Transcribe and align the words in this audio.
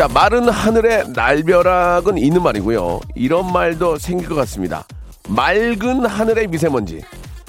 자, 0.00 0.08
마른 0.08 0.48
하늘에 0.48 1.04
날벼락은 1.14 2.16
있는 2.16 2.42
말이고요. 2.42 3.00
이런 3.16 3.52
말도 3.52 3.98
생길 3.98 4.30
것 4.30 4.34
같습니다. 4.34 4.86
맑은 5.28 6.06
하늘의 6.06 6.46
미세먼지. 6.46 7.02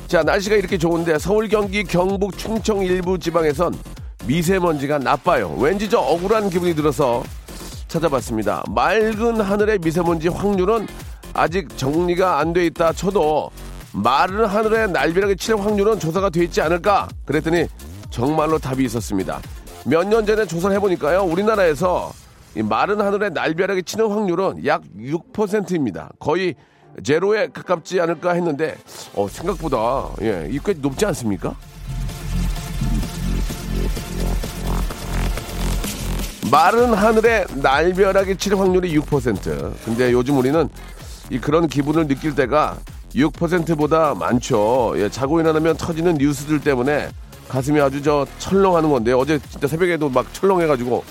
자, 0.07 0.21
날씨가 0.21 0.57
이렇게 0.57 0.77
좋은데 0.77 1.17
서울, 1.17 1.47
경기, 1.47 1.85
경북, 1.85 2.37
충청 2.37 2.83
일부 2.83 3.17
지방에선 3.17 3.73
미세먼지가 4.27 4.97
나빠요. 4.97 5.55
왠지 5.59 5.89
저 5.89 5.99
억울한 5.99 6.49
기분이 6.49 6.75
들어서 6.75 7.23
찾아봤습니다. 7.87 8.65
맑은 8.69 9.39
하늘의 9.39 9.79
미세먼지 9.79 10.27
확률은 10.27 10.89
아직 11.33 11.77
정리가 11.77 12.39
안 12.39 12.51
돼 12.51 12.65
있다 12.65 12.91
쳐도 12.91 13.49
마른 13.93 14.43
하늘에 14.45 14.87
날벼락이 14.87 15.37
칠 15.37 15.55
확률은 15.55 16.01
조사가 16.01 16.29
돼 16.29 16.43
있지 16.43 16.59
않을까? 16.59 17.07
그랬더니 17.23 17.67
정말로 18.09 18.59
답이 18.59 18.83
있었습니다. 18.83 19.39
몇 19.85 20.03
년 20.05 20.25
전에 20.25 20.45
조사를 20.45 20.75
해보니까요. 20.75 21.23
우리나라에서 21.23 22.11
이 22.11 22.20
마른 22.55 22.99
하늘에 22.99 23.29
날벼락이 23.29 23.83
치는 23.83 24.07
확률은 24.09 24.65
약 24.65 24.81
6%입니다. 24.97 26.11
거의 26.19 26.55
제로에 27.03 27.47
가깝지 27.47 28.01
않을까 28.01 28.33
했는데 28.33 28.75
어, 29.15 29.27
생각보다 29.29 30.09
예, 30.21 30.49
이꽤 30.51 30.73
높지 30.73 31.05
않습니까? 31.05 31.55
마른 36.51 36.93
하늘에 36.93 37.45
날벼락이 37.55 38.35
칠 38.35 38.57
확률이 38.57 38.93
6%. 38.99 39.73
근데 39.85 40.11
요즘 40.11 40.37
우리는 40.37 40.67
이 41.29 41.39
그런 41.39 41.67
기분을 41.67 42.07
느낄 42.07 42.35
때가 42.35 42.77
6%보다 43.15 44.13
많죠. 44.15 44.93
예, 44.97 45.07
자고 45.07 45.39
일어나면 45.39 45.77
터지는 45.77 46.15
뉴스들 46.15 46.59
때문에 46.59 47.09
가슴이 47.47 47.79
아주 47.79 48.01
저 48.01 48.27
철렁하는 48.39 48.89
건데 48.89 49.13
어제 49.13 49.39
진짜 49.49 49.67
새벽에도 49.67 50.09
막 50.09 50.33
철렁해가지고 50.33 51.03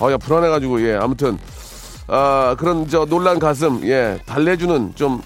아, 0.00 0.10
야, 0.10 0.16
불안해가지고, 0.16 0.82
예, 0.88 0.94
아무튼, 0.94 1.38
아, 2.08 2.56
그런 2.58 2.88
저 2.88 3.04
놀란 3.04 3.38
가슴, 3.38 3.84
예, 3.84 4.18
달래주는 4.26 4.94
좀, 4.94 5.20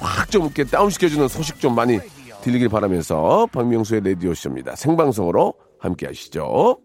확 0.00 0.30
좀 0.30 0.44
이렇게 0.44 0.62
다운 0.64 0.90
시켜주는 0.90 1.26
소식 1.26 1.58
좀 1.58 1.74
많이 1.74 1.98
들리길 2.42 2.68
바라면서 2.68 3.48
박명수의 3.50 4.02
레디오 4.02 4.32
쇼입니다. 4.34 4.76
생방송으로 4.76 5.54
함께 5.80 6.06
하시죠. 6.06 6.78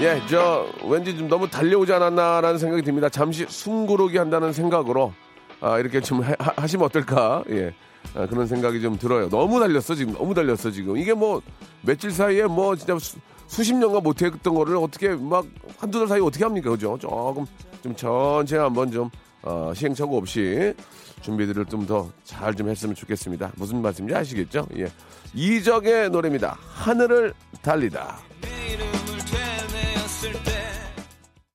예, 0.00 0.20
저, 0.28 0.66
왠지 0.84 1.16
좀 1.16 1.28
너무 1.28 1.48
달려오지 1.48 1.92
않았나라는 1.92 2.58
생각이 2.58 2.82
듭니다. 2.82 3.08
잠시 3.08 3.46
숨 3.48 3.86
고르기 3.86 4.18
한다는 4.18 4.52
생각으로, 4.52 5.12
아, 5.60 5.78
이렇게 5.78 6.00
좀 6.00 6.22
하, 6.22 6.34
하시면 6.38 6.86
어떨까, 6.86 7.44
예. 7.50 7.74
아, 8.14 8.26
그런 8.26 8.46
생각이 8.46 8.80
좀 8.80 8.98
들어요. 8.98 9.28
너무 9.28 9.60
달렸어, 9.60 9.94
지금. 9.94 10.14
너무 10.14 10.34
달렸어, 10.34 10.70
지금. 10.70 10.96
이게 10.96 11.12
뭐, 11.14 11.42
며칠 11.82 12.10
사이에 12.10 12.44
뭐, 12.44 12.74
진짜 12.76 12.98
수, 12.98 13.18
십 13.62 13.76
년간 13.76 14.02
못했던 14.02 14.54
거를 14.54 14.76
어떻게 14.76 15.10
막 15.10 15.44
한두 15.78 15.98
달 15.98 16.08
사이 16.08 16.18
에 16.18 16.22
어떻게 16.22 16.44
합니까? 16.44 16.70
그죠? 16.70 16.96
조금 17.00 17.44
좀 17.82 17.94
천천히 17.94 18.62
한번 18.62 18.90
좀, 18.90 19.10
어, 19.42 19.72
시행착오 19.74 20.16
없이 20.16 20.74
준비들을 21.22 21.66
좀 21.66 21.86
더 21.86 22.10
잘좀 22.24 22.68
했으면 22.68 22.94
좋겠습니다. 22.94 23.52
무슨 23.56 23.80
말씀인지 23.82 24.14
아시겠죠? 24.14 24.66
예. 24.76 24.88
이적의 25.34 26.10
노래입니다. 26.10 26.58
하늘을 26.60 27.32
달리다. 27.62 28.18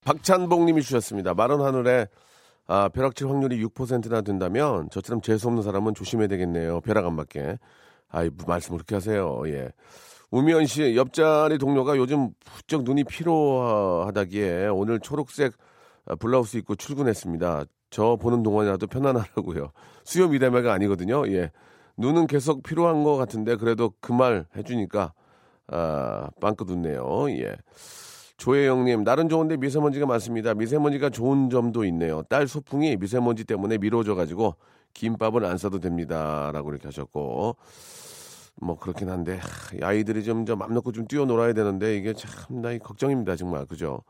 박찬봉 0.05 0.65
님이 0.65 0.81
주셨습니다. 0.81 1.33
마른 1.33 1.61
하늘에 1.61 2.07
아, 2.71 2.87
벼락칠 2.87 3.27
확률이 3.27 3.61
6%나 3.65 4.21
된다면 4.21 4.87
저처럼 4.91 5.21
재수없는 5.21 5.61
사람은 5.61 5.93
조심해야 5.93 6.29
되겠네요. 6.29 6.79
벼락 6.79 7.05
안 7.05 7.15
맞게. 7.15 7.57
아이, 8.07 8.29
뭐 8.29 8.45
말씀을 8.47 8.77
그렇게 8.77 8.95
하세요. 8.95 9.41
예. 9.47 9.71
우미연 10.31 10.65
씨, 10.67 10.95
옆자리 10.95 11.57
동료가 11.57 11.97
요즘 11.97 12.29
부쩍 12.45 12.83
눈이 12.83 13.03
피로하다기에 13.03 14.67
오늘 14.67 15.01
초록색 15.01 15.51
블라우스 16.19 16.55
입고 16.57 16.75
출근했습니다. 16.75 17.65
저 17.89 18.15
보는 18.15 18.41
동안이라도 18.41 18.87
편안하라고요. 18.87 19.71
수요 20.05 20.29
미담회가 20.29 20.71
아니거든요. 20.71 21.27
예. 21.33 21.51
눈은 21.97 22.27
계속 22.27 22.63
필요한 22.63 23.03
것 23.03 23.17
같은데 23.17 23.57
그래도 23.57 23.91
그 23.99 24.13
말 24.13 24.45
해주니까 24.55 25.11
아, 25.67 26.29
빵긋 26.39 26.69
웃네요. 26.69 27.29
예. 27.31 27.53
조혜영님, 28.41 29.03
날은 29.03 29.29
좋은데 29.29 29.55
미세먼지가 29.57 30.07
많습니다. 30.07 30.55
미세먼지가 30.55 31.11
좋은 31.11 31.51
점도 31.51 31.85
있네요. 31.85 32.23
딸 32.23 32.47
소풍이 32.47 32.97
미세먼지 32.97 33.43
때문에 33.43 33.77
미뤄져가지고 33.77 34.55
김밥을 34.95 35.45
안 35.45 35.59
싸도 35.59 35.77
됩니다. 35.77 36.49
라고 36.51 36.71
이렇게 36.71 36.87
하셨고. 36.87 37.55
뭐 38.59 38.79
그렇긴 38.79 39.09
한데 39.09 39.39
아이들이 39.81 40.23
좀맘 40.23 40.73
놓고 40.73 40.91
좀 40.91 41.07
뛰어놀아야 41.07 41.53
되는데 41.53 41.95
이게 41.95 42.13
참나 42.13 42.77
걱정입니다 42.79 43.37
정말 43.37 43.65
그죠 43.65 44.03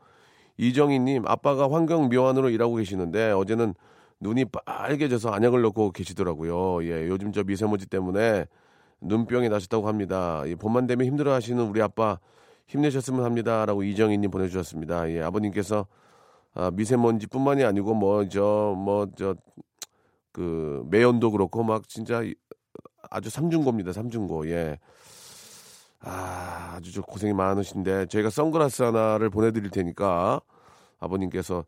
이정희님 0.58 1.22
아빠가 1.26 1.70
환경 1.70 2.08
묘안으로 2.08 2.50
일하고 2.50 2.74
계시는데 2.74 3.30
어제는 3.30 3.74
눈이 4.20 4.46
빨개져서 4.46 5.30
안약을 5.30 5.62
넣고 5.62 5.92
계시더라고요 5.92 6.84
예 6.84 7.08
요즘 7.08 7.32
저 7.32 7.44
미세먼지 7.44 7.86
때문에 7.86 8.46
눈병이 9.00 9.48
나셨다고 9.48 9.86
합니다 9.86 10.42
예, 10.46 10.56
봄만 10.56 10.88
되면 10.88 11.06
힘들어하시는 11.06 11.62
우리 11.62 11.80
아빠 11.80 12.18
힘내셨으면 12.72 13.24
합니다라고 13.24 13.82
이정희님 13.84 14.30
보내주셨습니다. 14.30 15.10
예, 15.10 15.22
아버님께서 15.22 15.86
아, 16.54 16.70
미세먼지뿐만이 16.72 17.64
아니고 17.64 17.94
뭐 17.94 18.24
저 18.28 18.74
뭐 18.76 19.06
저 19.16 19.34
그 20.32 20.82
매연도 20.86 21.30
그렇고 21.30 21.62
막 21.62 21.86
진짜 21.88 22.22
아주 23.10 23.28
삼중고입니다. 23.28 23.92
삼중고. 23.92 24.48
예. 24.48 24.78
아, 26.00 26.72
아주 26.76 26.90
좀 26.92 27.04
고생이 27.04 27.34
많으신데 27.34 28.06
저희가 28.06 28.30
선글라스 28.30 28.82
하나를 28.82 29.28
보내드릴 29.30 29.70
테니까 29.70 30.40
아버님께서 31.00 31.64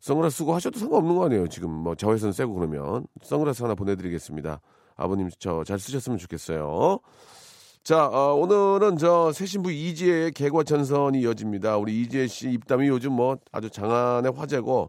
선글라스 0.00 0.38
쓰고 0.38 0.54
하셔도 0.54 0.78
상관없는 0.78 1.16
거 1.16 1.26
아니에요. 1.26 1.48
지금 1.48 1.70
뭐 1.70 1.94
자외선 1.94 2.32
쐬고 2.32 2.54
그러면 2.54 3.06
선글라스 3.22 3.62
하나 3.62 3.74
보내드리겠습니다. 3.74 4.60
아버님 4.96 5.28
저 5.38 5.62
잘 5.64 5.78
쓰셨으면 5.78 6.16
좋겠어요. 6.18 6.98
자, 7.84 8.06
어, 8.06 8.34
오늘은 8.36 8.96
저 8.96 9.32
새신부 9.32 9.72
이지혜의 9.72 10.30
개과천선이 10.32 11.20
이어집니다. 11.22 11.78
우리 11.78 12.00
이지혜 12.00 12.28
씨 12.28 12.52
입담이 12.52 12.86
요즘 12.86 13.12
뭐 13.14 13.38
아주 13.50 13.70
장안의 13.70 14.30
화제고 14.36 14.88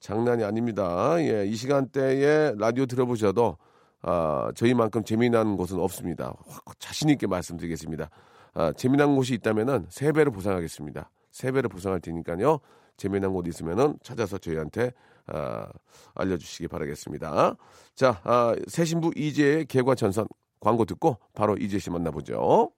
장난이 0.00 0.42
아닙니다. 0.42 1.16
예, 1.18 1.44
이 1.44 1.54
시간대에 1.54 2.54
라디오 2.56 2.86
들어보셔도 2.86 3.58
아, 4.00 4.50
저희만큼 4.54 5.04
재미난 5.04 5.58
곳은 5.58 5.78
없습니다. 5.78 6.32
자신 6.78 7.10
있게 7.10 7.26
말씀드리겠습니다. 7.26 8.08
아, 8.54 8.72
재미난 8.72 9.14
곳이 9.14 9.34
있다면은 9.34 9.84
세 9.90 10.10
배를 10.10 10.32
보상하겠습니다. 10.32 11.10
세 11.30 11.52
배를 11.52 11.68
보상할 11.68 12.00
테니까요. 12.00 12.60
재미난 12.96 13.34
곳 13.34 13.46
있으면은 13.46 13.98
찾아서 14.02 14.38
저희한테 14.38 14.92
아, 15.26 15.66
알려주시기 16.14 16.68
바라겠습니다. 16.68 17.56
자, 17.94 18.20
아, 18.24 18.56
새신부 18.68 19.12
이재의 19.16 19.66
개과천선 19.66 20.26
광고 20.62 20.84
듣고 20.84 21.18
바로 21.34 21.56
이재 21.56 21.78
씨 21.78 21.90
만나보죠. 21.90 22.70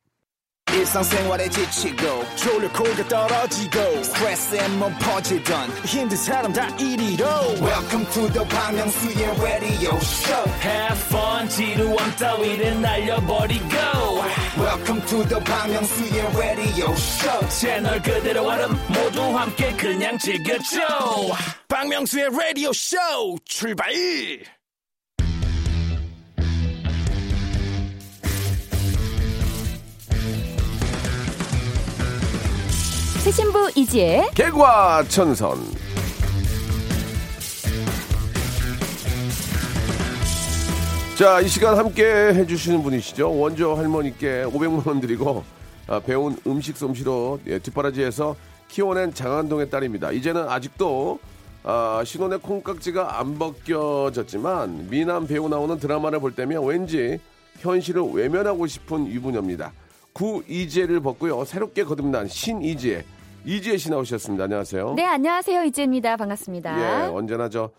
일상생활에 0.73 1.49
지치고, 1.51 2.25
졸려 2.37 2.73
코가 2.73 3.07
떨어지고, 3.07 4.03
스트레스에 4.03 4.69
몸 4.79 4.93
퍼지던, 4.99 5.71
힘든 5.85 6.17
사람 6.17 6.53
다 6.53 6.67
이리로. 6.77 7.25
welcome 7.61 8.05
to 8.11 8.27
the 8.33 8.49
Bang 8.49 8.75
Myung-soo's 8.75 9.41
radio 9.41 9.95
show. 10.01 10.51
Have 10.63 10.99
fun 11.07 11.49
지루함 11.49 12.17
따위를 12.17 12.81
날려버리고. 12.81 13.77
Welcome 14.59 15.07
to 15.07 15.23
the 15.29 15.45
Bang 15.45 15.71
Myung-soo's 15.71 16.37
radio 16.37 16.91
show. 16.95 17.49
채널 17.51 18.03
그대로 18.03 18.49
얼음 18.49 18.71
모두 18.89 19.21
함께 19.39 19.71
그냥 19.77 20.19
즐겨줘. 20.19 20.81
박명수의 21.69 22.31
라디오 22.31 22.73
쇼 22.73 22.97
출발 23.45 23.93
새 33.25 33.31
신부 33.31 33.71
이지혜 33.75 34.29
개과천선 34.35 35.56
자, 41.17 41.41
이 41.41 41.49
시간 41.49 41.79
함께 41.79 42.05
해주시는 42.05 42.82
분이시죠. 42.82 43.35
원조 43.35 43.76
할머니께 43.76 44.44
500만 44.44 44.87
원 44.87 45.00
드리고 45.00 45.43
아, 45.87 46.00
배운 46.00 46.37
음식 46.47 46.76
솜씨로 46.76 47.41
예, 47.47 47.59
뒷바라지에서 47.61 48.37
키워낸 48.69 49.15
장안동의 49.15 49.70
딸입니다. 49.70 50.12
이제는 50.12 50.47
아직도 50.47 51.19
아, 51.62 52.03
신혼의 52.05 52.41
콩깍지가 52.41 53.20
안 53.20 53.38
벗겨졌지만 53.38 54.88
미남 54.91 55.27
배우 55.27 55.49
나오는 55.49 55.79
드라마를 55.79 56.20
볼 56.20 56.35
때면 56.35 56.62
왠지 56.67 57.19
현실을 57.61 58.03
외면하고 58.12 58.67
싶은 58.67 59.06
유부녀입니다. 59.06 59.73
구이지혜를 60.15 61.00
벗고요. 61.00 61.44
새롭게 61.44 61.85
거듭난 61.85 62.29
신이지혜. 62.29 63.05
이지혜 63.44 63.76
씨 63.76 63.91
나오셨습니다. 63.91 64.44
안녕하세요. 64.44 64.94
네, 64.94 65.05
안녕하세요. 65.05 65.64
이지혜입니다. 65.64 66.17
반갑습니다. 66.17 67.06
예, 67.06 67.08
언제나 67.11 67.49
저 67.49 67.70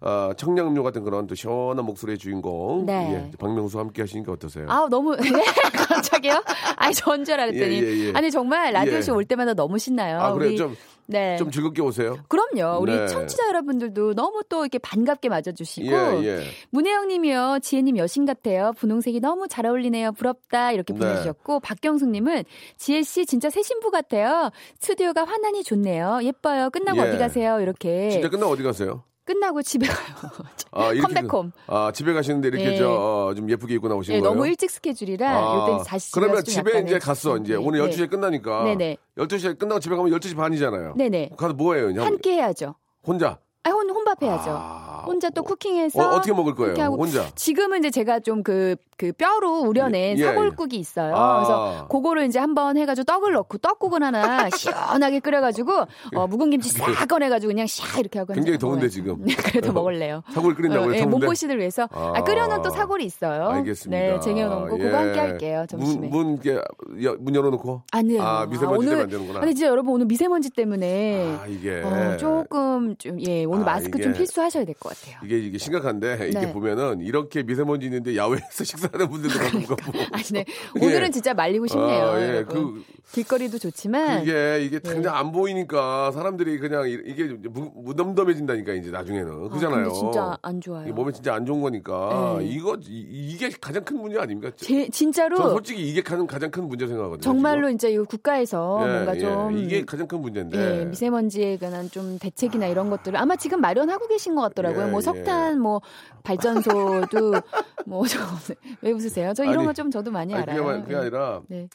어, 0.00 0.30
청량음료 0.36 0.82
같은 0.82 1.02
그런 1.02 1.26
또 1.26 1.34
시원한 1.34 1.84
목소리의 1.84 2.18
주인공 2.18 2.86
네. 2.86 3.14
예, 3.32 3.36
박명수 3.38 3.78
함께 3.80 4.02
하시니까 4.02 4.32
어떠세요? 4.32 4.66
아 4.68 4.86
너무 4.88 5.16
네 5.18 5.28
갑자기요? 5.72 6.42
아니 6.76 6.94
전줄 6.94 7.34
알았더니 7.40 7.82
예, 7.82 7.82
예, 7.82 8.06
예. 8.08 8.12
아니 8.14 8.30
정말 8.30 8.72
라디오 8.72 9.00
쇼 9.00 9.12
예. 9.12 9.16
올 9.16 9.24
때마다 9.24 9.54
너무 9.54 9.78
신나요. 9.78 10.20
아, 10.20 10.32
그래요? 10.32 10.56
좀, 10.56 10.76
네. 11.10 11.36
좀 11.38 11.50
즐겁게 11.50 11.80
오세요. 11.80 12.18
그럼요. 12.28 12.80
우리 12.80 12.94
네. 12.94 13.06
청취자 13.08 13.48
여러분들도 13.48 14.12
너무 14.14 14.42
또 14.48 14.60
이렇게 14.62 14.78
반갑게 14.78 15.30
맞아주시고 15.30 15.88
예, 15.88 16.24
예. 16.24 16.44
문혜영님이요, 16.70 17.60
지혜님 17.62 17.96
여신 17.96 18.26
같아요. 18.26 18.72
분홍색이 18.76 19.20
너무 19.20 19.48
잘 19.48 19.64
어울리네요. 19.64 20.12
부럽다 20.12 20.72
이렇게 20.72 20.92
네. 20.92 20.98
보내주셨고 20.98 21.60
박경숙님은 21.60 22.44
지혜 22.76 23.02
씨 23.02 23.24
진짜 23.24 23.48
새 23.48 23.62
신부 23.62 23.90
같아요. 23.90 24.50
스튜디오가 24.78 25.24
환하니 25.24 25.64
좋네요. 25.64 26.20
예뻐요. 26.22 26.68
끝나고 26.68 26.98
예. 26.98 27.08
어디 27.08 27.18
가세요? 27.18 27.60
이렇게 27.60 28.10
진짜 28.10 28.28
끝나고 28.28 28.52
어디 28.52 28.62
가세요? 28.62 29.02
끝나고 29.28 29.62
집에 29.62 29.86
가요. 29.86 30.16
아, 30.72 30.92
이렇게 30.92 31.14
컴백홈. 31.14 31.52
그- 31.54 31.60
아, 31.66 31.92
집에 31.92 32.14
가시는데 32.14 32.48
이렇게 32.48 32.72
예. 32.72 32.76
저, 32.78 32.90
어, 32.90 33.34
좀 33.34 33.50
예쁘게 33.50 33.74
입고 33.74 33.88
나오신 33.88 34.14
네, 34.14 34.20
거예요? 34.20 34.32
너무 34.34 34.46
일찍 34.48 34.70
스케줄이라 34.70 35.28
아, 35.30 35.68
요때 35.70 35.84
다시 35.86 36.10
집에 36.10 36.20
그러면 36.20 36.44
집에 36.44 36.70
약간의 36.70 36.84
이제 36.86 36.98
갔어. 36.98 37.36
이제 37.36 37.52
네, 37.52 37.58
오늘 37.58 37.80
네. 37.80 37.90
12시에 37.90 38.08
끝나니까. 38.10 38.64
네네. 38.64 38.96
12시에 39.18 39.58
끝나고 39.58 39.80
집에 39.80 39.94
가면 39.96 40.10
12시 40.18 40.34
반이잖아요. 40.34 40.94
네네. 40.96 41.30
가서 41.36 41.52
뭐 41.52 41.74
해요? 41.74 41.88
그냥 41.88 42.06
함께 42.06 42.36
해야죠. 42.36 42.74
혼자. 43.06 43.38
아, 43.64 43.70
혼, 43.70 43.90
혼밥 43.90 44.22
해야죠. 44.22 44.50
아, 44.50 44.87
혼자 45.08 45.30
또 45.30 45.40
어, 45.40 45.44
쿠킹해서. 45.44 46.00
어, 46.02 46.16
어떻게 46.16 46.32
먹을 46.32 46.54
거예요? 46.54 46.74
혼자. 46.92 47.26
지금은 47.34 47.78
이제 47.80 47.90
제가 47.90 48.20
좀 48.20 48.42
그, 48.42 48.76
그 48.96 49.12
뼈로 49.12 49.60
우려낸 49.60 50.16
예, 50.18 50.22
예. 50.22 50.24
사골국이 50.26 50.76
있어요. 50.76 51.14
아. 51.16 51.36
그래서 51.36 51.88
그거를 51.88 52.26
이제 52.26 52.38
한번 52.38 52.76
해가지고 52.76 53.04
떡을 53.04 53.32
넣고 53.32 53.58
떡국은 53.58 54.02
하나 54.02 54.48
시원하게 54.54 55.20
끓여가지고 55.20 55.72
어, 56.14 56.26
묵은 56.26 56.50
김치 56.50 56.68
싹 56.70 57.06
꺼내가지고 57.08 57.50
그냥 57.52 57.66
샤 57.66 57.98
이렇게 58.00 58.18
하고 58.18 58.32
굉장히 58.34 58.58
더운데, 58.58 58.86
먹어야죠. 58.86 58.92
지금. 58.94 59.24
네, 59.24 59.34
그래도 59.42 59.72
먹을래요. 59.72 60.22
사골 60.32 60.54
끓인다고요? 60.54 60.90
어, 60.92 60.94
예? 60.96 61.04
몸보신을 61.06 61.58
위해서. 61.58 61.88
아, 61.92 62.12
아. 62.16 62.22
끓여놓은 62.24 62.62
또 62.62 62.70
사골이 62.70 63.04
있어요. 63.04 63.48
알겠습니다. 63.48 64.02
네, 64.14 64.20
쟁여놓은 64.20 64.68
거 64.68 64.76
그거 64.76 64.84
예. 64.88 64.92
함께 64.92 65.18
할게요. 65.20 65.64
점심에. 65.68 66.08
문, 66.08 66.38
문, 66.42 67.16
문 67.20 67.34
열어놓고? 67.34 67.82
안 67.92 68.08
돼요. 68.08 68.22
아, 68.22 68.46
미세먼지 68.46 68.78
오늘, 68.78 68.88
때문에 68.88 69.02
안 69.02 69.08
되는구나. 69.10 69.40
아니 69.40 69.54
진짜 69.54 69.70
여러분 69.70 69.94
오늘 69.94 70.06
미세먼지 70.06 70.50
때문에 70.50 71.38
아, 71.42 71.46
이게. 71.46 71.82
어, 71.82 72.16
조금 72.16 72.96
좀 72.96 73.18
예 73.26 73.44
오늘 73.44 73.62
아, 73.62 73.72
마스크 73.74 74.00
좀 74.00 74.12
필수하셔야 74.12 74.64
될 74.64 74.74
것 74.78 74.90
같아요. 74.90 74.97
이게 75.24 75.38
이게 75.38 75.58
심각한데 75.58 76.28
이게 76.30 76.40
네. 76.40 76.52
보면은 76.52 77.00
이렇게 77.00 77.42
미세먼지 77.42 77.86
있는데 77.86 78.16
야외에서 78.16 78.64
식사하는 78.64 79.08
분들도 79.08 79.38
가끔 79.38 79.64
가고 79.66 79.92
아니 80.12 80.24
네 80.32 80.44
오늘은 80.80 81.12
진짜 81.12 81.34
말리고 81.34 81.66
싶네요. 81.66 82.04
아, 82.06 82.20
예. 82.20 82.44
그 82.48 82.82
길거리도 83.12 83.58
좋지만 83.58 84.22
이게 84.22 84.60
이게 84.62 84.78
네. 84.80 84.92
당장 84.92 85.16
안 85.16 85.32
보이니까 85.32 86.10
사람들이 86.12 86.58
그냥 86.58 86.88
이- 86.88 86.98
이게 87.06 87.24
무- 87.48 87.72
무덤덤해진다니까 87.74 88.72
이제 88.74 88.90
나중에는 88.90 89.46
아, 89.46 89.48
그잖아요. 89.48 89.84
근데 89.84 89.94
진짜 89.94 90.36
안 90.42 90.60
좋아요. 90.60 90.92
몸에 90.92 91.12
진짜 91.12 91.34
안 91.34 91.46
좋은 91.46 91.60
거니까 91.62 92.36
네. 92.38 92.46
이거 92.46 92.76
이, 92.86 93.36
게 93.38 93.50
가장 93.60 93.84
큰 93.84 93.98
문제 94.00 94.18
아닙니까? 94.18 94.50
제, 94.56 94.88
진짜로 94.90 95.36
전 95.36 95.50
솔직히 95.50 95.88
이게 95.88 96.02
가장 96.02 96.26
가장 96.26 96.50
큰 96.50 96.68
문제 96.68 96.86
생각하거든요. 96.86 97.22
정말로 97.22 97.70
이제 97.70 97.90
이 97.90 97.98
국가에서 97.98 98.78
지금. 98.80 98.88
예, 98.88 98.92
뭔가 98.94 99.16
예, 99.16 99.20
좀 99.20 99.58
이게 99.58 99.84
가장 99.84 100.06
큰 100.06 100.20
문제인데 100.20 100.80
예, 100.80 100.84
미세먼지에 100.86 101.56
관한 101.58 101.88
좀 101.90 102.18
대책이나 102.18 102.66
이런 102.66 102.90
것들을 102.90 103.18
아마 103.18 103.36
지금 103.36 103.60
마련하고 103.60 104.06
계신 104.08 104.34
것 104.34 104.42
같더라고요. 104.42 104.77
예, 104.86 104.90
뭐 104.90 104.98
예. 104.98 105.02
석탄 105.02 105.60
뭐 105.60 105.80
발전소도 106.22 107.32
뭐저왜 107.86 108.92
웃으세요? 108.92 109.32
저 109.34 109.44
이런 109.44 109.64
거 109.64 109.72
좀 109.72 109.90
저도 109.90 110.10
많이 110.10 110.34
아니, 110.34 110.42
알아요. 110.42 110.56
그게, 110.56 110.66
말- 110.72 110.82
그게 110.82 110.94
예. 110.94 110.98
아니라 110.98 111.40
네. 111.48 111.68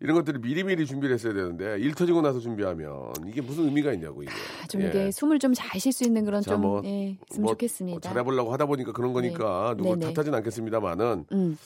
이런 0.00 0.14
것들을 0.16 0.38
미리미리 0.40 0.86
준비를 0.86 1.14
했어야 1.14 1.32
되는데 1.32 1.76
일 1.80 1.92
터지고 1.94 2.20
나서 2.22 2.38
준비하면 2.38 3.12
이게 3.26 3.40
무슨 3.40 3.64
의미가 3.64 3.92
있냐고 3.94 4.22
이게. 4.22 4.30
아, 4.62 4.66
좀 4.68 4.82
예. 4.82 4.86
이게 4.88 5.10
숨을 5.10 5.38
좀 5.40 5.54
잘 5.54 5.80
쉴 5.80 5.92
수 5.92 6.04
있는 6.04 6.24
그런 6.24 6.40
자, 6.42 6.52
좀 6.52 6.60
뭐, 6.60 6.82
예, 6.84 7.16
있으면 7.30 7.42
뭐 7.42 7.52
좋겠습니다. 7.52 8.08
잘해보려고 8.08 8.52
하다 8.52 8.66
보니까 8.66 8.92
그런 8.92 9.12
거니까 9.12 9.74
누구 9.76 9.96
네네. 9.96 10.12
탓하진 10.14 10.34
않겠습니다만은 10.34 11.24
음. 11.32 11.58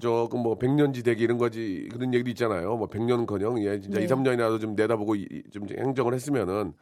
조금 0.00 0.40
뭐 0.40 0.56
백년지 0.56 1.02
대기 1.02 1.24
이런 1.24 1.36
거지 1.36 1.88
그런 1.92 2.14
얘기도 2.14 2.30
있잖아요. 2.30 2.76
뭐 2.76 2.86
백년커녕 2.86 3.62
예 3.64 3.80
진짜 3.80 3.98
네. 3.98 4.04
이 4.04 4.06
2, 4.06 4.08
3년이라도 4.08 4.60
좀 4.60 4.74
내다보고 4.76 5.16
이- 5.16 5.26
좀 5.52 5.66
행정을 5.68 6.14
했으면은 6.14 6.72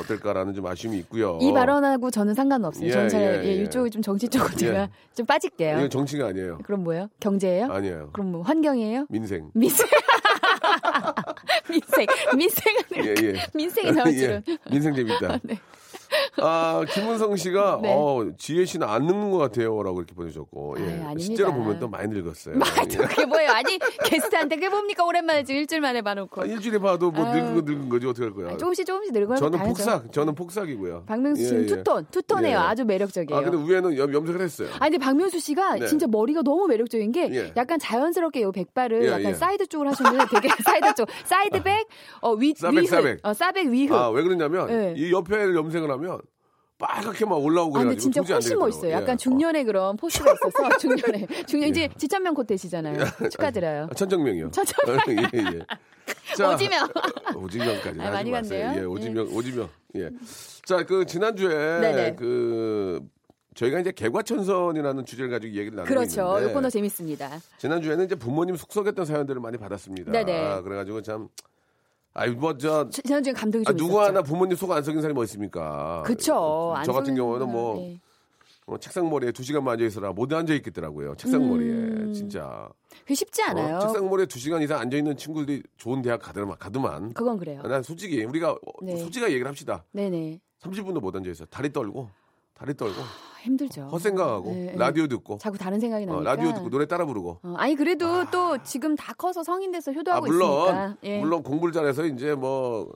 어떨까라는 0.00 0.52
좀 0.52 0.66
아쉬움이 0.66 0.98
있고요. 0.98 1.38
이 1.40 1.50
발언하고 1.52 2.10
저는 2.10 2.34
상관없어요. 2.34 2.86
예, 2.86 2.90
저는 2.90 3.08
잘 3.08 3.22
예, 3.22 3.42
예, 3.44 3.58
예. 3.58 3.62
이쪽이 3.62 3.90
좀 3.90 4.02
정치 4.02 4.28
쪽으로 4.28 4.50
예. 4.52 4.56
제가 4.56 4.88
좀 5.14 5.24
빠질게요. 5.24 5.78
이건 5.78 5.90
정치가 5.90 6.26
아니에요. 6.26 6.58
그럼 6.64 6.84
뭐예요? 6.84 7.08
경제예요? 7.20 7.72
아니에요. 7.72 8.10
그럼 8.12 8.32
뭐 8.32 8.42
환경이에요? 8.42 9.06
민생. 9.08 9.50
민생. 9.54 9.86
민생. 11.70 12.06
민생은 12.36 12.80
예, 12.98 13.10
예. 13.10 13.34
줄은. 14.18 14.42
예, 14.46 14.58
민생 14.70 14.94
재밌다. 14.94 15.38
아, 16.40 16.84
김은성 16.88 17.36
씨가, 17.36 17.80
네. 17.82 17.92
어, 17.94 18.30
지혜 18.38 18.64
씨는 18.64 18.86
안 18.88 19.06
늙는 19.06 19.30
것 19.30 19.38
같아요. 19.38 19.82
라고 19.82 19.98
이렇게 20.00 20.14
보내주셨고, 20.14 20.76
예. 20.80 21.02
아유. 21.06 21.18
실제로 21.18 21.52
보면 21.52 21.78
또 21.78 21.88
많이 21.88 22.08
늙었어요. 22.12 22.56
맞아. 22.58 23.06
그게 23.08 23.24
뭐예요? 23.26 23.50
아니, 23.50 23.78
게스트한테 24.04 24.56
그게 24.56 24.68
뭡니까? 24.68 25.04
오랜만에 25.04 25.44
지금 25.44 25.60
일주일 25.60 25.80
만에 25.80 26.02
봐놓고. 26.02 26.42
아, 26.42 26.44
일주일에 26.44 26.78
봐도 26.78 27.10
뭐 27.10 27.24
아유. 27.24 27.40
늙은 27.42 27.54
거 27.54 27.60
늙은 27.72 27.88
거지, 27.88 28.06
어떻게 28.06 28.24
할 28.24 28.34
거야. 28.34 28.48
아니, 28.48 28.58
조금씩 28.58 28.86
조금씩 28.86 29.12
늙어요. 29.12 29.36
저는 29.38 29.58
다르죠. 29.58 29.74
폭삭, 29.74 30.12
저는 30.12 30.34
폭삭이고요. 30.34 31.04
박명수 31.06 31.44
씨는 31.44 31.60
예, 31.60 31.64
예. 31.64 31.66
투톤, 31.68 32.06
투톤해요. 32.10 32.52
예. 32.52 32.60
아주 32.60 32.84
매력적이에요. 32.84 33.38
아, 33.40 33.42
근데 33.48 33.72
위에는 33.72 33.96
염, 33.96 34.12
염색을 34.14 34.40
했어요. 34.40 34.68
아니 34.80 34.90
근데 34.92 35.04
박명수 35.04 35.38
씨가 35.40 35.76
네. 35.76 35.86
진짜 35.86 36.06
머리가 36.06 36.42
너무 36.42 36.66
매력적인 36.66 37.12
게 37.12 37.28
예. 37.34 37.52
약간 37.56 37.78
자연스럽게 37.78 38.42
요 38.42 38.52
백발을 38.52 39.04
예, 39.04 39.08
약간 39.08 39.24
예. 39.26 39.34
사이드 39.34 39.66
쪽으로 39.68 39.90
하셨는데 39.90 40.24
되게 40.30 40.48
사이드 40.64 40.94
쪽 40.94 41.08
사이드백 41.24 41.86
어 42.22 42.34
위 42.38 42.54
싸백, 42.56 42.78
위흑 42.82 42.88
싸백. 42.90 43.18
어 43.22 43.32
싸백 43.34 43.66
위흑 43.68 43.94
아, 43.94 44.10
왜 44.10 44.22
그러냐면, 44.22 44.70
예. 44.70 44.94
이 44.96 45.12
옆에 45.12 45.34
염색을 45.54 45.90
하면 45.90 46.07
빨갛게 46.78 47.24
막 47.24 47.36
올라오고 47.36 47.76
아, 47.76 47.82
근데 47.82 47.96
그래가지고 47.96 48.12
진짜 48.12 48.34
훨씬. 48.34 48.58
멋있어요. 48.58 48.90
예. 48.90 48.94
약간 48.94 49.18
중년의 49.18 49.64
그런 49.64 49.96
포스가 49.96 50.32
있어서 50.32 50.76
중년의 50.78 51.26
중년 51.46 51.68
이제 51.70 51.88
지천명 51.98 52.34
코트시잖아요. 52.34 53.04
축하드려요. 53.30 53.88
아, 53.90 53.94
천정명이요. 53.94 54.50
천정명. 54.52 55.00
예, 55.34 55.38
예. 55.56 55.66
자, 56.36 56.54
오지명. 56.54 56.88
오지명까지 57.36 58.00
아, 58.00 58.10
많이. 58.10 58.30
갔네요. 58.30 58.74
예, 58.76 58.84
오지명, 58.84 59.28
오지명. 59.34 59.68
예. 59.96 60.10
자, 60.64 60.84
그 60.86 61.04
지난주에 61.04 61.80
네네. 61.80 62.14
그 62.14 63.00
저희가 63.56 63.80
이제 63.80 63.90
개과천선이라는 63.90 65.04
주제를 65.04 65.30
가지고 65.30 65.54
얘기를 65.56 65.74
나누고 65.74 65.92
그렇죠. 65.92 66.34
있는데 66.36 66.50
이 66.50 66.54
코너 66.54 66.70
재밌습니다. 66.70 67.40
지난주에는 67.58 68.04
이제 68.04 68.14
부모님 68.14 68.54
속썩였던 68.54 69.04
사연들을 69.04 69.40
많이 69.40 69.58
받았습니다. 69.58 70.12
네네. 70.12 70.46
아, 70.46 70.60
그래가지고 70.62 71.02
참 71.02 71.28
아이 72.14 72.30
뭐저 72.30 72.88
지- 72.90 73.02
지난주에 73.02 73.32
감동이 73.32 73.64
아, 73.66 73.70
좀 73.70 73.76
누구 73.76 73.90
있었죠. 73.92 74.06
하나 74.08 74.22
부모님 74.22 74.56
속 74.56 74.70
안 74.72 74.82
썩인 74.82 75.00
사람이 75.00 75.14
뭐 75.14 75.24
있습니까? 75.24 76.02
그쵸. 76.06 76.74
저 76.84 76.92
같은 76.92 77.10
안 77.12 77.16
경우는 77.16 77.48
뭐 77.50 77.76
네. 77.76 78.00
어, 78.66 78.76
책상 78.78 79.08
머리에 79.08 79.32
두 79.32 79.42
시간만 79.42 79.74
앉아 79.74 79.84
있어라 79.84 80.12
못 80.12 80.30
앉아 80.32 80.52
있겠더라고요. 80.54 81.14
책상 81.16 81.48
머리에 81.48 81.70
음. 81.70 82.12
진짜. 82.12 82.68
그게 83.00 83.14
쉽지 83.14 83.42
않아요. 83.44 83.76
어, 83.76 83.80
책상 83.80 84.08
머리에 84.10 84.26
두 84.26 84.38
시간 84.38 84.60
이상 84.62 84.80
앉아 84.80 84.96
있는 84.96 85.16
친구들이 85.16 85.62
좋은 85.76 86.02
대학 86.02 86.20
가더만 86.20 86.58
가더만. 86.58 87.12
그건 87.14 87.38
그래요. 87.38 87.62
난 87.62 87.82
솔직히 87.82 88.24
우리가 88.24 88.52
어, 88.52 88.56
네. 88.82 88.96
솔직하게 88.96 89.32
얘기를 89.32 89.48
합시다. 89.48 89.84
네네. 89.92 90.40
30분도 90.60 91.00
못 91.00 91.14
앉아 91.14 91.30
있어. 91.30 91.44
다리 91.46 91.72
떨고 91.72 92.10
다리 92.54 92.74
떨고 92.74 93.00
아, 93.00 93.37
힘들죠. 93.48 93.82
헛생각하고 93.92 94.50
네, 94.52 94.64
네. 94.66 94.74
라디오 94.76 95.06
듣고 95.06 95.38
자꾸 95.38 95.58
다른 95.58 95.80
생각이 95.80 96.04
어, 96.04 96.12
나니까. 96.20 96.30
라디오 96.34 96.52
듣고 96.54 96.70
노래 96.70 96.86
따라 96.86 97.04
부르고. 97.06 97.38
어, 97.42 97.54
아니 97.56 97.74
그래도 97.74 98.24
또 98.30 98.62
지금 98.62 98.94
다 98.96 99.12
커서 99.14 99.42
성인 99.42 99.72
돼서 99.72 99.90
아 99.90 99.94
효도하고 99.94 100.26
물론 100.26 100.50
있으니까. 100.50 100.96
예. 101.04 101.20
물론 101.20 101.42
공부를 101.42 101.72
잘해서 101.72 102.04
이제 102.04 102.34
뭐 102.34 102.90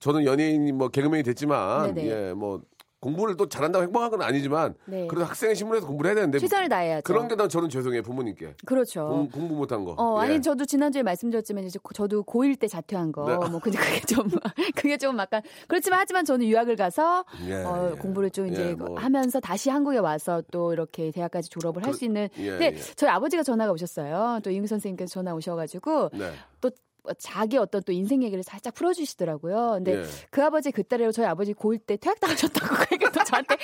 저는 0.00 0.24
연예인 0.24 0.76
뭐 0.76 0.88
개그맨이 0.88 1.22
됐지만 1.22 1.94
네네. 1.94 2.08
예 2.30 2.32
뭐 2.34 2.60
공부를 3.02 3.36
또 3.36 3.48
잘한다고 3.48 3.82
행복한 3.82 4.10
건 4.10 4.22
아니지만 4.22 4.74
네. 4.86 5.08
그래도 5.08 5.26
학생의 5.26 5.56
신분에서 5.56 5.86
공부를 5.88 6.10
해야 6.10 6.14
되는데 6.14 6.38
최선을 6.38 6.68
다해야죠. 6.68 7.02
그런 7.02 7.26
게 7.28 7.34
난 7.34 7.48
저는 7.48 7.68
죄송해요 7.68 8.02
부모님께 8.02 8.54
그렇죠. 8.64 9.06
공, 9.08 9.28
공부 9.28 9.54
못한 9.56 9.84
거. 9.84 9.94
어, 9.98 10.20
예. 10.22 10.26
아니 10.26 10.40
저도 10.40 10.64
지난주에 10.64 11.02
말씀드렸지만 11.02 11.64
이제 11.64 11.78
고- 11.82 11.92
저도 11.92 12.22
고1 12.22 12.58
때 12.60 12.68
자퇴한 12.68 13.10
거. 13.10 13.26
네. 13.26 13.34
뭐 13.50 13.58
근데 13.58 13.76
그게 13.78 14.00
좀 14.02 14.28
그게 14.76 14.96
좀 14.96 15.18
약간 15.18 15.42
그렇지만 15.66 15.98
하지만 15.98 16.24
저는 16.24 16.46
유학을 16.46 16.76
가서 16.76 17.24
예, 17.48 17.54
어, 17.64 17.90
예. 17.92 17.98
공부를 17.98 18.30
좀 18.30 18.46
이제 18.46 18.68
예, 18.70 18.74
뭐. 18.74 18.96
하면서 18.98 19.40
다시 19.40 19.68
한국에 19.68 19.98
와서 19.98 20.40
또 20.52 20.72
이렇게 20.72 21.10
대학까지 21.10 21.50
졸업을 21.50 21.82
할 21.84 21.90
그- 21.92 21.98
수 21.98 22.04
있는 22.04 22.28
예, 22.38 22.50
근데 22.50 22.66
예. 22.66 22.76
저희 22.94 23.10
아버지가 23.10 23.42
전화가 23.42 23.72
오셨어요. 23.72 24.38
또 24.44 24.50
이웅 24.50 24.66
선생님께서 24.66 25.12
전화 25.12 25.34
오셔 25.34 25.56
가지고 25.56 26.08
네. 26.12 26.30
또 26.60 26.70
자기 27.18 27.56
어떤 27.56 27.82
또 27.82 27.92
인생 27.92 28.22
얘기를 28.22 28.42
살짝 28.42 28.74
풀어주시더라고요. 28.74 29.72
근데 29.76 29.98
예. 29.98 30.04
그 30.30 30.42
아버지 30.42 30.70
그때로 30.70 31.10
저희 31.12 31.26
아버지 31.26 31.52
고1 31.52 31.80
때 31.86 31.96
퇴학당하셨다고 31.96 32.74
그 32.74 32.86
얘기도 32.92 33.24
저한테 33.24 33.56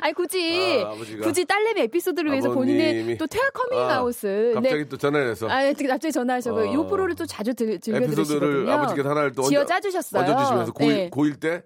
아니 0.00 0.14
굳이 0.14 0.82
아. 0.84 0.94
굳이 1.22 1.44
딸내미 1.44 1.80
에피소드를 1.82 2.30
위해서 2.30 2.50
아버님이. 2.50 2.78
본인의 2.78 3.18
또 3.18 3.26
퇴학 3.26 3.52
커밍아웃을 3.52 4.52
아, 4.56 4.60
갑자기 4.60 4.88
또 4.88 4.96
전화를 4.96 5.30
해서 5.30 5.48
아, 5.48 5.62
네, 5.62 5.72
갑자기 5.72 6.12
전화하셔서 6.12 6.60
어. 6.60 6.64
이 6.64 6.88
프로를 6.88 7.14
또 7.14 7.26
자주 7.26 7.52
들, 7.54 7.72
에피소드를 7.72 8.06
즐겨들으시거든요. 8.06 8.72
아버지께서 8.72 9.10
하나를 9.10 9.32
또 9.32 9.42
지어 9.42 9.64
짜주셨어요. 9.64 10.22
얹어주시면서 10.22 10.72
고1 10.72 10.88
네. 10.88 11.10
고1 11.10 11.40
때 11.40 11.62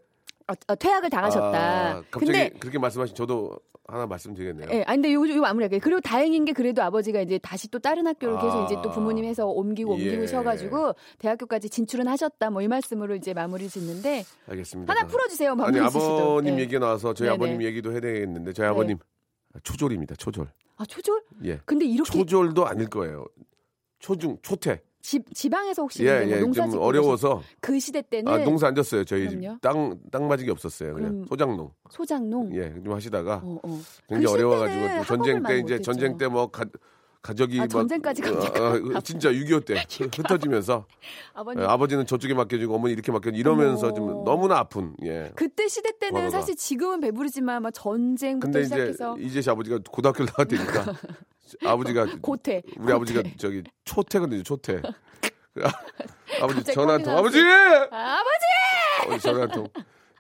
어, 0.49 0.53
어, 0.69 0.75
퇴학을 0.75 1.11
당하셨다. 1.11 1.59
아, 1.59 2.03
갑자기 2.11 2.27
근데 2.27 2.49
그렇게 2.59 2.79
말씀하신 2.79 3.15
저도 3.15 3.59
하나 3.87 4.07
말씀드리겠네요. 4.07 4.69
예, 4.73 4.83
아니 4.85 5.03
근데 5.03 5.13
요, 5.13 5.37
요 5.37 5.41
마무리할게요. 5.41 5.81
그리고 5.83 6.01
다행인 6.01 6.45
게 6.45 6.53
그래도 6.53 6.83
아버지가 6.83 7.21
이제 7.21 7.39
다시 7.39 7.69
또 7.69 7.79
다른 7.79 8.07
학교를 8.07 8.37
계속 8.37 8.53
아. 8.61 8.65
이제 8.65 8.77
또 8.83 8.91
부모님 8.91 9.25
해서 9.25 9.47
옮기고 9.47 9.93
옮기고 9.93 10.23
예. 10.23 10.27
셔가지고 10.27 10.95
대학교까지 11.19 11.69
진출은 11.69 12.07
하셨다. 12.09 12.51
뭐 12.51 12.63
이 12.63 12.69
말씀으로 12.69 13.15
이제 13.17 13.35
마무리 13.35 13.69
짓는데 13.69 14.25
알겠습니다. 14.49 14.93
하나 14.93 15.07
풀어주세요. 15.07 15.57
아니. 15.61 15.79
아버님 15.81 16.59
예. 16.59 16.63
얘기 16.63 16.79
나와서 16.79 17.13
저희 17.13 17.29
네네. 17.29 17.35
아버님 17.35 17.63
얘기도 17.63 17.91
해야 17.93 18.01
되겠는데 18.01 18.53
저희 18.53 18.67
네. 18.67 18.71
아버님 18.71 18.99
초졸입니다. 19.65 20.15
초졸. 20.15 20.47
아 20.77 20.85
초졸? 20.87 21.23
예. 21.45 21.61
근데 21.65 21.85
이렇게 21.85 22.11
초졸도 22.11 22.67
아닐 22.67 22.89
거예요. 22.89 23.27
초중 23.99 24.39
초퇴. 24.43 24.81
지, 25.03 25.21
지방에서 25.35 25.83
혹시 25.83 26.07
예, 26.07 26.23
이제 26.25 26.27
뭐 26.27 26.37
예. 26.37 26.41
농사 26.41 26.69
좀 26.69 26.81
어려워서 26.81 27.43
그 27.61 27.79
시대 27.81 28.01
때는 28.03 28.33
아, 28.33 28.39
농사 28.39 28.69
안 28.69 28.75
졌어요. 28.77 29.05
저희 29.05 29.29
집 29.29 29.41
그럼요. 29.41 29.59
땅, 29.61 29.99
땅 30.13 30.29
맞은 30.29 30.45
게 30.47 30.51
없었어요. 30.53 30.95
그냥 30.95 31.25
소장농. 31.29 31.71
소장농. 31.91 32.55
예, 32.55 32.73
좀 32.83 32.93
하시다가 32.93 33.41
어, 33.45 33.59
어. 33.65 33.81
굉장히 34.09 34.27
그 34.27 34.33
어려워가지고 34.33 35.05
전쟁 35.05 35.43
때 35.43 35.59
이제. 35.59 35.81
전쟁 35.81 36.17
때뭐 36.17 36.53
가, 36.53 36.65
가족이 37.21 37.59
아, 37.59 37.63
막- 37.63 37.69
전쟁까지 37.69 38.23
갑니까? 38.23 38.61
어, 38.65 38.75
어, 38.97 39.01
진짜 39.01 39.31
6.25 39.31 39.65
때 39.65 39.75
흩어지면서 40.17 40.87
아버님 41.35 41.63
예, 41.63 41.67
아버지는 41.67 42.07
저쪽에 42.07 42.35
맡겨주고 42.35 42.73
어머니 42.75 42.93
이렇게 42.95 43.11
맡겨 43.11 43.31
이러면서 43.31 43.89
어머. 43.89 43.95
좀 43.97 44.25
너무나 44.25 44.59
아픈 44.59 44.95
예. 45.05 45.33
그때 45.35 45.67
시대 45.67 45.91
때는 45.99 46.15
과거가. 46.21 46.31
사실 46.41 46.55
지금은 46.57 47.01
배부르지만 47.01 47.63
막 47.63 47.71
전쟁부터 47.73 48.47
근데 48.53 48.61
이제 48.61 48.75
시작해서 48.75 49.17
이제 49.19 49.51
아버지가 49.51 49.79
고등학교를 49.91 50.31
나왔다니까 50.37 50.95
아버지가 51.65 52.07
고퇴. 52.23 52.63
우리 52.79 52.93
아버지가 52.93 53.23
저기 53.37 53.63
초퇴거든요 53.85 54.43
초퇴 54.43 54.81
아버지 56.41 56.65
전화 56.73 56.95
한 56.95 57.03
통. 57.03 57.17
아버지 57.17 57.39
아, 57.41 58.19
아버지! 58.21 59.03
아버지 59.03 59.21
전화 59.23 59.43
한통 59.43 59.69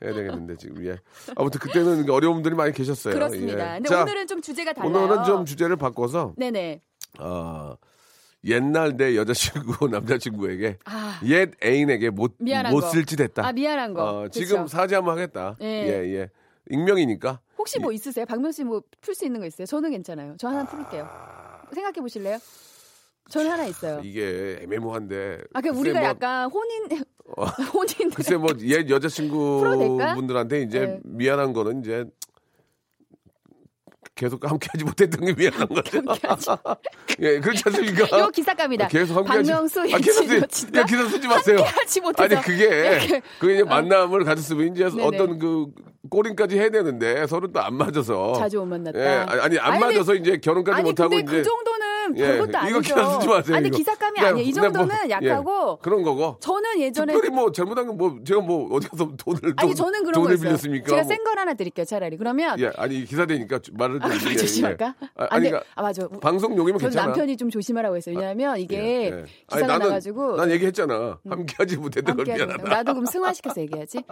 해야 0.05 0.13
되겠는데 0.13 0.57
지금 0.57 0.85
예 0.85 0.99
아무튼 1.37 1.61
그때는 1.61 2.09
어려움들이 2.11 2.55
많이 2.55 2.73
계셨어요 2.73 3.15
그렇습니다. 3.15 3.75
예. 3.77 3.79
근데 3.79 3.89
자, 3.89 4.03
오늘은 4.03 4.27
좀 4.27 4.43
주제가 4.43 4.73
달라요. 4.73 4.91
오늘은 5.05 5.25
좀 5.25 5.45
주제를 5.45 5.77
바꿔서 5.77 6.35
네네. 6.37 6.83
어, 7.21 7.77
옛날 8.45 8.97
내 8.97 9.17
여자친구 9.17 9.89
남자친구에게 9.91 10.79
아. 10.87 11.21
옛 11.25 11.53
애인에게 11.65 12.11
못, 12.11 12.35
못 12.39 12.81
거. 12.81 12.91
쓸짓 12.91 13.21
했다 13.21 13.47
아 13.47 13.53
미안한 13.53 13.95
거. 13.95 14.23
어? 14.23 14.29
지금 14.29 14.67
사죄 14.67 14.97
한번 14.97 15.15
하겠다 15.17 15.57
예. 15.63 15.67
예 15.67 16.15
예. 16.15 16.31
익명이니까 16.71 17.41
혹시 17.59 17.79
뭐 17.79 17.93
있으세요? 17.93 18.25
박명수 18.27 18.57
씨 18.63 18.65
뭐 18.65 18.83
풀 19.01 19.15
수 19.15 19.25
있는 19.25 19.41
거 19.41 19.47
있어요? 19.47 19.67
저는 19.67 19.91
괜찮아요. 19.91 20.37
저 20.39 20.49
하나 20.49 20.65
풀을게요. 20.65 21.09
생각해 21.73 22.01
보실래요? 22.01 22.39
저는 23.31 23.51
하나 23.51 23.65
있어요. 23.67 24.01
이게 24.05 24.59
애매모호한데 24.63 25.43
아, 25.55 25.61
그 25.61 25.69
우리가 25.71 26.01
뭐- 26.01 26.09
약간 26.09 26.51
혼인 26.51 26.85
혼인 27.73 28.11
글쎄 28.11 28.37
뭐옛 28.37 28.91
여자친구? 28.91 29.63
분들한테 30.15 30.63
이제 30.63 30.81
네. 30.81 31.01
미안한 31.05 31.53
거는 31.53 31.81
이제 31.81 32.05
계속 34.23 34.49
함께하지 34.49 34.85
못했던 34.85 35.25
게 35.25 35.33
미안한 35.35 35.67
거죠. 35.67 35.99
함께하지. 35.99 36.51
예, 37.19 37.41
그렇지 37.41 37.63
않습니까? 37.67 38.19
요 38.21 38.29
기사감이다. 38.29 38.87
계속 38.87 39.17
함께하지. 39.17 39.51
박명수 39.51 39.81
아, 39.81 39.99
계속 39.99 40.25
쓰- 40.29 40.37
여친과 40.41 40.81
야, 40.81 40.85
기사 40.85 41.09
쓰지 41.09 41.27
마세요. 41.27 41.57
함께하지 41.59 42.01
못해서 42.03 42.23
아니 42.37 42.45
그게 42.47 42.65
이렇게. 42.67 43.23
그게 43.41 43.55
이제 43.55 43.65
만남을 43.65 44.23
가졌으면 44.25 44.75
이제 44.77 44.89
네네. 44.89 45.03
어떤 45.05 45.39
그 45.41 45.67
꼬린까지 46.09 46.57
해야 46.57 46.71
되는데 46.71 47.27
서로 47.27 47.51
또 47.51 47.59
안 47.63 47.75
맞아서 47.75 48.33
자주 48.35 48.59
못 48.59 48.67
만났다. 48.67 48.99
예, 49.01 49.07
아니 49.41 49.59
안 49.59 49.73
아니, 49.73 49.81
근데- 49.81 49.95
맞아서 49.97 50.15
이제 50.15 50.37
결혼까지 50.39 50.79
아니 50.81 50.91
못 50.91 51.01
하고 51.01 51.11
근데 51.11 51.23
이제 51.23 51.37
그 51.39 51.43
정도는 51.43 51.87
예, 51.87 51.92
별것도 52.15 52.49
이거 52.51 52.59
아니죠. 52.59 52.81
기사 52.81 53.11
쓰지 53.13 53.29
마세요. 53.29 53.57
아니 53.57 53.69
이거. 53.69 53.77
기사감이 53.79 54.15
그냥- 54.17 54.33
아니에요. 54.35 54.49
이 54.49 54.53
뭐- 54.53 54.63
정도는 54.63 54.97
예, 55.07 55.11
약하고 55.11 55.79
그런 55.79 56.03
거고. 56.03 56.37
저는 56.41 56.81
예전에 56.81 57.13
특별히 57.13 57.35
뭐 57.35 57.53
잘못한 57.53 57.87
건 57.87 57.97
뭐 57.97 58.19
제가 58.25 58.41
뭐 58.41 58.69
어디 58.75 58.89
가서 58.89 59.13
돈을 59.17 59.55
아니 59.57 59.75
돈- 59.75 59.77
저는 59.77 60.05
그런 60.05 60.23
돈을. 60.25 60.37
빌렸습니까? 60.39 60.89
제가 60.89 61.03
뭐. 61.03 61.09
센걸 61.09 61.39
하나 61.39 61.55
드릴게요. 61.55 61.85
차라리 61.85 62.17
그러면 62.17 62.59
예, 62.59 62.71
아니 62.77 63.05
기사 63.05 63.27
되니까 63.27 63.61
말을 63.73 63.99
아, 64.03 64.09
좀- 64.09 64.19
그걸 64.19 64.33
예, 64.33 64.37
조심할까? 64.37 64.95
예. 65.03 65.07
아, 65.17 65.25
아, 65.25 65.27
아니 65.31 65.49
그러니까 65.51 65.71
아 65.75 65.83
맞아. 65.83 66.09
방송 66.21 66.57
용이면 66.57 66.79
저는 66.79 66.91
괜찮아. 66.91 67.07
남편이 67.09 67.37
좀 67.37 67.51
조심하라고 67.51 67.97
했어요. 67.97 68.17
왜냐하면 68.17 68.59
이게 68.59 68.77
예, 68.77 69.05
예. 69.05 69.25
기사가 69.49 69.57
아니, 69.57 69.67
나는, 69.67 69.87
나가지고 69.89 70.33
음. 70.33 70.37
난 70.37 70.51
얘기했잖아. 70.51 71.19
함께하지 71.29 71.77
못했던 71.77 72.17
걸 72.17 72.25
미안하다. 72.25 72.63
거. 72.63 72.69
나도 72.69 72.95
그럼 72.95 73.07
승화시켜서 73.07 73.61
얘기하지. 73.63 74.03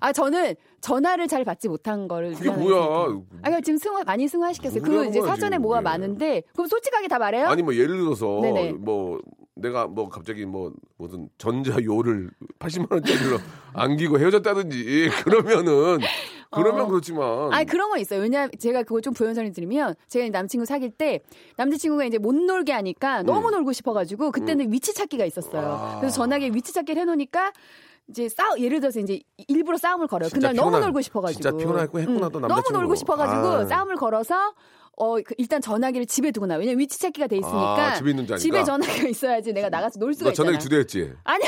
아 0.00 0.12
저는 0.12 0.54
전화를 0.80 1.28
잘 1.28 1.44
받지 1.44 1.68
못한 1.68 2.08
거를 2.08 2.32
그게 2.34 2.44
미안하게 2.50 2.62
뭐야. 2.68 2.80
생각해요. 2.82 3.22
아 3.30 3.40
그러니까 3.42 3.60
지금 3.62 3.78
승화 3.78 4.02
많이 4.04 4.28
승화시켰어요. 4.28 4.82
그 4.82 4.88
뭐라는 4.90 5.10
이제 5.10 5.20
사전에. 5.22 5.58
뭐가 5.58 5.78
예. 5.78 5.80
많은데 5.82 6.42
그럼 6.54 6.66
솔직하게 6.68 7.08
다 7.08 7.18
말해 7.18 7.39
요? 7.40 7.46
아니 7.48 7.62
뭐 7.62 7.74
예를 7.74 7.98
들어서 7.98 8.40
네네. 8.42 8.72
뭐 8.72 9.18
내가 9.54 9.86
뭐 9.86 10.08
갑자기 10.08 10.46
뭐 10.46 10.72
무슨 10.96 11.28
전자요를 11.38 12.30
80만 12.58 12.92
원짜리로 12.92 13.38
안기고 13.74 14.18
헤어졌다든지 14.18 15.10
그러면은 15.24 15.98
그러면 16.52 16.82
어. 16.82 16.86
그렇지만 16.88 17.52
아니 17.52 17.64
그런 17.66 17.90
건 17.90 18.00
있어요. 18.00 18.20
왜냐 18.20 18.48
제가 18.48 18.82
그거 18.82 19.00
좀 19.00 19.12
부연설을 19.14 19.52
드리면 19.52 19.94
제가 20.08 20.28
남친구 20.30 20.66
사귈 20.66 20.90
때 20.90 21.20
남자친구가 21.56 22.04
이제 22.04 22.18
못 22.18 22.34
놀게 22.34 22.72
하니까 22.72 23.22
너무 23.22 23.48
음. 23.48 23.52
놀고 23.52 23.72
싶어가지고 23.72 24.32
그때는 24.32 24.72
위치 24.72 24.92
찾기가 24.94 25.24
있었어요. 25.26 25.62
아. 25.70 25.98
그래서 26.00 26.16
전화기에 26.16 26.50
위치 26.52 26.72
찾기를 26.72 27.00
해놓으니까 27.02 27.52
이제 28.08 28.28
싸우 28.28 28.58
예를 28.58 28.80
들어서 28.80 28.98
이제 28.98 29.20
일부러 29.46 29.76
싸움을 29.76 30.08
걸어요. 30.08 30.28
그날 30.32 30.52
너무 30.56 30.70
피곤하- 30.76 30.80
놀고 30.86 31.00
싶어가지고 31.02 31.40
진짜 31.42 31.56
피곤했고 31.56 32.00
했구나, 32.00 32.28
또 32.30 32.40
너무 32.40 32.48
남자친구. 32.48 32.78
놀고 32.80 32.94
싶어가지고 32.96 33.46
아. 33.46 33.64
싸움을 33.66 33.94
걸어서 33.94 34.34
어그 34.96 35.34
일단 35.38 35.62
전화기를 35.62 36.04
집에 36.06 36.30
두고 36.30 36.46
나. 36.46 36.56
왜냐면 36.56 36.80
위치 36.80 36.98
찾기가 37.00 37.26
돼 37.26 37.36
있으니까 37.36 37.92
아, 37.92 37.94
집에 37.94 38.10
있는? 38.10 38.26
집에 38.36 38.62
전화기가 38.64 39.08
있어야지 39.08 39.52
내가 39.54 39.70
나가서 39.70 39.98
놀 39.98 40.12
수가 40.12 40.26
너 40.26 40.30
있잖아. 40.32 40.46
전화기 40.48 40.62
두 40.62 40.68
대였지. 40.68 41.12
아니 41.24 41.44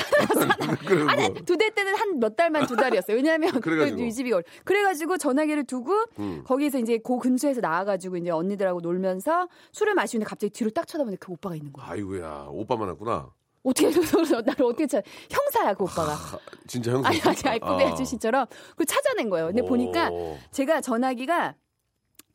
아니 1.09 1.29
뭐. 1.29 1.35
두대 1.45 1.71
때는 1.71 1.95
한 1.97 2.13
몇 2.19 2.37
달만 2.37 2.67
두 2.67 2.77
달이었어요. 2.77 3.17
왜냐하면 3.17 3.61
그래가지고. 3.61 3.99
그 3.99 4.11
집이 4.11 4.31
걸. 4.31 4.45
그래가지고 4.65 5.19
전화기를 5.19 5.65
두고 5.65 5.93
음. 6.19 6.45
거기서 6.47 6.79
이제 6.79 6.99
그 7.05 7.19
근처에서 7.19 7.61
나와가지고 7.61 8.17
이제 8.19 8.31
언니들하고 8.31 8.81
놀면서 8.81 9.49
술을 9.73 9.95
마시는데 9.95 10.29
갑자기 10.29 10.51
뒤로 10.53 10.71
딱 10.71 10.87
쳐다보는데 10.87 11.19
그 11.19 11.33
오빠가 11.33 11.55
있는 11.57 11.73
거야. 11.73 11.87
아이고야 11.91 12.47
오빠만 12.51 12.89
왔구나. 12.89 13.31
어떻게 13.65 13.87
나를 13.91 14.65
어떻게 14.65 14.87
찾? 14.87 15.05
형사야 15.31 15.75
그 15.75 15.85
오빠가. 15.85 16.13
아, 16.13 16.39
진짜 16.67 16.93
형사. 16.93 17.09
아니 17.09 17.21
아니 17.21 17.37
알프데 17.45 17.85
아저씨처럼 17.85 18.47
그 18.77 18.85
찾아낸 18.85 19.29
거예요. 19.31 19.47
근데 19.49 19.63
오. 19.63 19.67
보니까 19.67 20.11
제가 20.51 20.81
전화기가 20.81 21.55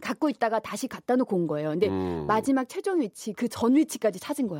갖고 0.01 0.29
있다가 0.29 0.59
다시 0.59 0.87
갖다 0.87 1.15
놓고 1.15 1.35
온 1.35 1.47
거예요. 1.47 1.69
근데 1.69 1.87
음. 1.89 2.25
마지막 2.27 2.67
최종 2.69 3.01
위치 3.01 3.33
그 3.33 3.47
전 3.47 3.75
위치까지 3.75 4.19
찾은 4.19 4.47
거야. 4.47 4.59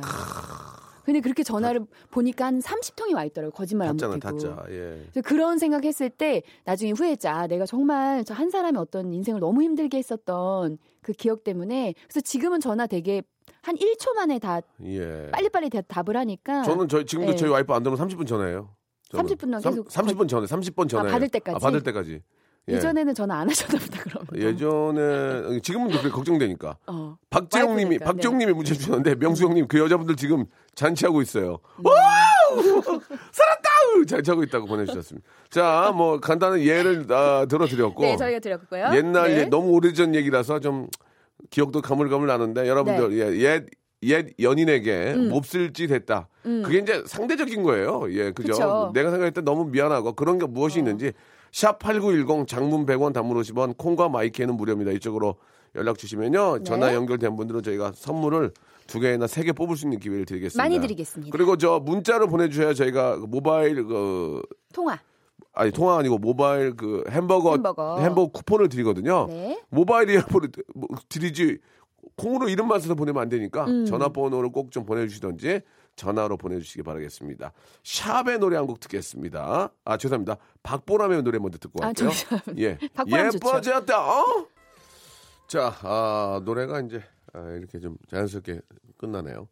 근데 1.04 1.20
그렇게 1.20 1.42
전화를 1.42 1.86
보니까 2.10 2.46
한 2.46 2.58
30통이 2.60 3.14
와 3.14 3.24
있더라고요. 3.24 3.52
거짓말 3.52 3.88
안 3.88 3.94
못하고. 3.94 4.18
타짜. 4.18 4.62
예. 4.68 5.06
그래서 5.10 5.22
그런 5.24 5.58
생각했을 5.58 6.10
때 6.10 6.42
나중에 6.64 6.90
후회했자 6.92 7.32
아, 7.34 7.46
내가 7.46 7.64
정말 7.64 8.24
저 8.24 8.34
한 8.34 8.50
사람의 8.50 8.78
어떤 8.80 9.14
인생을 9.14 9.40
너무 9.40 9.62
힘들게 9.62 9.96
했었던 9.96 10.76
그 11.00 11.12
기억 11.12 11.44
때문에 11.44 11.94
그래서 12.08 12.20
지금은 12.20 12.60
전화 12.60 12.86
되게 12.86 13.22
한 13.62 13.76
1초 13.76 14.14
만에 14.16 14.38
다 14.38 14.60
예. 14.84 15.30
빨리빨리 15.30 15.70
다 15.70 15.80
답을 15.82 16.14
하니까 16.16 16.62
저는 16.64 16.88
저희 16.88 17.06
지금도 17.06 17.32
예. 17.32 17.36
저희 17.36 17.48
와이프 17.50 17.72
안 17.72 17.82
들으면 17.82 18.06
30분 18.06 18.26
전화해요. 18.26 18.68
저는. 19.10 19.24
30분 19.24 19.40
동안 19.40 19.60
삼- 19.62 19.72
계속 19.72 19.90
30 19.90 20.18
분 20.18 20.28
전에 20.28 20.46
30번 20.46 20.88
전에 20.90 21.10
받을 21.10 21.28
때까지? 21.30 21.56
아, 21.56 21.58
받을 21.58 21.82
때까지. 21.82 22.22
예. 22.68 22.74
예전에는 22.74 23.14
전화 23.14 23.38
안 23.40 23.48
하셨나 23.48 23.78
보다 23.78 24.02
그러면 24.02 24.26
예전에 24.34 25.60
지금은 25.60 25.88
그렇게 25.88 26.08
걱정되니까. 26.10 26.76
어. 26.86 27.16
박재용 27.30 27.70
님이 27.76 27.82
와이프니까, 27.96 28.04
네. 28.04 28.04
박재용 28.04 28.38
님이 28.38 28.52
문자 28.52 28.74
주셨는데 28.74 29.14
명수 29.16 29.44
형님 29.44 29.68
그 29.68 29.78
여자분들 29.78 30.16
지금 30.16 30.44
잔치하고 30.74 31.22
있어요. 31.22 31.58
음. 31.78 31.84
와우 31.86 32.62
살았다 33.32 33.68
잔치하고 34.06 34.42
있다고 34.44 34.66
보내주셨습니다. 34.66 35.26
자 35.50 35.92
뭐 35.94 36.20
간단한 36.20 36.60
예를 36.60 37.06
아, 37.10 37.46
들어드렸고 37.48 38.02
네 38.02 38.16
저희가 38.16 38.38
드렸고요 38.38 38.90
옛날 38.94 39.28
네. 39.30 39.38
예, 39.40 39.44
너무 39.46 39.70
오래전 39.72 40.14
얘기라서 40.14 40.60
좀 40.60 40.88
기억도 41.50 41.80
가물가물 41.80 42.26
나는데 42.28 42.68
여러분들 42.68 43.10
네. 43.10 43.16
예, 43.16 43.40
옛, 43.40 43.66
옛 44.02 44.26
연인에게 44.40 45.14
음. 45.16 45.28
몹쓸 45.30 45.72
짓 45.72 45.90
했다. 45.90 46.28
그게 46.42 46.78
이제 46.78 47.02
상대적인 47.06 47.62
거예요. 47.62 48.04
예, 48.10 48.30
그죠? 48.30 48.52
그쵸. 48.52 48.90
내가 48.94 49.10
생각할 49.10 49.32
때 49.32 49.40
너무 49.40 49.64
미안하고 49.66 50.12
그런 50.12 50.38
게 50.38 50.46
무엇이 50.46 50.78
있는지 50.78 51.12
샵8910 51.52 52.46
장문 52.46 52.86
100원 52.86 53.12
단문 53.12 53.36
50원 53.40 53.76
콩과 53.76 54.08
마이크는 54.08 54.56
무료입니다. 54.56 54.92
이쪽으로 54.92 55.36
연락 55.74 55.98
주시면요. 55.98 56.62
전화 56.64 56.88
네. 56.88 56.94
연결된 56.94 57.36
분들은 57.36 57.62
저희가 57.62 57.92
선물을 57.94 58.52
두 58.86 59.00
개나 59.00 59.26
세 59.26 59.42
개 59.44 59.52
뽑을 59.52 59.76
수 59.76 59.84
있는 59.86 59.98
기회를 59.98 60.24
드리겠습니다. 60.24 60.62
많이 60.62 60.80
드리겠습니다. 60.80 61.30
그리고 61.36 61.56
저 61.56 61.78
문자로 61.78 62.26
보내주셔야 62.28 62.72
저희가 62.74 63.18
그 63.18 63.26
모바일 63.26 63.84
그 63.84 64.40
통화 64.72 64.98
아니 65.52 65.70
통화 65.72 65.98
아니고 65.98 66.18
모바일 66.18 66.74
그 66.76 67.04
햄버거 67.10 67.52
햄버거. 68.00 68.28
쿠폰을 68.32 68.68
드리거든요. 68.68 69.26
네. 69.28 69.60
모바일 69.68 70.08
이어폰을 70.10 70.50
뭐 70.74 70.88
드리지 71.08 71.58
콩으로 72.16 72.48
이름만 72.48 72.80
써서 72.80 72.94
보내면 72.94 73.22
안 73.22 73.28
되니까 73.28 73.66
음. 73.66 73.84
전화번호를 73.84 74.50
꼭 74.50 74.70
좀 74.70 74.84
보내주시던지 74.86 75.60
전화로 75.98 76.36
보내주시기 76.38 76.82
바라겠습니다. 76.82 77.52
샵의 77.84 78.38
노래 78.38 78.56
한 78.56 78.66
곡 78.66 78.80
듣겠습니다. 78.80 79.70
아 79.84 79.96
죄송합니다. 79.98 80.36
박보람의 80.62 81.22
노래 81.22 81.38
먼저 81.38 81.58
듣고 81.58 81.82
아, 81.82 81.86
갈게요. 81.86 82.10
잠시만요. 82.10 82.62
예. 82.62 82.78
예뻐졌다. 83.34 84.20
어? 84.20 84.46
자, 85.46 85.74
아, 85.82 86.40
노래가 86.44 86.80
이제 86.80 87.02
아, 87.32 87.40
이렇게 87.58 87.78
좀 87.80 87.96
자연스럽게 88.10 88.60
끝나네요. 88.98 89.48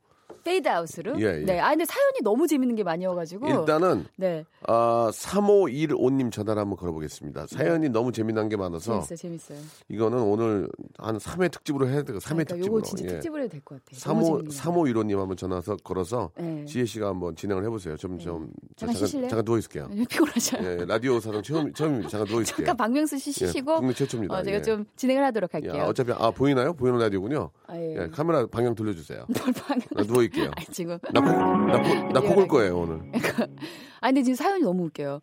페이드 0.46 0.68
아웃으로. 0.68 1.20
예, 1.20 1.40
예. 1.40 1.44
네. 1.44 1.58
아 1.58 1.70
근데 1.70 1.84
사연이 1.84 2.18
너무 2.22 2.46
재밌는 2.46 2.76
게 2.76 2.84
많이어가지고. 2.84 3.48
일단은 3.48 4.06
네. 4.14 4.44
아, 4.68 5.10
3515님 5.12 6.30
전화를 6.30 6.62
한번 6.62 6.76
걸어보겠습니다. 6.76 7.46
사연이 7.48 7.88
너무 7.88 8.12
재미난 8.12 8.48
게 8.48 8.56
많아서 8.56 8.92
재밌어요, 9.02 9.16
재밌어요. 9.16 9.58
이거는 9.88 10.18
오늘 10.20 10.68
한 10.98 11.18
3회 11.18 11.50
특집으로 11.50 11.88
해야 11.88 12.02
되고 12.02 12.18
3회 12.20 12.28
그러니까 12.46 12.54
특집으로. 12.54 12.76
요거 12.78 12.82
진짜 12.86 13.06
특집으로 13.08 13.42
해도 13.42 13.50
될 13.52 13.60
것 13.64 13.84
같아요. 13.84 13.98
35, 13.98 14.20
너무 14.38 14.48
재밌는 14.48 15.02
거. 15.02 15.02
3515님 15.10 15.18
한번 15.18 15.36
전화서 15.36 15.76
걸어서 15.82 16.30
네. 16.36 16.64
지혜 16.66 16.84
씨가 16.84 17.08
한번 17.08 17.34
진행을 17.34 17.64
해보세요. 17.64 17.96
좀, 17.96 18.18
좀. 18.18 18.48
저 18.76 18.86
잠깐 18.86 18.96
쉬실래요? 19.06 19.28
잠깐 19.28 19.44
누워있을게요. 19.44 19.88
피곤하셔요. 20.08 20.62
예, 20.80 20.84
라디오 20.84 21.18
사상 21.18 21.42
처음, 21.42 21.72
처음 21.72 22.02
잠깐 22.06 22.28
누워있을게요. 22.28 22.66
잠깐 22.66 22.76
박명수 22.76 23.18
씨 23.18 23.30
예, 23.30 23.32
쉬시고 23.46 23.76
국내 23.78 23.92
최초입니다. 23.94 24.34
어, 24.38 24.42
제가 24.42 24.58
예. 24.58 24.62
좀 24.62 24.84
진행을 24.96 25.24
하도록 25.24 25.52
할게요. 25.52 25.74
야, 25.76 25.84
어차피, 25.86 26.12
아, 26.12 26.30
보이나요? 26.30 26.72
보이는 26.74 26.98
라디오군요. 27.00 27.50
아, 27.66 27.76
예. 27.76 27.96
예, 28.02 28.08
카메라 28.12 28.46
방향 28.46 28.74
돌려주세요. 28.74 29.24
뭘 29.28 29.52
방금- 29.66 29.86
나 29.96 30.02
누워있게 30.02 30.35
요. 30.44 30.50
아니, 30.56 30.66
지금 30.66 30.98
나, 31.12 31.20
코, 31.20 31.28
나, 31.30 31.82
코, 31.82 32.12
나 32.12 32.20
코골 32.20 32.48
거예요, 32.48 32.78
오늘. 32.78 33.12
아 34.00 34.06
근데 34.08 34.22
지금 34.22 34.34
사연이 34.34 34.62
너무 34.62 34.84
웃겨요. 34.84 35.20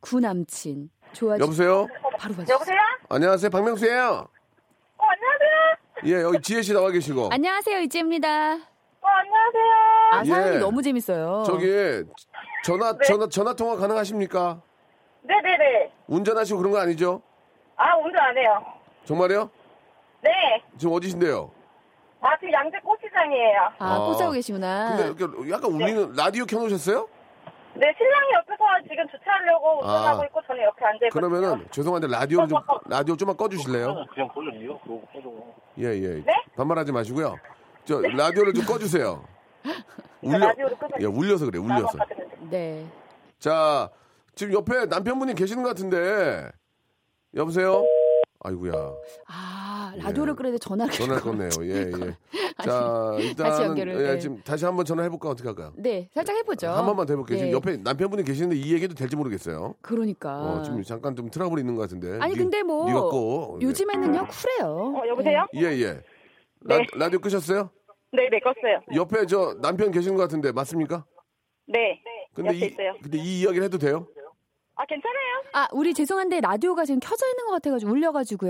구 0.00 0.20
남친 0.20 0.90
좋아지 1.12 1.42
여보세요? 1.42 1.86
바로 2.18 2.34
봐주세요. 2.34 2.54
여보세요? 2.54 2.78
안녕하세요, 3.08 3.50
박명수예요 3.50 4.02
어, 4.96 5.04
안녕하세요. 5.04 6.06
예, 6.06 6.22
여기 6.22 6.40
지혜 6.40 6.62
씨 6.62 6.72
나와 6.72 6.90
계시고. 6.90 7.28
안녕하세요 7.30 7.80
이지입니다. 7.80 8.54
어, 8.54 9.06
안녕하세요. 9.06 9.72
아 10.12 10.24
사연이 10.24 10.56
예. 10.56 10.58
너무 10.58 10.82
재밌어요. 10.82 11.44
저기, 11.46 11.66
전화, 12.64 12.96
전화, 13.04 13.28
전화 13.28 13.54
통화 13.54 13.76
가능하십니까? 13.76 14.60
네네네. 15.22 15.92
운전하시고 16.06 16.58
그런 16.58 16.72
거 16.72 16.78
아니죠? 16.78 17.22
아, 17.76 17.96
운전 17.96 18.20
안 18.22 18.36
해요. 18.36 18.62
정말요? 19.04 19.50
네. 20.22 20.30
지금 20.78 20.94
어디신데요? 20.94 21.50
아, 22.20 22.38
지금 22.38 22.52
양재 22.52 22.78
꽃 22.84 22.99
시장이에요. 23.10 23.60
아, 23.78 23.94
아. 23.94 23.98
꽃 24.06 24.14
사고 24.14 24.32
계시구나. 24.32 24.96
근데 24.96 25.24
이렇게 25.24 25.50
약간 25.50 25.72
울리는 25.72 26.12
라디오 26.16 26.44
켜놓으셨어요? 26.46 27.08
네, 27.74 27.86
신랑이 27.96 28.32
옆에서 28.34 28.64
지금 28.88 29.06
주차하려고 29.08 29.78
운전하고 29.80 30.22
아. 30.22 30.24
있고 30.26 30.40
저는 30.46 30.62
옆에 30.64 30.84
앉아 30.84 31.06
있거든요. 31.06 31.28
그러면은 31.28 31.66
죄송한데 31.70 32.08
라디오 32.08 32.46
좀 32.46 32.58
라디오 32.86 33.16
좀만 33.16 33.36
꺼주실래요? 33.36 34.06
그냥 34.12 34.28
걸렸네요. 34.28 34.78
그거 34.80 35.00
꺼줘. 35.12 35.30
예 35.78 35.84
예. 35.84 36.22
네? 36.24 36.32
반말하지 36.56 36.92
마시고요. 36.92 37.36
저 37.84 38.00
라디오를 38.00 38.54
좀 38.54 38.64
꺼주세요. 38.64 39.24
울려. 40.22 40.52
예 41.00 41.04
울려서 41.04 41.46
그래 41.46 41.58
울려서. 41.58 41.98
네. 42.50 42.84
자 43.38 43.88
지금 44.34 44.54
옆에 44.54 44.86
남편분이 44.86 45.34
계시는 45.34 45.62
것 45.62 45.68
같은데 45.70 46.48
여보세요. 47.36 47.84
아이구야 48.42 48.72
아 49.26 49.92
라디오를 49.96 50.34
끌어야 50.34 50.52
돼 50.52 50.58
전화를. 50.58 50.92
전화. 50.92 51.20
끊네요. 51.20 51.50
예 51.62 51.90
예. 51.90 52.16
자 52.64 53.64
연결을, 53.64 53.94
예, 54.00 54.12
네. 54.14 54.18
지금 54.18 54.40
다시 54.42 54.64
한번 54.64 54.84
전화 54.84 55.02
해 55.02 55.08
볼까 55.08 55.28
어떻게 55.30 55.48
할까요? 55.48 55.72
네, 55.76 56.08
살짝 56.14 56.36
해 56.36 56.42
보죠. 56.42 56.68
한 56.68 56.84
번만 56.86 57.06
더 57.06 57.12
해볼게요. 57.14 57.38
지금 57.38 57.50
네. 57.50 57.56
옆에 57.56 57.76
남편분이 57.78 58.24
계시는데 58.24 58.56
이 58.56 58.72
얘기도 58.74 58.94
될지 58.94 59.16
모르겠어요. 59.16 59.74
그러니까. 59.82 60.40
어, 60.40 60.62
지금 60.62 60.82
잠깐 60.82 61.16
좀 61.16 61.28
트러블이 61.30 61.60
있는 61.60 61.74
것 61.74 61.82
같은데. 61.82 62.18
아니 62.20 62.32
니- 62.32 62.38
근데 62.38 62.62
뭐 62.62 62.84
꺼. 63.10 63.56
네. 63.60 63.66
요즘에는요 63.66 64.26
쿨해요. 64.28 64.94
어, 64.96 65.08
여보세요? 65.08 65.46
예, 65.54 65.62
예. 65.80 65.86
라, 66.62 66.76
네. 66.78 66.86
라디오 66.96 67.18
끄셨어요? 67.18 67.70
네, 68.12 68.28
네, 68.30 68.38
껐어요. 68.40 68.96
옆에 68.96 69.26
저 69.26 69.56
남편 69.60 69.90
계시는 69.90 70.16
것 70.16 70.22
같은데 70.22 70.52
맞습니까? 70.52 71.04
네. 71.66 72.00
근데 72.34 72.48
옆에 72.54 72.58
이 72.58 72.68
있어요. 72.68 72.92
근데 73.02 73.18
이 73.18 73.40
이야기를 73.40 73.64
해도 73.64 73.78
돼요? 73.78 74.06
아, 74.80 74.86
괜찮아요? 74.86 75.42
아 75.52 75.68
우리 75.72 75.92
죄송한데 75.92 76.40
라디오가 76.40 76.86
지금 76.86 77.00
켜져 77.00 77.26
있는 77.28 77.44
것 77.44 77.52
같아가지고 77.52 77.92
울려가지고. 77.92 78.46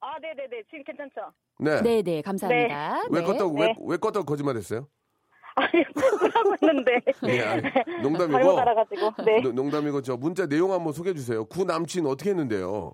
아, 0.00 0.18
네네네. 0.20 0.62
지금 0.68 0.82
괜찮죠? 0.82 1.32
네. 1.60 1.80
네네 2.02 2.22
감사합니다. 2.22 3.02
왜 3.10 3.20
네. 3.20 3.26
껐다고 3.26 3.54
네. 3.54 3.60
왜, 3.62 3.74
왜 3.86 3.96
껐다고 3.96 4.26
거짓말 4.26 4.56
했어요? 4.56 4.88
아니, 5.54 5.84
하고 6.34 6.54
있는데. 6.62 7.00
예, 7.28 7.40
아니, 7.42 7.62
농담이고. 8.02 8.32
잘못 8.38 8.58
알아가지고. 8.58 9.10
네. 9.24 9.40
노- 9.40 9.52
농담이고 9.52 10.02
저 10.02 10.16
문자 10.16 10.46
내용 10.46 10.72
한번 10.72 10.92
소개해 10.92 11.14
주세요. 11.14 11.44
구 11.44 11.64
남친 11.64 12.06
어떻게 12.06 12.30
했는데요? 12.30 12.92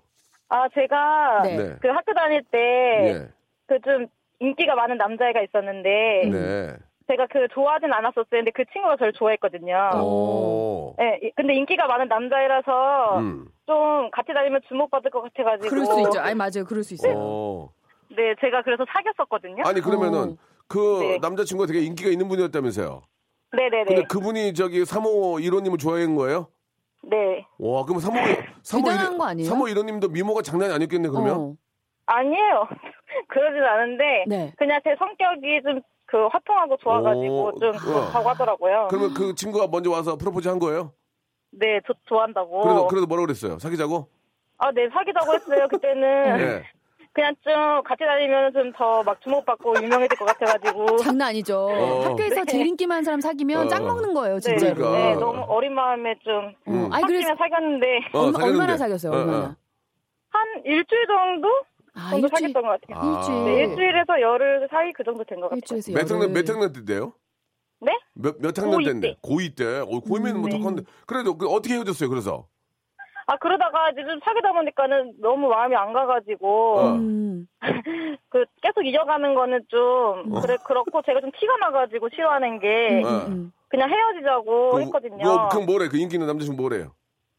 아, 0.49 0.67
제가 0.69 1.41
네. 1.43 1.57
네. 1.57 1.75
그 1.81 1.87
학교 1.87 2.13
다닐 2.13 2.43
때 2.51 2.57
예. 2.59 3.27
그좀 3.67 4.05
인기가 4.39 4.75
많은 4.75 4.97
남자애가 4.97 5.41
있었는데 5.41 5.89
네. 6.31 6.73
제가 7.07 7.27
그 7.31 7.47
좋아하진 7.53 7.93
않았었어요. 7.93 8.25
근데 8.29 8.51
그 8.51 8.63
친구가 8.73 8.97
저를 8.97 9.13
좋아했거든요. 9.13 9.91
오. 10.01 10.95
네, 10.97 11.19
이- 11.21 11.31
근데 11.35 11.53
인기가 11.53 11.85
많은 11.87 12.07
남자애라서 12.07 13.19
음. 13.19 13.47
좀 13.67 14.09
같이 14.11 14.33
다니면 14.33 14.61
주목받을 14.67 15.11
것 15.11 15.21
같아가지고. 15.21 15.69
그럴 15.69 15.85
수 15.85 15.99
있죠. 16.01 16.19
아니 16.19 16.33
맞아요. 16.35 16.65
그럴 16.67 16.83
수 16.83 16.95
있어요. 16.95 17.13
어. 17.15 17.69
네, 18.09 18.33
제가 18.41 18.63
그래서 18.63 18.85
사귀었었거든요. 18.89 19.63
아니 19.65 19.81
그러면은 19.81 20.31
어. 20.31 20.35
그 20.67 20.99
네. 21.01 21.17
남자친구가 21.19 21.67
되게 21.67 21.81
인기가 21.85 22.09
있는 22.09 22.27
분이었다면서요? 22.27 23.01
네네네. 23.55 23.85
근데 23.85 24.03
그분이 24.09 24.53
저기 24.55 24.81
3호 24.81 25.39
1호님을 25.43 25.79
좋아한 25.79 26.15
거예요? 26.15 26.47
네. 27.03 27.45
와, 27.59 27.85
그럼 27.85 27.99
3호 28.01 28.17
3호 28.63 28.85
대단한 28.85 29.17
거 29.19 29.25
아니에요? 29.25 29.51
3호 29.51 29.71
1호님도 29.71 30.11
미모가 30.11 30.41
장난이 30.41 30.73
아니었겠네 30.73 31.09
그러면? 31.09 31.35
어. 31.37 31.53
아니에요. 32.07 32.67
그러진 33.29 33.63
않은데 33.63 34.25
네. 34.27 34.53
그냥 34.57 34.81
제 34.83 34.95
성격이 34.97 35.61
좀 35.63 35.81
그 36.15 36.27
화통하고 36.27 36.77
좋아가지고 36.77 37.43
오, 37.43 37.59
좀 37.59 37.69
어. 37.69 37.71
그렇다고 37.73 38.29
하더라고요. 38.29 38.87
그러면 38.89 39.13
그 39.13 39.35
친구가 39.35 39.67
먼저 39.67 39.91
와서 39.91 40.15
프로포즈 40.15 40.47
한 40.47 40.59
거예요? 40.59 40.93
네, 41.51 41.81
저 41.85 41.93
좋아한다고. 42.07 42.61
그래서 42.61 42.87
그래서 42.87 43.05
뭐라고 43.05 43.25
그랬어요? 43.27 43.59
사귀자고? 43.59 44.07
아, 44.59 44.71
네, 44.71 44.87
사귀자고 44.93 45.33
했어요. 45.33 45.67
그때는 45.69 46.39
예. 46.39 46.63
그냥 47.11 47.35
좀 47.43 47.83
같이 47.83 48.03
다니면 48.05 48.53
좀 48.53 48.71
더 48.71 49.03
막 49.03 49.19
주목받고 49.21 49.75
유명해질 49.83 50.17
것 50.17 50.23
같아가지고. 50.25 50.95
장난 51.03 51.27
아니죠. 51.29 51.67
어. 51.69 51.99
학교에서 52.05 52.45
제일 52.45 52.65
인기 52.67 52.87
많은 52.87 53.03
사람 53.03 53.19
사귀면 53.19 53.65
어. 53.65 53.67
짱 53.67 53.85
먹는 53.85 54.13
거예요, 54.13 54.35
네, 54.35 54.39
진짜로. 54.39 54.75
그러니까. 54.75 54.97
네, 54.97 55.15
너무 55.15 55.43
어린 55.49 55.73
마음에 55.73 56.15
좀 56.23 56.53
음. 56.69 56.89
아니 56.93 57.05
그래서 57.07 57.35
사귀었는데 57.37 57.99
어, 58.13 58.19
얼마. 58.27 58.39
얼마나 58.45 58.77
사귀었어요? 58.77 59.11
어, 59.11 59.15
얼마나? 59.17 59.37
어. 59.47 59.55
한 60.29 60.61
일주일 60.63 61.07
정도 61.07 61.49
아, 61.95 62.09
정도 62.11 62.27
일주일, 62.27 62.53
사귀었던 62.53 62.63
것 62.63 62.81
같아요. 62.81 62.97
아. 62.99 63.19
일주일. 63.19 63.45
네, 63.45 63.63
일주일에서 63.63 64.21
열흘 64.21 64.67
사이 64.69 64.91
그 64.93 65.03
정도 65.03 65.23
된 65.23 65.39
것 65.39 65.49
같아요. 65.49 65.59
일주일에서 65.77 65.91
몇 65.93 66.11
학년 66.11 66.33
몇. 66.33 66.49
학년 66.49 66.73
때인데요? 66.73 67.13
네? 67.81 67.91
몇, 68.13 68.35
몇 68.39 68.57
학년 68.57 68.79
고2 68.81 68.85
때인데? 68.85 69.07
때. 69.13 69.17
고2 69.21 69.55
때. 69.57 69.65
어, 69.79 69.85
고2면 70.01 70.33
뭐 70.37 70.49
네. 70.49 70.57
더 70.57 70.63
컸는데. 70.63 70.83
그래도 71.05 71.37
그 71.37 71.47
어떻게 71.47 71.73
헤어졌어요, 71.75 72.09
그래서? 72.09 72.47
아 73.27 73.37
그러다가 73.37 73.89
이제 73.89 74.03
좀 74.03 74.19
사귀다 74.23 74.51
보니까는 74.53 75.13
너무 75.19 75.47
마음이 75.49 75.75
안 75.75 75.93
가가지고 75.93 76.77
어. 76.77 76.91
음. 76.93 77.47
그 78.29 78.45
계속 78.61 78.83
이어가는 78.85 79.33
거는 79.33 79.63
좀 79.67 80.29
그래 80.41 80.57
그렇고 80.63 81.01
제가 81.01 81.21
좀 81.21 81.31
티가 81.31 81.57
나가지고 81.57 82.09
싫어하는 82.13 82.59
게 82.59 83.01
어. 83.03 83.25
음. 83.27 83.51
그냥 83.67 83.89
헤어지자고 83.89 84.71
그, 84.73 84.81
했거든요. 84.81 85.23
뭐, 85.23 85.49
그럼 85.49 85.65
뭐래? 85.65 85.87
그 85.87 85.97
인기 85.97 86.17
있는 86.17 86.27
남자친구 86.27 86.61
뭐래요? 86.61 86.93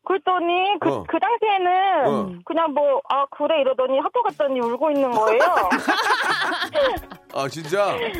그랬더니 0.07 0.79
그, 0.81 0.88
어. 0.88 1.05
그 1.09 1.19
당시에는 1.19 2.07
어. 2.07 2.33
그냥 2.45 2.73
뭐 2.73 3.01
아 3.09 3.25
그래 3.31 3.61
이러더니 3.61 3.99
학교 4.01 4.23
갔더니 4.23 4.61
울고 4.61 4.90
있는 4.90 5.11
거예요. 5.11 5.40
아, 7.35 7.49
진짜? 7.49 7.95
네, 7.97 8.12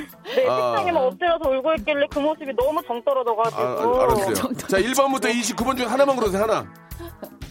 아. 0.49 0.75
책상에 0.75 0.93
막 0.93 1.01
엎드려서 1.01 1.51
울고 1.51 1.75
있길래 1.79 2.07
그 2.11 2.19
모습이 2.19 2.53
너무 2.55 2.83
정 2.87 3.03
떨어져가지고. 3.03 3.63
아, 3.63 3.65
아, 3.65 4.03
알았어요. 4.05 4.35
자, 4.35 4.79
1번부터 4.79 5.25
29번 5.33 5.77
중에 5.77 5.87
하나만 5.87 6.17
그러세요, 6.17 6.43
하나. 6.43 6.67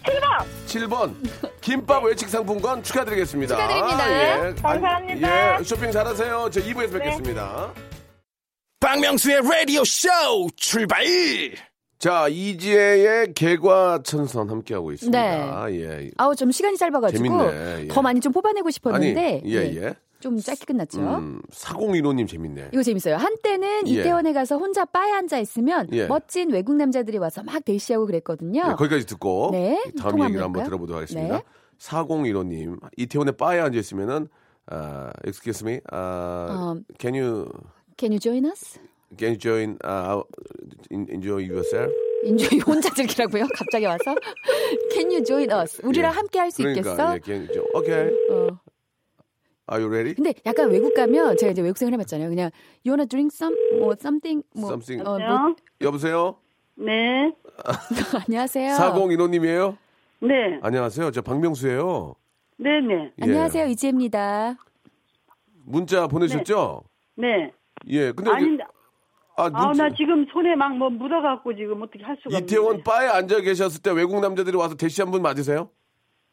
7번! 0.04 0.46
7번. 0.68 1.62
김밥 1.62 2.04
외식 2.04 2.30
상품권 2.30 2.84
축하드리겠습니다. 2.84 3.56
축하드립니다. 3.56 4.12
예. 4.12 4.54
감사합니다. 4.62 5.28
아, 5.28 5.60
예, 5.60 5.64
쇼핑 5.64 5.92
잘하세요. 5.92 6.50
저 6.52 6.62
2부에서 6.62 6.92
네. 6.94 7.00
뵙겠습니다. 7.00 7.74
박명수의 8.80 9.42
라디오 9.50 9.84
쇼 9.84 10.08
출발! 10.56 11.04
자, 11.98 12.28
이지혜의 12.28 13.34
개과천선 13.34 14.50
함께하고 14.50 14.92
있습니다. 14.92 15.66
네. 15.68 15.82
예. 15.82 16.12
아우 16.18 16.36
좀 16.36 16.52
시간이 16.52 16.78
짧아가지고 16.78 17.24
재밌네, 17.24 17.82
예. 17.84 17.88
더 17.88 18.02
많이 18.02 18.20
좀 18.20 18.32
뽑아내고 18.32 18.70
싶었는데 18.70 19.42
아니, 19.44 19.52
예, 19.54 19.60
네, 19.72 19.76
예. 19.82 19.96
좀 20.20 20.38
짧게 20.38 20.66
끝났죠. 20.66 21.00
음, 21.00 21.42
4015님 21.52 22.28
재밌네. 22.28 22.70
이거 22.74 22.84
재밌어요. 22.84 23.16
한때는 23.16 23.88
예. 23.88 23.92
이태원에 23.92 24.34
가서 24.34 24.58
혼자 24.58 24.86
바에 24.86 25.12
앉아 25.12 25.40
있으면 25.40 25.88
예. 25.94 26.08
멋진 26.08 26.52
외국 26.52 26.76
남자들이 26.76 27.18
와서 27.18 27.44
막 27.44 27.64
대시하고 27.64 28.06
그랬거든요. 28.06 28.68
네, 28.68 28.74
거기까지 28.76 29.06
듣고 29.06 29.50
네, 29.52 29.82
다음 29.98 30.24
얘기를 30.24 30.44
한번? 30.44 30.64
들어보도록 30.66 31.02
하겠습니다. 31.02 31.38
네. 31.38 31.44
4015님 31.80 32.80
이태원에 32.98 33.32
바에 33.34 33.60
앉아 33.60 33.78
있으면은 33.80 34.28
아, 34.68 35.12
excuse 35.26 35.68
me, 35.68 35.80
아, 35.92 36.74
음. 36.76 36.84
can 37.00 37.14
you 37.16 37.48
Can 37.98 38.12
you 38.12 38.20
join 38.20 38.46
us? 38.46 38.80
Can 39.18 39.30
you 39.34 39.38
join 39.38 39.78
uh, 39.84 40.22
enjoy 40.92 41.44
yourself? 41.48 41.92
인조이 42.24 42.60
혼자 42.62 42.90
즐기라고요? 42.94 43.46
갑자기 43.56 43.86
와서 43.86 44.16
Can 44.92 45.10
you 45.12 45.24
join 45.24 45.52
us? 45.52 45.80
우리랑 45.84 46.12
예. 46.12 46.16
함께 46.16 46.40
할 46.40 46.50
수 46.52 46.64
그러니까 46.64 46.92
있겠어? 46.92 47.16
예, 47.16 47.20
can 47.24 47.42
you 47.42 47.54
join- 47.54 47.70
오케이. 47.76 48.10
어. 48.32 48.60
Are 49.72 49.82
you 49.84 49.88
ready? 49.90 50.16
근데 50.16 50.34
약간 50.46 50.70
외국 50.72 50.94
가면 50.96 51.38
제가 51.38 51.52
이제 51.52 51.62
외국 51.62 51.78
생활 51.78 51.94
해봤잖아요. 51.94 52.30
그냥 52.30 52.50
you 52.86 52.90
wanna 52.94 53.06
drink 53.08 53.30
some 53.34 53.54
뭐 53.80 53.94
something 54.00 54.44
뭐 54.56 54.70
Something. 54.70 55.08
어, 55.08 55.18
뭐, 55.20 55.20
여보세요? 55.22 55.56
여보세요? 55.82 56.38
네. 56.76 57.32
안녕하세요. 58.28 58.74
사공인호님이에요? 58.76 59.78
네. 60.22 60.60
안녕하세요. 60.62 61.12
저 61.12 61.22
박명수예요. 61.22 62.16
네네. 62.58 62.94
예. 63.20 63.24
안녕하세요 63.24 63.66
이지혜입니다. 63.68 64.56
문자 65.66 66.08
보내셨죠? 66.08 66.84
네. 67.18 67.52
예. 67.90 68.12
근데 68.12 68.32
여기- 68.32 68.58
아, 69.38 69.50
아, 69.54 69.68
문자, 69.68 69.84
나 69.90 69.96
지금 69.96 70.26
손에 70.32 70.56
막 70.56 70.74
뭐 70.76 70.90
묻어갖고 70.90 71.56
지금 71.56 71.82
어떻게 71.82 72.04
할 72.04 72.18
수가 72.22 72.38
이태원 72.38 72.66
없는데. 72.78 72.84
바에 72.84 73.08
앉아 73.08 73.42
계셨을 73.42 73.82
때 73.82 73.92
외국 73.92 74.20
남자들이 74.22 74.56
와서 74.58 74.76
대시 74.76 75.02
한 75.02 75.12
분 75.12 75.22
맞으세요? 75.22 75.70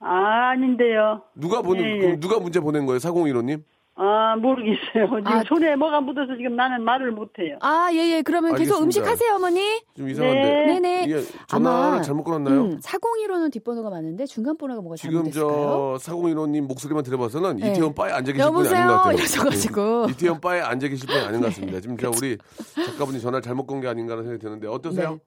아, 0.00 0.50
아닌데요. 0.52 1.22
누가 1.34 1.62
보낸 1.62 1.84
예, 1.84 2.10
예. 2.12 2.16
누가 2.20 2.38
문자 2.40 2.60
보낸 2.60 2.86
거예요? 2.86 2.98
사공인호님? 2.98 3.64
아, 3.94 4.36
모르겠어요. 4.36 5.06
지금 5.06 5.26
아. 5.26 5.42
손에 5.46 5.76
뭐가 5.76 6.00
묻어서 6.00 6.34
지금 6.36 6.56
나는 6.56 6.82
말을 6.82 7.12
못해요. 7.12 7.58
아 7.60 7.90
예 7.92 8.10
예 8.18 8.22
그러면 8.22 8.52
계속 8.54 8.76
알겠습니다. 8.80 8.84
음식 8.84 9.06
하세요 9.06 9.34
어머니. 9.34 9.60
좀 9.96 10.08
이상한데. 10.08 10.40
네. 10.40 10.66
네네. 10.80 11.06
예, 11.10 11.22
전화를 11.46 11.94
아마, 11.96 12.00
잘못 12.02 12.24
걸었나요? 12.24 12.60
음, 12.62 12.80
401호는 12.80 13.52
뒷번호가 13.52 13.90
많은데 13.90 14.24
중간 14.24 14.56
번호가 14.56 14.80
뭐가 14.80 14.96
지금 14.96 15.16
잘못됐을까요? 15.16 15.52
저 15.52 15.98
사공인호님 16.00 16.66
목소리만 16.68 17.04
들어봐서는 17.04 17.56
네. 17.56 17.70
이태원 17.72 17.94
바에 17.94 18.12
앉아 18.12 18.32
계실 18.32 18.50
분이 18.50 18.68
아닌 18.68 18.86
것 18.86 18.92
같아요. 18.94 19.12
이러셔가지고 19.18 20.04
예, 20.08 20.12
이태원 20.12 20.40
바에 20.40 20.60
앉아 20.62 20.88
계실 20.88 21.06
분이 21.06 21.20
아닌 21.20 21.40
것 21.40 21.46
같습니다. 21.48 21.80
지금 21.80 21.96
제가 21.98 22.12
우리 22.16 22.38
작가분이 22.86 23.20
전화를 23.20 23.42
잘못 23.42 23.66
건 23.66 23.80
게 23.82 23.88
아닌가라는 23.88 24.24
생각이 24.24 24.42
드는데 24.42 24.68
어떠세요? 24.68 25.10
네. 25.10 25.18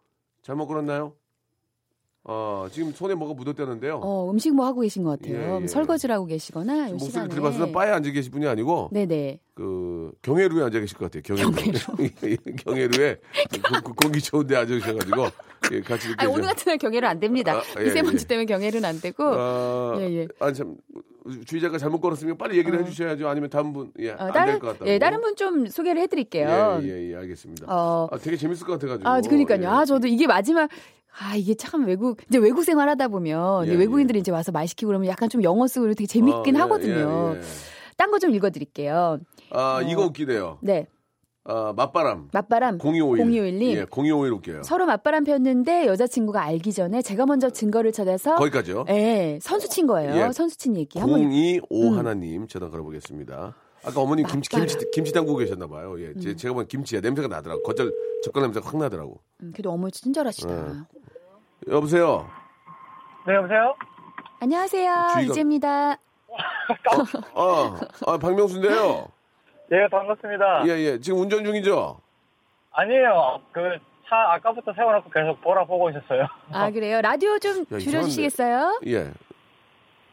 잘못 0.42 0.66
걸었나요? 0.68 1.14
어, 2.28 2.66
지금 2.72 2.92
손에 2.92 3.14
뭐가 3.14 3.36
묻었다는데요. 3.36 4.00
어, 4.04 4.32
음식 4.32 4.52
뭐 4.56 4.66
하고 4.66 4.82
계신 4.82 5.04
것 5.04 5.20
같아요. 5.22 5.60
예, 5.60 5.64
예. 5.64 5.68
설거지를 5.68 6.16
하고 6.16 6.26
계시거나 6.26 6.88
이 6.88 6.92
목소리 6.94 7.12
시간에. 7.12 7.30
들어봐서는 7.30 7.72
바에 7.72 7.92
앉아 7.92 8.10
계실 8.12 8.32
분이 8.32 8.48
아니고 8.48 8.90
네네. 8.92 9.40
그 9.54 10.12
경회루에 10.24 10.64
앉아 10.64 10.80
계실 10.80 10.98
것 10.98 11.12
같아요. 11.12 11.22
경회루. 11.22 11.80
경회루에 12.66 13.18
고- 13.70 13.82
고- 13.84 13.94
공기 13.94 14.20
좋은 14.22 14.48
데 14.48 14.56
앉아 14.56 14.74
계셔 14.74 14.96
가지고 14.96 15.28
예, 15.72 15.82
같이 15.82 16.08
이렇게 16.08 16.26
아 16.26 16.30
오늘 16.30 16.46
같은 16.48 16.64
날 16.72 16.78
경애는 16.80 17.08
안 17.08 17.20
됩니다. 17.20 17.58
아, 17.76 17.80
예, 17.80 17.84
미세먼지 17.86 18.24
예. 18.24 18.28
때문에 18.28 18.46
경애는 18.46 18.86
안 18.86 19.00
되고. 19.00 19.24
아, 19.24 19.96
예, 20.00 20.04
예. 20.22 20.28
아니 20.40 20.54
참 20.56 20.76
주의자가 21.46 21.78
잘못 21.78 22.02
걸었으면 22.02 22.38
빨리 22.38 22.58
얘기를 22.58 22.80
해주셔야죠. 22.80 23.28
아니면 23.28 23.50
다음 23.52 23.72
분 23.72 23.92
예, 24.00 24.12
어, 24.12 24.16
안될 24.18 24.34
다른 24.34 24.60
것 24.60 24.68
같다고. 24.74 24.90
예 24.90 24.98
다른 25.00 25.22
분 25.22 25.36
좀 25.36 25.68
소개를 25.68 26.02
해드릴게요. 26.04 26.80
예, 26.82 26.88
예, 26.88 27.12
예, 27.12 27.16
알겠습니다. 27.18 27.66
어, 27.68 28.08
아, 28.12 28.18
되게 28.18 28.36
재밌을 28.36 28.66
것 28.66 28.74
같아가지고. 28.74 29.08
아 29.08 29.22
그러니까요. 29.22 29.62
예. 29.62 29.66
아 29.68 29.86
저도 29.86 30.08
이게 30.08 30.26
마지막. 30.28 30.70
아 31.20 31.36
이게 31.36 31.56
참 31.56 31.86
외국 31.86 32.20
이제 32.28 32.38
외국 32.38 32.64
생활하다 32.64 33.08
보면 33.08 33.66
이제 33.66 33.74
예, 33.74 33.78
외국인들이 33.78 34.20
이제 34.20 34.32
와서 34.32 34.52
말 34.52 34.68
시키고 34.68 34.88
그러면 34.88 35.08
약간 35.08 35.30
좀 35.30 35.44
영어 35.44 35.68
쓰고 35.68 35.88
되게 35.94 36.06
재밌긴 36.06 36.56
아, 36.56 36.60
예, 36.60 36.62
하거든요. 36.64 37.34
예, 37.36 37.38
예. 37.38 37.42
딴거 37.98 38.20
좀 38.20 38.32
읽어드릴게요. 38.32 39.20
아, 39.52 39.78
어. 39.78 39.82
이거 39.82 40.04
웃기네요. 40.04 40.58
네, 40.62 40.88
아, 41.46 41.74
맞바람. 41.76 42.30
맞바람 42.34 42.80
0251. 42.84 43.26
0251님. 43.26 43.62
예, 43.78 43.86
0251 43.90 44.32
웃겨요. 44.34 44.64
서로 44.64 44.86
맞바람 44.88 45.24
폈는데 45.24 45.86
여자친구가 45.86 46.42
알기 46.42 46.74
전에 46.74 47.02
제가 47.04 47.26
먼저 47.28 47.50
증거를 47.52 47.92
찾아서 47.92 48.36
거기까지요. 48.36 48.86
예, 48.90 49.38
선수 49.42 49.70
친 49.70 49.86
거예요. 49.86 50.16
예. 50.16 50.32
선수 50.34 50.58
친 50.58 50.76
얘기. 50.76 50.98
한번 51.00 51.32
025 51.32 51.92
음. 51.94 51.98
하나님 51.98 52.48
전화 52.48 52.70
걸어보겠습니다. 52.70 53.56
아까 53.86 54.02
어머님 54.02 54.26
김치. 54.26 54.50
김치 54.50 54.76
김치 54.92 55.14
담그고 55.14 55.38
계셨나 55.38 55.68
봐요. 55.68 55.96
예, 56.02 56.08
음. 56.08 56.20
제, 56.20 56.36
제가 56.36 56.56
보면 56.56 56.68
김치야 56.68 57.00
냄새가 57.02 57.28
나더라고. 57.28 57.62
겉절 57.62 57.94
젓갈 58.24 58.42
냄새가 58.42 58.68
확 58.68 58.78
나더라고. 58.78 59.22
음, 59.44 59.52
그래도 59.54 59.72
어머니 59.72 59.92
친절하시다. 59.92 60.50
예. 60.52 61.05
여보세요. 61.68 62.30
네, 63.26 63.34
여보세요? 63.36 63.76
안녕하세요. 64.40 64.94
주의가- 65.14 65.30
이재입니다. 65.32 65.92
아, 67.36 67.80
아 68.08 68.18
박명수인데요. 68.18 69.08
예, 69.72 69.88
반갑습니다. 69.90 70.68
예, 70.68 70.72
예. 70.72 71.00
지금 71.00 71.20
운전 71.22 71.44
중이죠? 71.44 72.00
아니에요. 72.72 73.40
그 73.52 73.80
차 74.08 74.34
아까부터 74.34 74.72
세워놓고 74.74 75.10
계속 75.10 75.42
보라 75.42 75.66
보고 75.66 75.90
있었어요. 75.90 76.28
아 76.52 76.70
그래요. 76.70 77.02
라디오 77.02 77.40
좀 77.40 77.66
야, 77.74 77.80
줄여주시겠어요? 77.80 78.82
예. 78.86 79.06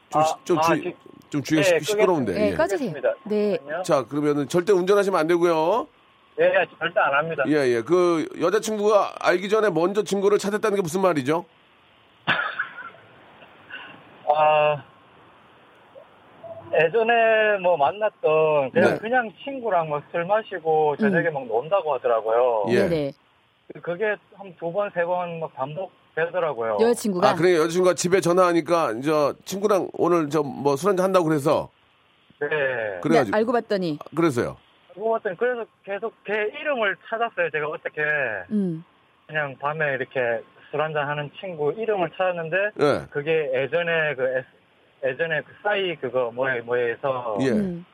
좀, 0.09 0.23
아, 0.23 0.25
시- 0.25 0.35
좀 0.45 0.59
아, 0.59 0.63
주의, 0.63 0.83
지- 0.83 0.97
좀 1.29 1.43
주의가 1.43 1.75
예, 1.75 1.79
시- 1.79 1.85
시끄러운데. 1.85 2.33
네, 2.33 2.51
예. 2.53 2.55
꺼주세요. 2.55 2.91
네. 3.25 3.59
자, 3.85 4.07
그러면은 4.07 4.49
절대 4.49 4.73
운전하시면 4.73 5.21
안 5.21 5.27
되고요. 5.27 5.89
예, 6.41 6.45
예, 6.45 6.67
절대 6.79 7.01
안 7.01 7.15
합니다. 7.15 7.45
예, 7.47 7.53
예. 7.77 7.83
그 7.83 8.27
여자친구가 8.41 9.17
알기 9.21 9.49
전에 9.49 9.71
먼저 9.71 10.03
증거를 10.03 10.39
찾았다는 10.39 10.77
게 10.77 10.83
무슨 10.83 11.03
말이죠? 11.03 11.45
아, 14.35 14.83
예전에 16.73 17.59
뭐 17.63 17.77
만났던 17.77 18.71
그냥, 18.73 18.91
네. 18.95 18.99
그냥 18.99 19.31
친구랑 19.45 19.91
막 19.91 20.03
술 20.11 20.25
마시고 20.25 20.97
저녁에 20.97 21.29
막 21.31 21.45
논다고 21.47 21.95
하더라고요. 21.95 22.65
예. 22.71 22.89
네네. 22.89 23.13
그게 23.83 24.17
한 24.35 24.55
두 24.59 24.73
번, 24.73 24.91
세 24.95 25.05
번 25.05 25.39
막 25.41 25.53
반복되더라고요. 25.55 26.79
여자친구가 26.81 27.31
아, 27.31 27.35
그래 27.35 27.57
여자친구가 27.57 27.95
집에 27.95 28.21
전화하니까 28.21 29.01
저 29.05 29.35
친구랑 29.45 29.89
오늘 29.95 30.31
저 30.31 30.43
뭐 30.43 30.77
술 30.77 30.91
한잔 30.91 31.05
한다고 31.05 31.27
그래서 31.27 31.69
네. 32.41 32.49
그래가지고 33.03 33.37
네, 33.37 33.39
알고 33.39 33.53
봤더니 33.53 33.99
그래서요. 34.17 34.57
그거 34.95 35.11
같은 35.13 35.37
그래서 35.37 35.65
계속 35.85 36.13
걔 36.25 36.33
이름을 36.61 36.97
찾았어요. 37.09 37.51
제가 37.51 37.67
어떻게 37.69 38.03
음. 38.51 38.85
그냥 39.27 39.57
밤에 39.59 39.95
이렇게 39.95 40.43
술 40.71 40.81
한잔 40.81 41.09
하는 41.09 41.31
친구 41.41 41.73
이름을 41.73 42.11
찾았는데 42.17 42.57
예. 42.81 43.07
그게 43.11 43.51
예전에 43.55 44.15
그 44.15 44.23
S- 44.39 44.47
예전에 45.05 45.41
그 45.43 45.53
싸이 45.63 45.97
그거 45.97 46.31
뭐에 46.33 46.61
뭐에서 46.61 47.39
예. 47.43 47.49
음. 47.51 47.85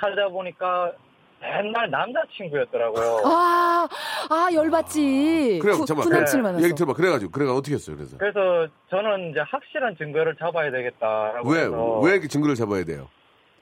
찾아보니까 0.00 0.92
맨날 1.40 1.88
남자친구였더라고요. 1.90 3.22
아, 3.24 3.88
아 4.28 4.48
열받지. 4.52 5.60
그래 5.62 5.72
구- 5.74 5.84
잠깐만. 5.86 6.08
그래, 6.24 6.42
만났어. 6.42 6.64
얘기 6.64 6.74
들어봐. 6.74 6.94
그래가지고 6.94 7.30
그래가 7.30 7.54
어떻게 7.54 7.74
했어요? 7.74 7.96
그래서 7.96 8.16
그래서 8.18 8.66
저는 8.90 9.30
이제 9.30 9.40
확실한 9.40 9.96
증거를 9.96 10.34
잡아야 10.36 10.70
되겠다라고 10.72 11.48
왜 11.50 11.60
해서 11.60 12.00
왜 12.00 12.12
이렇게 12.12 12.26
증거를 12.26 12.56
잡아야 12.56 12.84
돼요? 12.84 13.08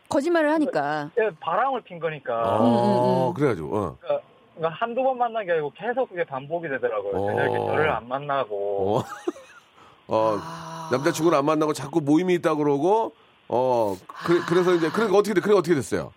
거짓말을 0.09 0.51
하니까. 0.53 1.11
예, 1.19 1.31
바람을 1.41 1.83
핀 1.83 1.99
거니까 1.99 2.35
아, 2.35 2.59
음, 2.61 3.29
음. 3.29 3.35
그래가지고 3.35 3.69
어. 3.77 3.97
그러니까 4.01 4.27
그러니까 4.55 4.77
한두 4.81 5.03
번 5.03 5.19
만난 5.19 5.45
게 5.45 5.53
아니고 5.53 5.73
계속 5.77 6.09
그게 6.09 6.25
반복이 6.25 6.69
되더라고요. 6.69 7.17
어. 7.17 7.27
저녁에 7.27 7.67
저를 7.67 7.91
안 7.91 8.09
만나고 8.09 8.99
어. 8.99 9.03
어, 10.09 10.37
아. 10.41 10.89
남자친구를 10.93 11.37
안 11.37 11.45
만나고 11.45 11.73
자꾸 11.73 12.01
모임이 12.01 12.35
있다 12.35 12.55
그러고 12.55 13.13
어 13.49 13.95
그래, 14.25 14.41
그래서 14.49 14.75
이제 14.75 14.89
그러니까 14.91 15.19
어떻게 15.19 15.35
돼? 15.35 15.41
그래 15.41 15.55
어떻게 15.55 15.75
됐어요? 15.75 16.13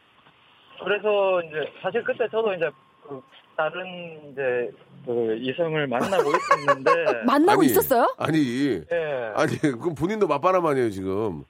그래서 0.84 1.42
이제 1.44 1.72
사실 1.82 2.04
그때 2.04 2.28
저도 2.32 2.54
이제 2.54 2.70
그 3.04 3.22
다른 3.58 4.32
이제 4.32 4.72
그 5.06 5.36
이성을 5.40 5.88
만나고 5.88 6.32
있었는데 6.32 7.24
만나고 7.26 7.62
아니, 7.62 7.72
있었어요? 7.72 8.16
아니 8.18 8.84
예 8.92 9.32
아니 9.36 9.58
그럼 9.58 9.96
본인도 9.96 10.28
맞바람 10.28 10.66
아니에요 10.66 10.90
지금? 10.92 11.44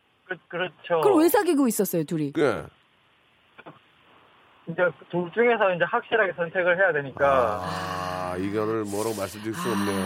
그, 0.49 0.57
그렇죠. 0.57 1.01
그럼 1.01 1.19
왜 1.19 1.29
사귀고 1.29 1.67
있었어요, 1.67 2.03
둘이? 2.03 2.33
예. 2.37 2.63
이제 4.67 4.83
둘 5.09 5.31
중에서 5.33 5.73
이제 5.73 5.83
확실하게 5.83 6.33
선택을 6.33 6.77
해야 6.77 6.93
되니까 6.93 7.59
아 7.63 8.35
이거를 8.37 8.83
뭐라고 8.83 9.15
말씀드릴 9.17 9.51
수 9.55 9.67
없네요. 9.67 10.05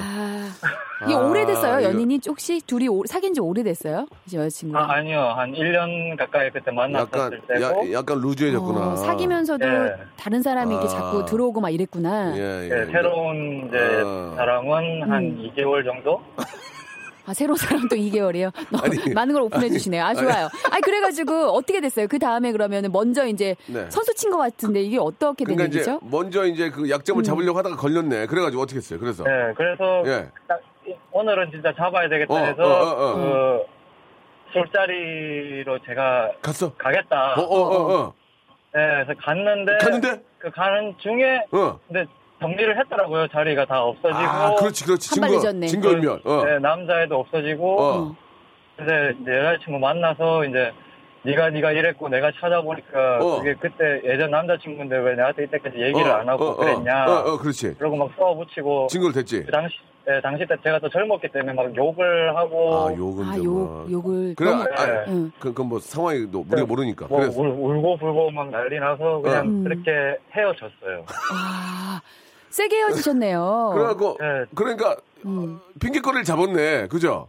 아, 0.62 1.06
이게 1.06 1.14
아, 1.16 1.18
오래됐어요, 1.18 1.84
연인이? 1.84 2.22
혹시 2.30 2.62
둘이 2.66 2.88
오- 2.88 3.04
사귄 3.06 3.34
지 3.34 3.42
오래됐어요? 3.42 4.08
이제 4.26 4.38
여자친구랑? 4.38 4.90
아, 4.90 4.94
아니요 4.94 5.20
한 5.36 5.52
1년 5.52 6.18
가까이 6.18 6.50
그때 6.50 6.72
만났었을 6.72 7.20
약간 7.20 7.42
때고 7.60 7.90
야, 7.92 8.00
약간 8.00 8.22
루즈해졌구나. 8.22 8.80
어, 8.94 8.96
사귀면서도 8.96 9.68
예. 9.68 9.96
다른 10.16 10.42
사람이 10.42 10.74
이렇게 10.74 10.86
아. 10.88 10.90
자꾸 10.90 11.26
들어오고 11.26 11.60
막 11.60 11.70
이랬구나. 11.70 12.38
예, 12.38 12.64
예. 12.64 12.70
네, 12.70 12.86
새로운 12.86 13.68
이제 13.68 14.02
아. 14.06 14.34
사람은 14.38 15.12
한 15.12 15.24
음. 15.26 15.52
2개월 15.58 15.84
정도 15.84 16.22
아, 17.26 17.34
새로운 17.34 17.56
사람 17.58 17.88
또 17.88 17.96
2개월이에요? 17.96 18.52
아니, 18.84 19.14
많은 19.14 19.34
걸 19.34 19.44
오픈해 19.44 19.70
주시네요. 19.70 20.04
아, 20.04 20.14
좋아요. 20.14 20.48
아, 20.72 20.80
그래가지고 20.82 21.52
어떻게 21.52 21.80
됐어요? 21.80 22.08
그 22.08 22.20
다음에 22.20 22.52
그러면 22.52 22.90
먼저 22.92 23.26
이제 23.26 23.56
네. 23.68 23.90
선수 23.90 24.14
친 24.16 24.30
것 24.34 24.38
같은데 24.40 24.82
이게 24.82 24.98
어떻게 24.98 25.46
된 25.46 25.56
그러니까 25.56 25.76
얘기죠? 25.78 26.00
먼저 26.04 26.44
이제 26.46 26.70
그 26.72 26.90
약점을 26.90 27.22
음. 27.22 27.24
잡으려고 27.24 27.58
하다가 27.60 27.76
걸렸네. 27.76 28.26
그래가지고 28.26 28.64
어떻게 28.64 28.78
했어요? 28.78 29.00
그래서 29.00 29.24
네 29.24 29.54
그래서 29.56 30.04
예. 30.08 30.30
오늘은 31.12 31.52
진짜 31.52 31.72
잡아야 31.78 32.10
되겠다 32.10 32.34
어, 32.34 32.38
해서 32.40 32.64
어, 32.64 32.68
어, 32.68 33.12
어. 33.12 33.66
그 34.52 34.54
술자리로 34.54 35.80
제가 35.86 36.32
갔어. 36.42 36.74
가겠다. 36.74 37.36
어, 37.36 37.42
어, 37.42 37.60
어, 37.60 37.94
어. 38.06 38.14
네, 38.74 39.04
그래서 39.06 39.14
갔는데 39.22 39.78
갔는데? 39.80 40.24
그 40.40 40.50
가는 40.50 40.96
중에 41.00 41.46
어. 41.52 41.80
근데 41.88 42.06
정리를 42.44 42.78
했더라고요. 42.80 43.28
자리가 43.30 43.66
다 43.66 43.82
없어지고 43.84 44.20
아, 44.20 44.56
그렇지, 44.56 44.84
그렇지. 44.84 45.10
한발 45.12 45.30
증거, 45.30 45.44
늦었네. 45.44 45.68
증거인멸. 45.68 46.20
어. 46.26 46.44
네, 46.46 46.60
남자애도 46.60 47.18
없어지고 47.18 47.82
어. 47.82 48.16
근데 48.76 49.14
이제 49.22 49.32
여자친구 49.32 49.80
만나서 49.80 50.44
이제 50.46 50.74
네가 51.24 51.52
네가 51.52 51.72
이랬고 51.72 52.10
내가 52.10 52.32
찾아보니까 52.40 53.20
어. 53.22 53.38
그게 53.38 53.54
그때 53.54 54.02
예전 54.04 54.32
남자친구인데 54.32 54.98
왜 54.98 55.16
나한테 55.16 55.46
이때까지 55.46 55.78
얘기를 55.78 56.12
어, 56.12 56.16
안 56.16 56.28
하고 56.28 56.46
어, 56.46 56.50
어. 56.50 56.56
그랬냐 56.58 57.06
어, 57.06 57.34
어, 57.34 57.38
그렇지. 57.38 57.76
그러고 57.76 57.96
막 57.96 58.12
써붙이고 58.18 58.88
증거를 58.88 59.14
댔지. 59.14 59.44
그 59.46 59.52
당시 59.52 59.76
예, 60.06 60.20
당시 60.20 60.46
때 60.46 60.56
제가 60.62 60.80
또 60.80 60.90
젊었기 60.90 61.30
때문에 61.30 61.54
막 61.54 61.74
욕을 61.74 62.36
하고 62.36 62.76
아, 62.76 62.94
욕은 62.94 63.26
아, 63.26 63.36
좀. 63.36 63.46
욕, 63.46 63.70
아. 63.70 63.86
욕을. 63.90 64.36
그래, 64.36 64.52
아, 64.52 64.86
네. 64.86 65.06
응. 65.08 65.32
그, 65.40 65.54
그, 65.54 65.62
뭐, 65.62 65.80
상황이 65.80 66.30
또 66.30 66.46
우리가 66.50 66.66
모르니까. 66.66 67.08
뭐 67.08 67.22
그래서, 67.22 67.40
울, 67.40 67.48
울고 67.48 67.98
불고 67.98 68.30
막 68.32 68.50
난리 68.50 68.80
나서 68.80 69.22
그냥 69.22 69.46
음. 69.48 69.64
그렇게 69.64 70.18
헤어졌어요. 70.36 71.06
아, 71.32 72.02
세게 72.54 72.76
헤어지셨네요. 72.78 73.72
그래갖고, 73.74 74.18
네. 74.20 74.46
그러니까, 74.54 74.96
음. 75.26 75.60
핑계거리를 75.82 76.24
잡았네. 76.24 76.88
그죠? 76.88 77.28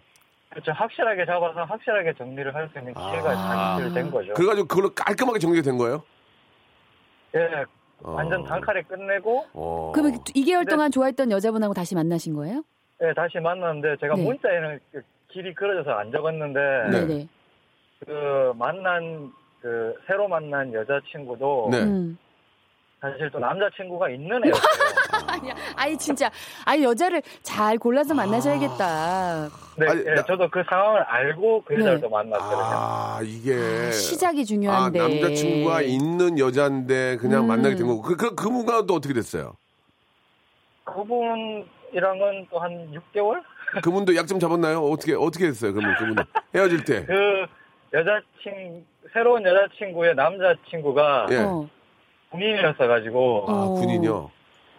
그렇죠. 0.51 0.71
확실하게 0.73 1.25
잡아서 1.25 1.65
확실하게 1.65 2.13
정리를 2.19 2.55
할 2.55 2.69
수 2.71 2.79
있는 2.79 2.93
기회가 2.93 3.31
아. 3.31 3.77
사실 3.79 3.95
된 3.95 4.11
거죠. 4.11 4.35
그래가지고 4.35 4.69
그걸로 4.69 4.91
깔끔하게 4.95 5.39
정리가 5.39 5.63
된 5.63 5.79
거예요? 5.79 6.03
예, 7.35 7.65
어. 8.03 8.13
완전 8.13 8.45
단칼에 8.45 8.83
끝내고 8.83 9.47
어. 9.55 9.93
그러면 9.95 10.19
2개월 10.37 10.61
네. 10.61 10.65
동안 10.67 10.91
좋아했던 10.93 11.31
여자분하고 11.33 11.73
다시 11.75 11.95
만나신 11.97 12.35
거예요? 12.35 12.63
예, 13.03 13.13
다시 13.15 13.39
만났는데 13.41 13.97
제가 14.01 14.15
네. 14.15 14.23
문자에는 14.25 14.79
그 14.93 15.03
길이 15.33 15.53
그려져서 15.55 15.91
안 15.91 16.13
적었는데 16.13 16.61
네. 16.93 17.07
네네. 17.07 17.29
그 18.07 18.53
만난 18.57 19.33
그 19.61 19.95
새로 20.07 20.29
만난 20.29 20.73
여자친구도 20.73 21.69
네. 21.73 21.79
음. 21.83 22.19
사실 23.01 23.29
또 23.31 23.39
남자친구가 23.41 24.09
있는 24.11 24.45
애였어요. 24.45 24.63
아니야, 25.35 25.55
아니 25.77 25.97
진짜, 25.97 26.31
아니 26.65 26.83
여자를 26.85 27.23
잘 27.43 27.79
골라서 27.79 28.15
만나셔야겠다. 28.15 29.49
네, 29.77 29.87
아니, 29.89 30.01
예, 30.07 30.15
나- 30.15 30.25
저도 30.25 30.49
그 30.51 30.63
상황을 30.69 31.03
알고 31.03 31.65
그 31.67 31.73
네. 31.73 31.81
여자를 31.81 32.01
또 32.01 32.09
만났거든요. 32.09 32.61
아, 32.63 33.21
이게. 33.23 33.91
시작이 33.91 34.43
아, 34.43 34.45
중요한데. 34.45 34.99
남자친구가 34.99 35.83
있는 35.83 36.39
여자인데 36.39 37.17
그냥 37.17 37.43
음. 37.45 37.49
만나게 37.49 37.75
된 37.77 37.87
거고. 37.87 38.03
그, 38.03 38.17
그, 38.17 38.35
그분과 38.35 38.87
또 38.87 38.95
어떻게 38.95 39.13
됐어요? 39.15 39.55
그분이랑 40.85 42.21
은 42.23 42.47
또 42.51 42.59
한 42.59 42.93
6개월? 42.93 43.43
그분도 43.83 44.15
약 44.17 44.27
좀 44.27 44.39
잡았나요? 44.39 44.81
어떻게, 44.85 45.15
어떻게 45.15 45.47
됐어요? 45.47 45.73
그러면 45.73 45.97
그분은. 45.97 46.23
헤어질 46.55 46.85
때. 46.85 47.05
그 47.07 47.47
여자친 47.93 48.85
새로운 49.13 49.45
여자친구의 49.45 50.15
남자친구가 50.15 51.27
예. 51.31 51.37
어. 51.39 51.69
군인이었어 52.31 52.87
가지고 52.87 53.45
아, 53.49 53.53
어. 53.53 53.69
군인이요? 53.75 54.31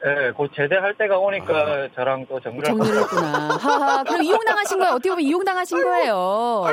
예, 0.04 0.32
곧 0.32 0.52
제대할 0.56 0.94
때가 0.98 1.18
오니까 1.18 1.54
아. 1.58 1.88
저랑 1.96 2.26
또 2.28 2.40
정리를 2.40 2.64
정리를 2.66 2.98
했구나. 3.02 3.58
하하. 3.58 4.04
그럼 4.04 4.24
이용당하신 4.24 4.78
거예요. 4.80 4.94
어떻게 4.94 5.10
보면 5.10 5.24
이용당하신 5.26 5.84
거예요. 5.84 6.64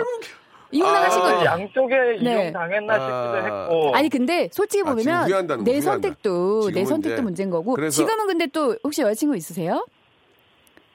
이용당하신 0.71 1.19
아, 1.21 1.23
거예요. 1.23 1.39
그 1.39 1.45
양쪽에 1.45 1.97
네. 2.23 2.43
이용당했나 2.45 2.95
싶기도 2.95 3.07
아. 3.09 3.37
했고 3.63 3.95
아니 3.95 4.09
근데 4.09 4.49
솔직히 4.53 4.83
아, 4.83 4.91
보면 4.91 5.05
내 5.05 5.11
거, 5.13 5.19
후회한다. 5.25 5.55
선택도 5.83 6.71
내 6.73 6.85
선택도 6.85 7.13
이제 7.15 7.23
문제인 7.23 7.51
거고 7.51 7.75
그래서- 7.75 7.95
지금은 7.97 8.27
근데 8.27 8.47
또 8.47 8.77
혹시 8.85 9.03
여자친구 9.03 9.37
있으세요? 9.37 9.87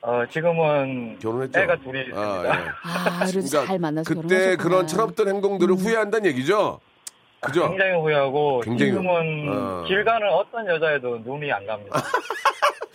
어, 0.02 0.24
지금은 0.32 1.20
결혼했죠? 1.20 1.60
애가 1.60 1.78
둘이 1.78 2.00
있습니다. 2.02 2.22
아, 2.22 2.44
예. 2.46 2.50
아, 2.50 3.26
그래도 3.26 3.32
그러니까 3.48 3.66
잘 3.66 3.80
만나서 3.80 4.08
그때 4.08 4.28
결혼하셨구나. 4.28 4.64
그런 4.64 4.88
철없던 4.88 5.28
행동들을 5.28 5.74
음. 5.74 5.78
후회한다는 5.78 6.26
얘기죠? 6.28 6.80
그죠? 7.42 7.70
굉장히 7.70 7.94
후회하고 7.94 8.62
굉장히 8.62 8.92
지금은 8.92 9.50
어. 9.50 9.84
길 9.88 10.04
가는 10.04 10.28
어떤 10.30 10.68
여자에도 10.68 11.20
눈이 11.20 11.52
안 11.52 11.66
갑니다. 11.66 12.02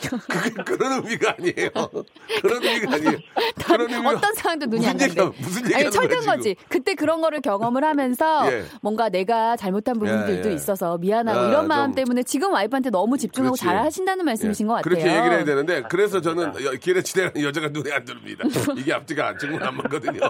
그, 0.09 0.19
그런 0.65 0.93
의미가 0.93 1.37
아니에요. 1.39 1.71
그런 2.43 2.63
의미가 2.63 2.95
아니에요. 2.95 3.19
그런 3.67 3.91
의미가 3.93 4.11
어떤 4.11 4.35
상황도 4.35 4.67
눈이 4.67 4.79
무슨 4.87 4.91
안. 4.91 5.01
얘기야, 5.01 5.33
무슨 5.39 5.65
얘기 5.81 5.91
철든 5.91 6.27
거지. 6.27 6.57
그때 6.69 6.95
그런 6.95 7.21
거를 7.21 7.41
경험을 7.41 7.85
하면서 7.85 8.47
예. 8.53 8.65
뭔가 8.81 9.09
내가 9.09 9.57
잘못한 9.57 9.99
부분들도 9.99 10.49
예, 10.49 10.53
예. 10.53 10.55
있어서 10.55 10.99
미안하고 10.99 11.39
아, 11.41 11.49
이런 11.49 11.69
마음 11.69 11.89
좀- 11.91 11.95
때문에 11.97 12.23
지금 12.25 12.53
와이프한테 12.53 12.91
너무 12.91 13.17
집중하고 13.19 13.55
그렇지. 13.55 13.65
잘 13.65 13.79
하신다는 13.79 14.25
말씀이신 14.25 14.67
것 14.67 14.75
같아요. 14.75 14.83
그렇게 14.95 15.07
얘기를 15.09 15.37
해야 15.37 15.45
되는데 15.45 15.83
그래서 15.89 16.21
저는 16.21 16.53
여- 16.65 16.73
길에 16.73 17.03
지나가는 17.03 17.41
여자가 17.47 17.69
눈에 17.69 17.93
안 17.93 18.05
들어옵니다. 18.05 18.45
이게 18.77 18.93
앞뒤가 18.93 19.37
지금은 19.39 19.63
안 19.63 19.77
맞거든요. 19.77 20.21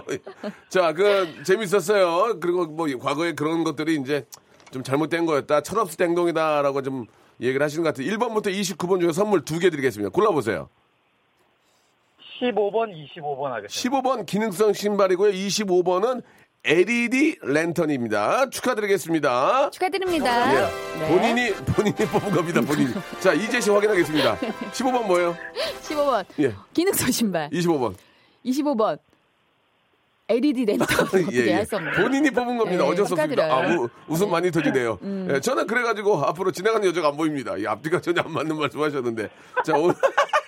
자, 0.69 0.93
그 0.93 1.27
재밌었어요. 1.43 2.39
그리고 2.39 2.65
뭐 2.65 2.87
과거에 2.99 3.33
그런 3.33 3.63
것들이 3.63 3.95
이제 3.95 4.25
좀 4.71 4.83
잘못된 4.83 5.25
거였다. 5.25 5.61
철없을 5.61 6.05
행동이다라고 6.05 6.81
좀 6.81 7.05
얘기를 7.41 7.63
하시는 7.63 7.83
것 7.83 7.93
같아요. 7.93 8.07
1번부터 8.15 8.47
29번 8.47 8.99
중에 9.01 9.11
선물 9.11 9.43
두 9.45 9.59
개 9.59 9.69
드리겠습니다. 9.69 10.09
골라보세요. 10.11 10.69
15번, 12.41 12.91
25번 13.15 13.43
하겠습니다. 13.51 13.67
15번 14.01 14.25
기능성 14.25 14.73
신발이고요. 14.73 15.31
25번은 15.31 16.23
LED 16.65 17.37
랜턴입니다. 17.41 18.49
축하드리겠습니다. 18.49 19.69
축하드립니다. 19.71 20.53
예. 20.53 20.69
네. 20.99 21.07
본인이 21.09 21.53
본인이 21.75 21.95
뽑은 21.95 22.31
겁니다. 22.31 22.61
본인이. 22.61 22.93
자, 23.19 23.33
이재 23.33 23.59
씨 23.59 23.69
확인하겠습니다. 23.69 24.37
15번 24.37 25.05
뭐예요? 25.07 25.35
15번 25.81 26.25
예. 26.39 26.53
기능성 26.73 27.11
신발. 27.11 27.49
25번. 27.49 27.95
25번 28.45 28.97
LED 30.33 30.65
랜턴 30.65 30.87
어떻게 31.05 31.53
할수 31.53 31.75
없네. 31.75 31.91
본인이 31.91 32.31
뽑은 32.31 32.57
겁니다. 32.57 32.83
예, 32.83 32.87
어쩔 32.89 33.05
수 33.05 33.13
없습니다. 33.13 33.45
음. 33.45 33.51
아, 33.51 33.75
우, 33.75 33.89
웃음 34.07 34.31
많이 34.31 34.51
터지네요. 34.51 34.99
예, 35.29 35.39
저는 35.39 35.67
그래가지고 35.67 36.23
앞으로 36.25 36.51
지나가는 36.51 36.87
여자가 36.87 37.09
안 37.09 37.17
보입니다. 37.17 37.57
이 37.57 37.65
앞뒤가 37.65 38.01
전혀 38.01 38.21
안 38.21 38.31
맞는 38.31 38.57
말씀하셨는데. 38.57 39.29
자, 39.65 39.73
오늘, 39.77 39.95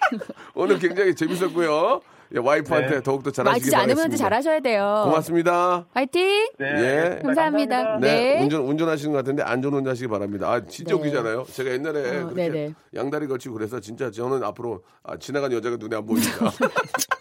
오늘 0.56 0.80
굉장히 0.80 1.16
재밌었고요. 1.16 2.02
예, 2.34 2.40
와이프한테 2.40 2.96
네. 2.96 3.02
더욱더 3.02 3.30
진짜 3.30 3.44
바라겠습니다. 3.44 3.80
아내분한테 3.80 4.18
잘하셔야 4.18 4.60
돼요. 4.60 5.04
고맙습니다. 5.06 5.86
화이팅! 5.94 6.48
네, 6.58 6.66
예. 6.66 7.20
감사합니다. 7.22 8.00
네. 8.00 8.36
네. 8.36 8.44
운전, 8.44 8.62
운전하시는 8.64 9.12
것 9.12 9.20
같은데 9.20 9.44
안전 9.44 9.74
운전하시기 9.74 10.08
바랍니다. 10.08 10.52
아, 10.52 10.62
진짜 10.66 10.96
네. 10.96 11.00
웃기잖아요. 11.00 11.46
제가 11.52 11.72
옛날에 11.72 12.00
어, 12.00 12.24
그렇게 12.26 12.50
네네. 12.50 12.74
양다리 12.96 13.28
걸치고 13.28 13.54
그래서 13.54 13.80
진짜 13.80 14.10
저는 14.10 14.44
앞으로 14.44 14.82
아, 15.04 15.18
지나가는 15.18 15.56
여자가 15.56 15.78
눈에 15.78 15.96
안 15.98 16.06
보입니다. 16.06 16.32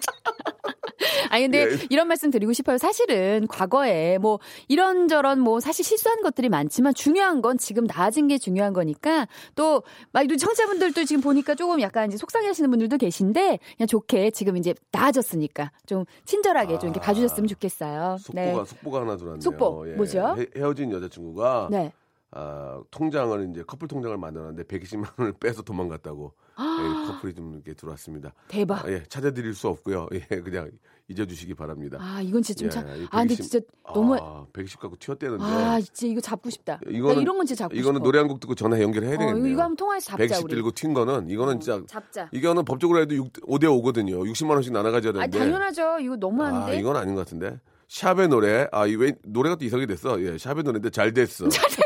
아니 1.35 1.45
근데 1.49 1.63
예. 1.63 1.79
이런 1.91 2.07
말씀 2.07 2.31
드리고 2.31 2.53
싶어요. 2.53 2.79
사실은 2.79 3.49
과거에 3.49 4.19
뭐 4.19 4.39
이런저런 4.69 5.41
뭐 5.41 5.59
사실 5.59 5.85
실수한 5.85 6.23
것들이 6.23 6.49
많지만 6.49 6.95
중요한 6.95 7.43
건 7.43 7.59
지금 7.59 7.87
나아진 7.87 8.29
게 8.29 8.39
중요한 8.39 8.73
거니까 8.73 9.27
또막 9.57 10.29
청자분들도 10.39 11.05
지금 11.05 11.21
보니까 11.21 11.57
조금 11.57 11.81
약간 11.81 12.07
이제 12.07 12.17
속상해하시는 12.17 12.71
분들도 12.71 12.99
계신데 12.99 13.59
그냥 13.77 13.87
좋게 13.89 14.31
지금 14.31 14.57
이제 14.57 14.75
나아졌으니까 14.93 15.73
좀 15.87 16.05
친절하게 16.25 16.79
좀 16.79 16.91
이렇게 16.91 17.01
봐주셨으면 17.01 17.49
좋겠어요. 17.49 18.19
속보가, 18.21 18.65
속보가 18.65 19.01
하나 19.01 19.17
들어왔네요. 19.17 19.41
속보, 19.41 19.87
뭐죠? 19.97 20.37
헤, 20.39 20.47
헤어진 20.57 20.93
여자친구가 20.93 21.69
네. 21.73 21.93
아, 22.37 22.81
통장을 22.91 23.49
이제 23.51 23.63
커플 23.65 23.87
통장을 23.87 24.17
만들었는데 24.19 24.65
120만 24.65 25.09
원을 25.17 25.35
빼서 25.39 25.63
도망갔다고 25.63 26.33
예, 26.59 27.07
커플이 27.13 27.33
좀 27.35 27.55
이렇게 27.55 27.75
들어왔습니다. 27.75 28.33
대박. 28.49 28.85
아, 28.85 28.91
예, 28.91 29.05
찾아드릴 29.09 29.55
수 29.55 29.69
없고요. 29.69 30.09
예, 30.13 30.19
그냥 30.41 30.71
잊어주시기 31.07 31.55
바랍니다. 31.55 31.99
아 32.01 32.21
이건 32.23 32.43
진짜 32.43 32.59
좀 32.59 32.67
예, 32.67 32.71
참. 32.71 32.83
이아 33.03 33.21
근데 33.21 33.35
120 33.37 33.43
진짜 33.51 33.67
너무 33.93 34.17
아, 34.17 34.47
120 34.53 34.81
갖고 34.81 34.97
튀었대는데 34.99 35.45
아 35.45 35.81
진짜 35.81 36.07
이거 36.09 36.21
잡고 36.21 36.51
싶다. 36.51 36.81
나 36.85 36.91
이거는 36.91 37.23
이런 37.23 37.37
건 37.37 37.47
진짜 37.47 37.65
잡고 37.65 37.77
이거는 37.77 37.99
싶어. 37.99 38.05
노래 38.05 38.19
한 38.19 38.27
곡 38.29 38.41
듣고 38.41 38.55
전화 38.57 38.81
연결해야 38.81 39.15
어, 39.15 39.19
되겠네요. 39.19 39.47
이거 39.47 39.63
한번 39.63 39.77
통화해서 39.77 40.07
잡자 40.07 40.19
110 40.25 40.45
우리. 40.45 40.55
들고 40.57 40.71
튄 40.73 40.95
거는 40.95 41.29
이거는 41.31 41.61
진짜 41.61 41.81
잡자. 41.87 42.29
이거는 42.33 42.65
법적으로 42.65 43.01
해도 43.01 43.15
6, 43.15 43.33
5대 43.47 43.65
5거든요. 43.65 44.25
60만 44.33 44.51
원씩 44.51 44.73
나눠 44.73 44.91
가져야 44.91 45.11
아 45.11 45.27
되는데. 45.27 45.39
당연하죠. 45.39 45.99
이거 46.01 46.15
아, 46.15 46.17
너무한데. 46.19 46.79
이건 46.81 46.97
아닌 46.97 47.15
것 47.15 47.21
같은데. 47.21 47.61
샵의 47.89 48.29
노래. 48.29 48.67
아, 48.73 48.87
이 48.87 48.95
왜 48.97 49.13
노래가 49.25 49.57
또 49.57 49.65
이상하게 49.67 49.87
됐어. 49.87 50.19
예, 50.23 50.39
샵의 50.39 50.63
노래인데 50.65 50.89
잘 50.91 51.13
됐어. 51.13 51.45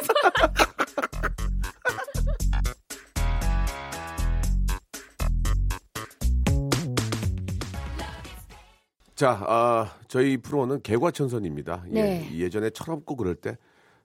자, 9.18 9.32
아, 9.48 9.96
저희 10.06 10.36
프로는 10.36 10.80
개과천선입니다. 10.82 11.86
네. 11.88 12.28
예, 12.32 12.38
예전에 12.38 12.70
철없고 12.70 13.16
그럴 13.16 13.34
때, 13.34 13.58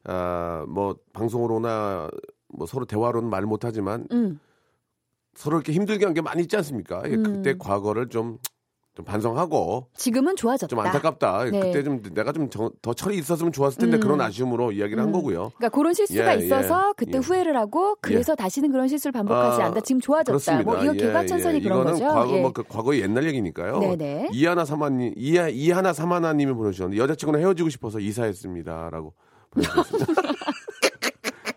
아, 0.05 0.65
뭐, 0.67 0.95
방송으로나, 1.13 2.09
뭐, 2.47 2.65
서로 2.65 2.85
대화로는 2.85 3.29
말 3.29 3.43
못하지만, 3.43 4.07
음. 4.11 4.39
서로 5.35 5.57
이렇게 5.57 5.71
힘들게 5.71 6.03
한 6.05 6.15
게 6.15 6.21
많이 6.21 6.41
있지 6.41 6.55
않습니까? 6.57 7.03
예, 7.05 7.13
음. 7.13 7.21
그때 7.21 7.55
과거를 7.59 8.09
좀, 8.09 8.39
좀 8.95 9.05
반성하고, 9.05 9.87
지금은 9.95 10.35
좋아졌다. 10.35 10.69
좀 10.69 10.79
안타깝다. 10.79 11.45
네. 11.45 11.59
그때 11.59 11.83
좀 11.83 12.01
내가 12.13 12.31
좀 12.31 12.49
더 12.81 12.93
철이 12.93 13.17
있었으면 13.17 13.51
좋았을 13.51 13.79
텐데 13.79 13.97
음. 13.97 13.99
그런 14.01 14.21
아쉬움으로 14.21 14.71
이야기를 14.71 15.01
한 15.01 15.09
음. 15.09 15.13
거고요. 15.13 15.51
그러니까 15.57 15.69
그런 15.69 15.93
실수가 15.93 16.39
예, 16.39 16.45
있어서 16.45 16.89
예, 16.89 16.93
그때 16.95 17.13
예. 17.15 17.17
후회를 17.17 17.55
하고 17.57 17.95
그래서 18.01 18.35
다시는 18.35 18.71
그런 18.71 18.87
실수를 18.87 19.11
반복하지 19.11 19.61
아, 19.61 19.65
않다. 19.67 19.81
지금 19.81 20.01
좋아졌다. 20.01 20.31
그렇습니다. 20.31 20.63
뭐 20.63 20.83
이거 20.83 20.93
예, 20.95 20.97
개과천선이 20.97 21.57
예. 21.57 21.61
그런 21.61 21.83
거죠. 21.83 22.05
과거 22.05 22.35
예. 22.35 22.41
뭐그 22.41 22.63
과거의 22.67 23.01
옛날 23.01 23.25
얘기니까요. 23.25 23.79
네네. 23.79 24.29
이하나 24.33 24.65
사마님, 24.65 25.13
이하 25.15 25.47
이하나 25.49 25.93
사마나님이 25.93 26.53
보내주셨는데 26.53 27.01
여자친구랑 27.01 27.41
헤어지고 27.41 27.69
싶어서 27.69 27.99
이사했습니다라고 27.99 29.13
보내주셨습니다. 29.51 30.13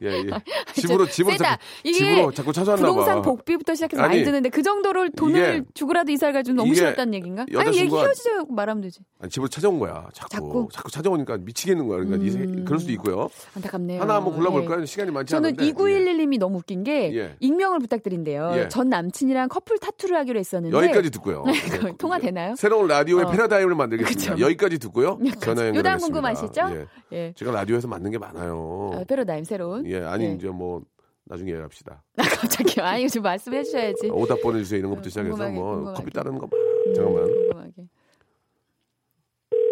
예, 0.02 0.08
예. 0.08 0.30
집으로 0.74 1.06
집으로 1.06 1.32
세다. 1.36 1.50
자꾸 1.50 1.64
이게 1.84 1.98
집으로 1.98 2.32
자꾸 2.32 2.52
찾아왔나 2.52 2.86
봐. 2.86 2.92
부동산 2.92 3.22
복비부터 3.22 3.74
시작해서 3.74 4.02
많이 4.02 4.16
아니, 4.16 4.24
드는데 4.24 4.48
그 4.48 4.62
정도를 4.62 5.10
돈을 5.12 5.64
주고라도 5.74 6.12
이사를 6.12 6.32
가지고 6.32 6.56
너무 6.56 6.74
싫었다는 6.74 7.14
얘기인가? 7.14 7.46
아니 7.56 7.78
얘기 7.78 7.94
헤어지자고 7.94 8.52
말하면 8.52 8.82
되지. 8.82 9.00
아니, 9.20 9.30
집으로 9.30 9.48
찾아온 9.48 9.78
거야. 9.78 10.08
자꾸 10.12 10.28
자꾸? 10.30 10.68
자꾸, 10.72 10.90
찾아오니까 10.90 11.38
미치겠는 11.38 11.86
거야. 11.88 11.98
그러니까 12.04 12.16
음. 12.38 12.64
그럴 12.64 12.80
수도 12.80 12.92
있고요. 12.92 13.28
안타깝네요. 13.54 14.00
하나 14.00 14.16
한번 14.16 14.34
골라볼까요? 14.34 14.82
예. 14.82 14.86
시간이 14.86 15.10
많지 15.10 15.30
저는 15.30 15.50
않은데. 15.50 15.72
2911님이 15.72 16.38
너무 16.38 16.58
웃긴 16.58 16.84
게 16.84 17.14
예. 17.14 17.36
익명을 17.40 17.78
부탁드린대요. 17.80 18.52
예. 18.56 18.68
전 18.68 18.88
남친이랑 18.88 19.48
커플 19.48 19.78
타투를 19.78 20.16
하기로 20.18 20.38
했었는데 20.38 20.76
여기까지 20.76 21.10
듣고요. 21.10 21.44
그거 21.70 21.92
통화 21.98 22.18
되나요? 22.18 22.54
새로운 22.56 22.86
라디오의 22.86 23.24
어. 23.26 23.30
패러다임을 23.30 23.74
만들겠습니다. 23.74 24.34
그쵸. 24.34 24.44
여기까지 24.44 24.78
듣고요. 24.78 25.18
전화 25.40 25.66
연결하겠습니다. 25.68 25.78
요단 25.78 25.98
궁금하시죠? 25.98 26.86
예. 27.12 27.16
예. 27.16 27.32
제가 27.36 27.52
라디오에서 27.52 27.88
맞는 27.88 28.10
게 28.10 28.18
많아요. 28.18 28.90
아, 28.94 29.04
패러다임 29.04 29.44
새로운. 29.44 29.85
예, 29.86 30.02
아니 30.04 30.24
예. 30.26 30.32
이제 30.32 30.48
뭐 30.48 30.82
나중에 31.24 31.52
얘기합시다. 31.52 32.02
아, 32.18 32.22
갑자기 32.22 32.80
아니 32.80 33.08
좀 33.08 33.22
말씀해 33.22 33.62
주셔야지. 33.64 34.10
오답 34.10 34.40
보내주세요 34.42 34.78
이런 34.78 34.90
것부터 34.90 35.08
시작해서 35.08 35.36
궁금하게, 35.36 35.54
뭐 35.58 35.70
궁금하게. 35.74 35.96
커피 35.98 36.10
따르는 36.12 36.38
거. 36.38 36.48
음, 36.52 36.94
잠깐만. 36.94 37.24
궁금하게. 37.24 37.72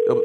여보, 0.09 0.21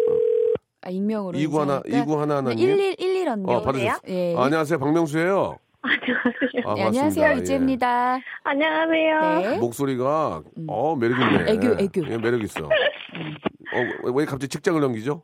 아 0.83 0.91
익명으로. 0.91 1.39
이구 1.39 1.61
하나 1.61 1.83
이구 1.87 2.21
하나 2.21 2.37
하나님. 2.39 2.59
1111 2.59 3.29
언니. 3.29 3.51
어, 3.53 3.63
받으셨어요? 3.63 3.99
예. 4.09 4.35
아, 4.37 4.45
안녕하세요, 4.45 4.79
박명수예요. 4.79 5.57
안녕하세요. 5.83 6.63
아, 6.67 6.75
네, 6.75 6.83
반갑습니다. 6.85 6.87
안녕하세요 6.99 7.31
예. 7.33 7.37
유지입니다. 7.39 8.19
안녕하세요. 8.43 9.51
네. 9.51 9.59
목소리가 9.59 10.43
음. 10.59 10.67
어 10.69 10.95
매력 10.97 11.19
있네. 11.21 11.53
애교, 11.53 11.69
애교. 11.85 12.13
예, 12.13 12.19
매력 12.19 12.43
있어. 12.43 12.65
어, 12.67 14.11
왜 14.13 14.25
갑자기 14.25 14.49
직장을 14.49 14.79
넘기죠? 14.81 15.23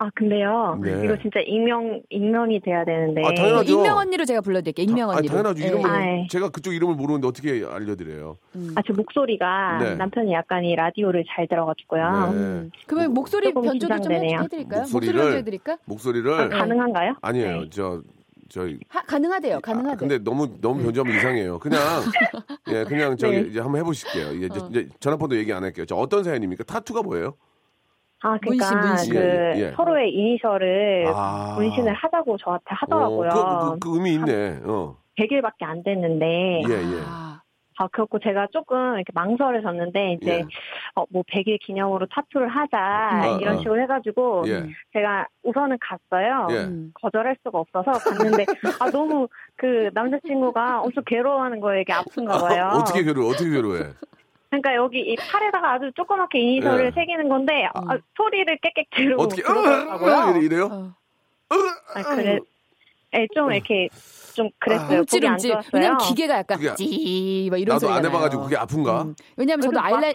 아 0.00 0.10
근데요. 0.14 0.78
네. 0.80 1.04
이거 1.04 1.16
진짜 1.20 1.40
익명 1.40 2.00
익명이 2.10 2.60
돼야 2.60 2.84
되는데. 2.84 3.20
아, 3.24 3.34
당연하죠. 3.34 3.72
익명 3.72 3.96
언니로 3.98 4.24
제가 4.24 4.40
불러드릴게요. 4.42 4.84
익명 4.84 5.10
아, 5.10 5.14
언니로. 5.16 5.28
당연하죠. 5.34 5.62
예. 5.62 5.66
이름을 5.66 5.90
아, 5.90 6.06
예. 6.06 6.26
제가 6.30 6.50
그쪽 6.50 6.72
이름을 6.72 6.94
모르는데 6.94 7.26
어떻게 7.26 7.64
알려드려요? 7.66 8.36
음. 8.54 8.72
아, 8.76 8.82
저 8.86 8.92
목소리가 8.92 9.78
네. 9.82 9.94
남편이 9.96 10.32
약간 10.32 10.64
이 10.64 10.76
라디오를 10.76 11.24
잘 11.34 11.48
들어가지고요. 11.48 12.10
네. 12.30 12.36
음. 12.36 12.70
그러면 12.86 13.12
목소리 13.12 13.52
변조도 13.52 14.00
좀. 14.02 14.12
해, 14.12 14.36
해드릴까요? 14.36 14.82
목소리를- 14.82 14.92
목소리 14.92 15.12
변조해드릴까? 15.12 15.78
목소리를 15.86 16.32
아, 16.32 16.48
가능한가요? 16.48 17.14
아니에요. 17.20 17.60
네. 17.62 17.66
저 17.70 18.00
저희 18.48 18.78
하, 18.88 19.02
가능하대요. 19.02 19.60
가능하대요. 19.60 19.92
아, 19.94 19.96
근데 19.96 20.18
너무 20.18 20.48
너무 20.60 20.80
변조하면 20.84 21.16
이상해요. 21.16 21.58
그냥 21.58 21.80
예 22.72 22.84
그냥 22.84 23.16
저기 23.16 23.42
네. 23.42 23.48
이제 23.50 23.60
한번 23.60 23.80
해보실게요. 23.80 24.32
이제, 24.46 24.60
어. 24.60 24.68
이제 24.70 24.88
전화번호 25.00 25.36
얘기 25.36 25.52
안 25.52 25.64
할게요. 25.64 25.84
저 25.86 25.96
어떤 25.96 26.22
사연입니까? 26.22 26.62
타투가 26.64 27.02
뭐예요? 27.02 27.34
아, 28.22 28.36
그러니까 28.38 28.70
문신, 28.70 28.88
문신. 28.88 29.14
그 29.14 29.18
예, 29.20 29.52
예. 29.56 29.72
서로의 29.76 30.12
이니셜을 30.12 31.06
아. 31.14 31.54
문신을 31.56 31.92
하자고 31.94 32.36
저한테 32.38 32.64
하더라고요. 32.66 33.28
어, 33.30 33.70
그, 33.70 33.78
그, 33.78 33.90
그 33.90 33.96
의미 33.96 34.14
있네. 34.14 34.60
어. 34.64 34.96
100일밖에 35.18 35.62
안 35.62 35.82
됐는데. 35.82 36.62
예, 36.68 36.74
예. 36.74 37.02
아, 37.06 37.42
아, 37.80 37.86
그렇고 37.88 38.18
제가 38.18 38.48
조금 38.52 38.76
이렇게 38.94 39.12
망설여 39.14 39.62
졌는데, 39.62 40.18
이제, 40.20 40.30
예. 40.32 40.44
어, 40.96 41.04
뭐 41.10 41.22
100일 41.22 41.58
기념으로 41.64 42.06
타투를 42.06 42.48
하자, 42.48 43.34
음. 43.36 43.40
이런 43.40 43.54
어, 43.54 43.58
어. 43.58 43.60
식으로 43.60 43.82
해가지고, 43.82 44.44
예. 44.48 44.64
제가 44.92 45.28
우선은 45.44 45.78
갔어요. 45.80 46.48
예. 46.50 46.64
음. 46.64 46.92
거절할 46.94 47.36
수가 47.44 47.58
없어서 47.58 47.92
갔는데, 47.92 48.46
아, 48.80 48.90
너무 48.90 49.28
그 49.56 49.90
남자친구가 49.94 50.80
엄청 50.80 51.04
괴로워하는 51.06 51.60
거에 51.60 51.82
이게 51.82 51.92
아픈가 51.92 52.38
봐요. 52.38 52.70
어떻게 52.74 53.04
괴로워? 53.04 53.30
어떻게 53.30 53.48
괴로워해? 53.50 53.92
그러니까 54.50 54.74
여기 54.76 55.00
이 55.00 55.14
팔에다가 55.16 55.72
아주 55.74 55.90
조그맣게 55.94 56.38
이니셜을 56.38 56.86
예. 56.86 56.90
새기는 56.92 57.28
건데, 57.28 57.68
아, 57.74 57.80
음. 57.94 58.00
소리를 58.16 58.58
깨끗 58.62 58.86
지르고 58.96 59.22
어떻게 59.22 59.42
그러더라고요. 59.42 60.36
이래, 60.36 60.46
이래요? 60.46 60.64
어. 60.72 60.92
아, 61.94 62.02
그래. 62.02 62.38
예, 63.14 63.26
좀 63.34 63.52
이렇게 63.52 63.88
좀 64.34 64.48
그랬어요. 64.58 65.00
움찔움찔. 65.00 65.54
왜냐면 65.72 65.98
기계가 65.98 66.38
약간 66.38 66.58
그게- 66.58 66.74
찌, 66.76 67.48
막 67.50 67.58
이런 67.58 67.74
나도 67.76 67.90
안. 67.90 68.04
해봐가지고 68.04 68.42
그게 68.44 68.56
아픈가? 68.56 69.02
음. 69.02 69.14
왜냐면 69.36 69.62
저도 69.62 69.80
아이라인 69.80 70.02
마취 70.02 70.14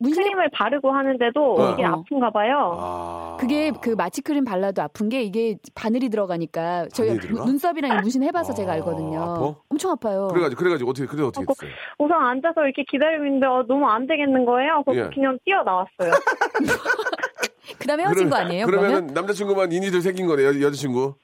문신 0.00 0.22
크림을 0.22 0.50
바르고 0.50 0.92
하는데도 0.92 1.54
어. 1.60 1.72
이게 1.72 1.84
어. 1.84 1.88
아픈가 1.92 2.30
봐요. 2.30 2.76
아. 2.78 3.36
그게 3.40 3.72
그 3.80 3.90
마취 3.90 4.22
크림 4.22 4.44
발라도 4.44 4.82
아픈 4.82 5.08
게 5.08 5.22
이게 5.22 5.56
바늘이 5.74 6.08
들어가니까 6.08 6.86
저희 6.92 7.08
바늘이? 7.08 7.32
눈썹이랑 7.34 8.00
문신 8.00 8.22
해봐서 8.22 8.52
아, 8.52 8.54
제가 8.54 8.72
알거든요. 8.72 9.20
아파? 9.20 9.54
엄청 9.68 9.90
아파요. 9.90 10.28
그래가지고 10.28 10.58
그래가지고 10.58 10.90
어떻게 10.90 11.06
그래 11.06 11.22
어떻게 11.24 11.42
하고 11.42 11.54
됐어요? 11.54 11.70
우선 11.98 12.22
앉아서 12.24 12.64
이렇게 12.64 12.84
기다리고 12.88 13.24
있는데 13.26 13.46
어, 13.46 13.64
너무 13.66 13.86
안 13.88 14.06
되겠는 14.06 14.44
거예요. 14.44 14.82
그래서 14.84 15.06
예. 15.06 15.10
그냥 15.14 15.38
뛰어 15.44 15.62
나왔어요. 15.64 16.12
그다음에 17.78 18.04
헤어진 18.04 18.30
거 18.30 18.36
아니에요? 18.36 18.66
그러면 18.66 18.90
그러면? 18.90 19.14
남자친구만 19.14 19.72
이니들 19.72 20.00
생긴 20.00 20.26
거네 20.26 20.44
여, 20.44 20.48
여자친구. 20.60 21.14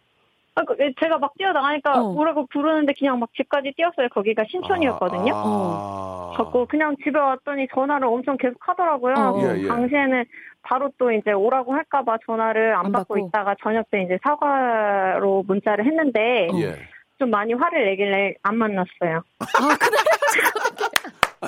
아, 0.56 0.62
그, 0.62 0.76
제가 1.00 1.18
막 1.18 1.32
뛰어나가니까 1.36 2.00
어. 2.00 2.12
오라고 2.12 2.46
부르는데 2.46 2.92
그냥 2.96 3.18
막 3.18 3.28
집까지 3.36 3.72
뛰었어요. 3.76 4.08
거기가 4.10 4.44
신촌이었거든요. 4.48 5.34
아, 5.34 5.42
아. 5.44 6.34
자꾸 6.36 6.66
그냥 6.66 6.94
집에 7.02 7.18
왔더니 7.18 7.66
전화를 7.74 8.06
엄청 8.06 8.36
계속 8.36 8.56
하더라고요. 8.60 9.14
어. 9.14 9.40
예, 9.42 9.62
예. 9.62 9.66
당시에는 9.66 10.24
바로 10.62 10.90
또 10.96 11.10
이제 11.10 11.32
오라고 11.32 11.74
할까봐 11.74 12.18
전화를 12.24 12.72
안, 12.74 12.86
안 12.86 12.92
받고, 12.92 13.14
받고. 13.14 13.26
있다가 13.28 13.56
저녁 13.62 13.90
때 13.90 14.02
이제 14.02 14.18
사과로 14.22 15.42
문자를 15.46 15.84
했는데 15.86 16.48
예. 16.54 16.76
좀 17.18 17.30
많이 17.30 17.52
화를 17.52 17.84
내길래 17.86 18.34
안 18.42 18.56
만났어요. 18.56 19.22
아, 19.40 19.76
그날 19.78 20.04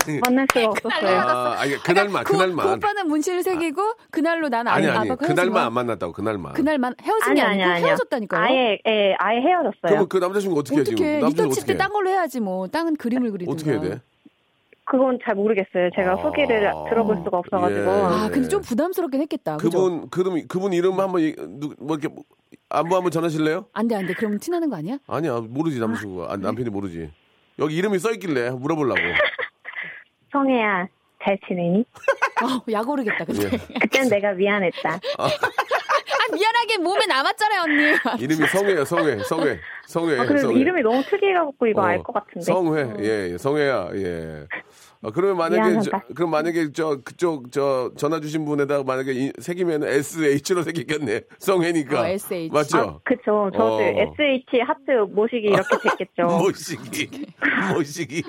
아니, 0.07 0.19
만날 0.21 0.47
수가 0.53 0.67
없었어요. 0.71 1.19
아, 1.21 1.61
아니 1.61 1.75
그날만 1.83 2.25
그, 2.25 2.33
그 2.33 2.39
그날만. 2.39 2.75
오빠는 2.77 3.09
문신을 3.09 3.43
새기고 3.43 3.83
그날로 4.11 4.49
난 4.49 4.67
아니 4.69 4.87
안 4.89 4.97
아니 4.99 5.09
받고 5.09 5.27
그날만 5.27 5.67
안 5.67 5.73
만났다고 5.73 6.13
그날만. 6.13 6.53
그날만 6.55 6.95
헤어진 7.03 7.31
아니, 7.31 7.35
게 7.41 7.43
아니, 7.43 7.63
아니고 7.63 7.75
아니요. 7.77 7.87
헤어졌다니까요. 7.89 8.41
아예 8.43 8.79
예, 8.87 9.15
아예 9.19 9.41
헤어졌어요. 9.41 9.73
그러면 9.83 10.09
그 10.09 10.17
남자친구 10.19 10.59
어떻게 10.59 10.81
해 10.81 10.85
지금? 10.85 10.95
어떻게 10.97 11.19
남자친구 11.21 11.43
니터 11.43 11.55
칠 11.55 11.63
어떻게 11.63 11.73
때딴 11.75 11.93
걸로 11.93 12.11
해야지 12.11 12.41
뭐 12.41 12.69
땅은 12.69 12.97
그림을 12.97 13.31
그리든가. 13.33 13.53
어떻게 13.53 13.71
해야 13.73 13.81
돼? 13.81 14.01
그건 14.89 15.19
잘 15.25 15.35
모르겠어요. 15.35 15.91
제가 15.97 16.13
아. 16.13 16.15
후기를 16.15 16.71
들어볼 16.89 17.17
수가 17.25 17.39
없어가지고. 17.39 17.81
예. 17.81 17.87
아 17.89 18.29
근데 18.33 18.47
좀 18.49 18.63
부담스럽긴 18.63 19.21
했겠다. 19.23 19.57
그분 19.57 20.09
그분 20.11 20.47
그분 20.47 20.73
이름 20.73 20.93
한번 21.01 21.21
뭐 21.81 21.97
이렇게 21.99 22.15
안부 22.69 22.95
한번 22.95 23.11
전하실래요? 23.11 23.67
안돼 23.73 23.95
안돼 23.97 24.15
그럼 24.15 24.39
티나는 24.39 24.71
거 24.71 24.77
아니야? 24.77 24.99
아니야 25.09 25.41
모르지 25.41 25.81
남자친구가 25.81 26.33
아, 26.33 26.37
남편이 26.37 26.71
모르지. 26.71 27.11
여기 27.59 27.75
이름이 27.77 27.99
써 27.99 28.13
있길래 28.13 28.51
물어보려고. 28.51 29.01
성혜야 30.37 30.87
잘 31.25 31.39
지내니? 31.49 31.85
아, 32.45 32.61
약 32.71 32.89
오르겠다 32.89 33.25
근데. 33.25 33.47
예. 33.47 33.79
그땐 33.81 34.09
내가 34.11 34.33
미안했다. 34.33 34.91
아 35.19 35.29
미안하게 36.33 36.79
몸에 36.79 37.07
남았잖아요 37.07 37.63
언니. 37.63 37.97
이름이 38.23 38.47
성회야 38.47 38.85
성회 38.85 39.19
성회 39.25 39.59
성회. 39.87 40.19
아, 40.21 40.27
성회. 40.27 40.61
이름이 40.61 40.83
너무 40.83 41.03
특이해갖고 41.05 41.67
이거 41.67 41.81
어, 41.81 41.85
알것 41.87 42.15
같은데. 42.15 42.41
성회 42.43 42.95
예, 43.01 43.33
예 43.33 43.39
성회야 43.39 43.91
예. 43.95 44.47
아, 45.03 45.11
그러면 45.13 45.37
만약에 45.37 45.81
저. 45.81 45.91
그럼 46.15 46.31
만약에 46.31 46.73
저 46.73 46.99
그쪽 47.05 47.53
저 47.53 47.91
전화 47.97 48.21
주신 48.21 48.45
분에다가 48.45 48.85
만약에 48.85 49.13
이, 49.13 49.33
새기면 49.39 49.85
SH로 49.85 50.63
새기겠네 50.63 51.23
성회니까 51.39 52.03
어, 52.03 52.07
SH. 52.07 52.51
맞죠? 52.53 52.79
아, 52.79 52.99
그쵸. 53.05 53.51
저도 53.53 53.77
어. 53.77 53.83
SH 53.83 54.61
하트 54.61 54.91
모시기 55.11 55.49
이렇게 55.49 55.77
됐겠죠. 55.83 56.27
모시기 56.39 57.11
모시기 57.75 58.23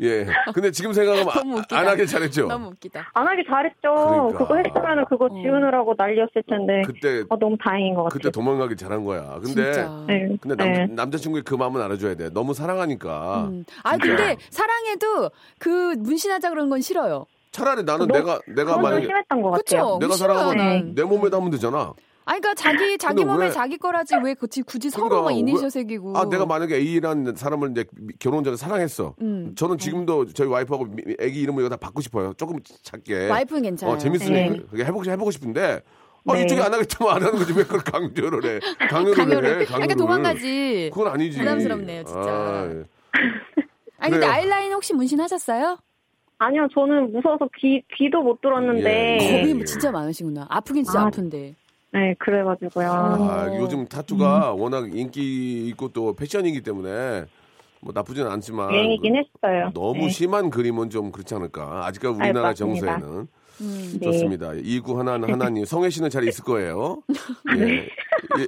예. 0.00 0.26
근데 0.54 0.70
지금 0.70 0.92
생각하면 0.92 1.58
아. 1.58 1.76
안 1.76 1.88
하길 1.88 2.06
잘했죠. 2.06 2.46
너무 2.46 2.68
웃기다. 2.68 3.10
안 3.12 3.26
하기 3.28 3.42
잘했죠. 3.48 3.80
그러니까. 3.82 4.38
그거 4.38 4.56
했으면 4.56 5.04
그거 5.08 5.24
어. 5.26 5.28
지우느라고 5.28 5.94
난리였을 5.96 6.42
텐데. 6.48 6.82
그때 6.86 7.24
어, 7.28 7.38
너무 7.38 7.56
다행인 7.62 7.94
것 7.94 8.04
같아요. 8.04 8.18
그때 8.18 8.30
도망가길 8.30 8.76
잘한 8.76 9.04
거야. 9.04 9.38
근데 9.42 9.72
진짜. 9.72 10.04
네. 10.06 10.36
근데 10.40 10.54
남, 10.56 10.72
네. 10.72 10.86
남자친구의 10.86 11.42
그 11.44 11.54
마음은 11.54 11.80
알아줘야 11.80 12.14
돼. 12.14 12.30
너무 12.30 12.54
사랑하니까. 12.54 13.48
음. 13.50 13.64
아. 13.82 13.96
근데 13.96 14.36
사랑해도 14.50 15.30
그 15.58 15.79
문신하자 15.98 16.50
그런 16.50 16.68
건 16.70 16.80
싫어요. 16.80 17.26
차라리 17.52 17.82
나는 17.82 18.06
너- 18.06 18.14
내가 18.14 18.40
내가 18.46 18.78
만약에 18.78 19.06
심했던 19.06 19.42
것 19.42 19.50
그쵸? 19.52 19.76
같아요. 19.76 19.98
내가 19.98 20.14
사랑하면 20.16 20.56
난. 20.56 20.94
내 20.94 21.02
몸에다 21.02 21.36
하면 21.38 21.50
되잖아. 21.50 21.92
아니 22.26 22.40
그러니까 22.40 22.54
자기 22.62 22.96
자기 22.96 23.24
몸에 23.24 23.46
왜- 23.46 23.50
자기 23.50 23.76
거라지 23.76 24.14
왜 24.22 24.34
굳이 24.34 24.62
굳이 24.62 24.88
서로 24.88 25.08
그러니까 25.08 25.30
막 25.30 25.36
이니셜 25.36 25.64
왜- 25.64 25.70
새기고. 25.70 26.16
아 26.16 26.26
내가 26.28 26.46
만약에 26.46 26.76
A라는 26.76 27.34
사람을 27.34 27.72
이제 27.72 27.84
결혼 28.20 28.44
전에 28.44 28.56
사랑했어. 28.56 29.16
음. 29.20 29.52
저는 29.56 29.78
지금도 29.78 30.32
저희 30.32 30.46
와이프하고 30.46 30.84
미- 30.84 31.02
애기 31.18 31.40
이름을 31.40 31.62
이거 31.62 31.68
다 31.68 31.76
바꾸고 31.76 32.02
싶어요. 32.02 32.32
조금 32.34 32.58
작게. 32.84 33.28
와이프는 33.30 33.62
괜찮아요. 33.62 33.96
어 33.96 33.98
재밌으니까 33.98 34.32
네. 34.54 34.60
그게 34.70 34.84
해보고 34.84 35.04
해보고 35.06 35.30
싶은데. 35.32 35.82
아 36.28 36.34
네. 36.34 36.44
이쪽이 36.44 36.60
안 36.60 36.72
하겠다면 36.72 37.14
안 37.14 37.22
하는 37.22 37.38
거지 37.38 37.52
왜 37.54 37.64
그걸 37.64 37.80
강조를 37.80 38.44
해? 38.44 38.60
강요를, 38.90 39.14
강요를. 39.14 39.48
해. 39.48 39.52
그러니까 39.64 39.72
강요를. 39.78 39.96
도망가지. 39.96 40.90
그건 40.92 41.12
아니지. 41.12 41.38
부담스럽네요, 41.38 42.04
진짜. 42.04 42.20
아, 42.20 42.68
예. 42.70 42.84
아니 44.00 44.12
근데 44.12 44.26
그래요. 44.26 44.30
아이라인 44.32 44.72
혹시 44.72 44.94
문신하셨어요? 44.94 45.78
아니요, 46.38 46.66
저는 46.72 47.12
무서워서 47.12 47.48
귀, 47.58 47.82
귀도 47.94 48.22
못 48.22 48.40
들었는데. 48.40 49.18
예. 49.20 49.42
겁이 49.42 49.64
진짜 49.66 49.90
많으시구나. 49.90 50.46
아프긴 50.48 50.84
진짜 50.84 51.00
아, 51.02 51.06
아, 51.06 51.10
픈데 51.10 51.54
네, 51.92 52.14
그래가지고요. 52.18 52.90
아, 52.90 53.46
어. 53.46 53.58
요즘 53.60 53.86
타투가 53.86 54.52
워낙 54.52 54.94
인기 54.94 55.68
있고 55.68 55.88
또 55.88 56.14
패션이기 56.14 56.62
때문에 56.62 57.26
뭐 57.82 57.92
나쁘진 57.94 58.26
않지만 58.26 58.72
유행이긴 58.72 59.16
했어요. 59.16 59.70
너무 59.74 60.04
네. 60.04 60.08
심한 60.08 60.50
그림은 60.50 60.88
좀 60.88 61.12
그렇지 61.12 61.34
않을까. 61.34 61.86
아직까지 61.86 62.14
우리나라 62.18 62.48
맞습니다. 62.48 62.86
정서에는 62.98 63.28
음. 63.60 63.98
네. 64.00 64.06
좋습니다. 64.06 64.52
이구 64.54 64.98
하나 64.98 65.12
하나님 65.14 65.64
성혜 65.66 65.90
씨는 65.90 66.08
잘 66.08 66.26
있을 66.26 66.44
거예요. 66.44 67.02
예. 67.58 67.62
예. 67.74 68.46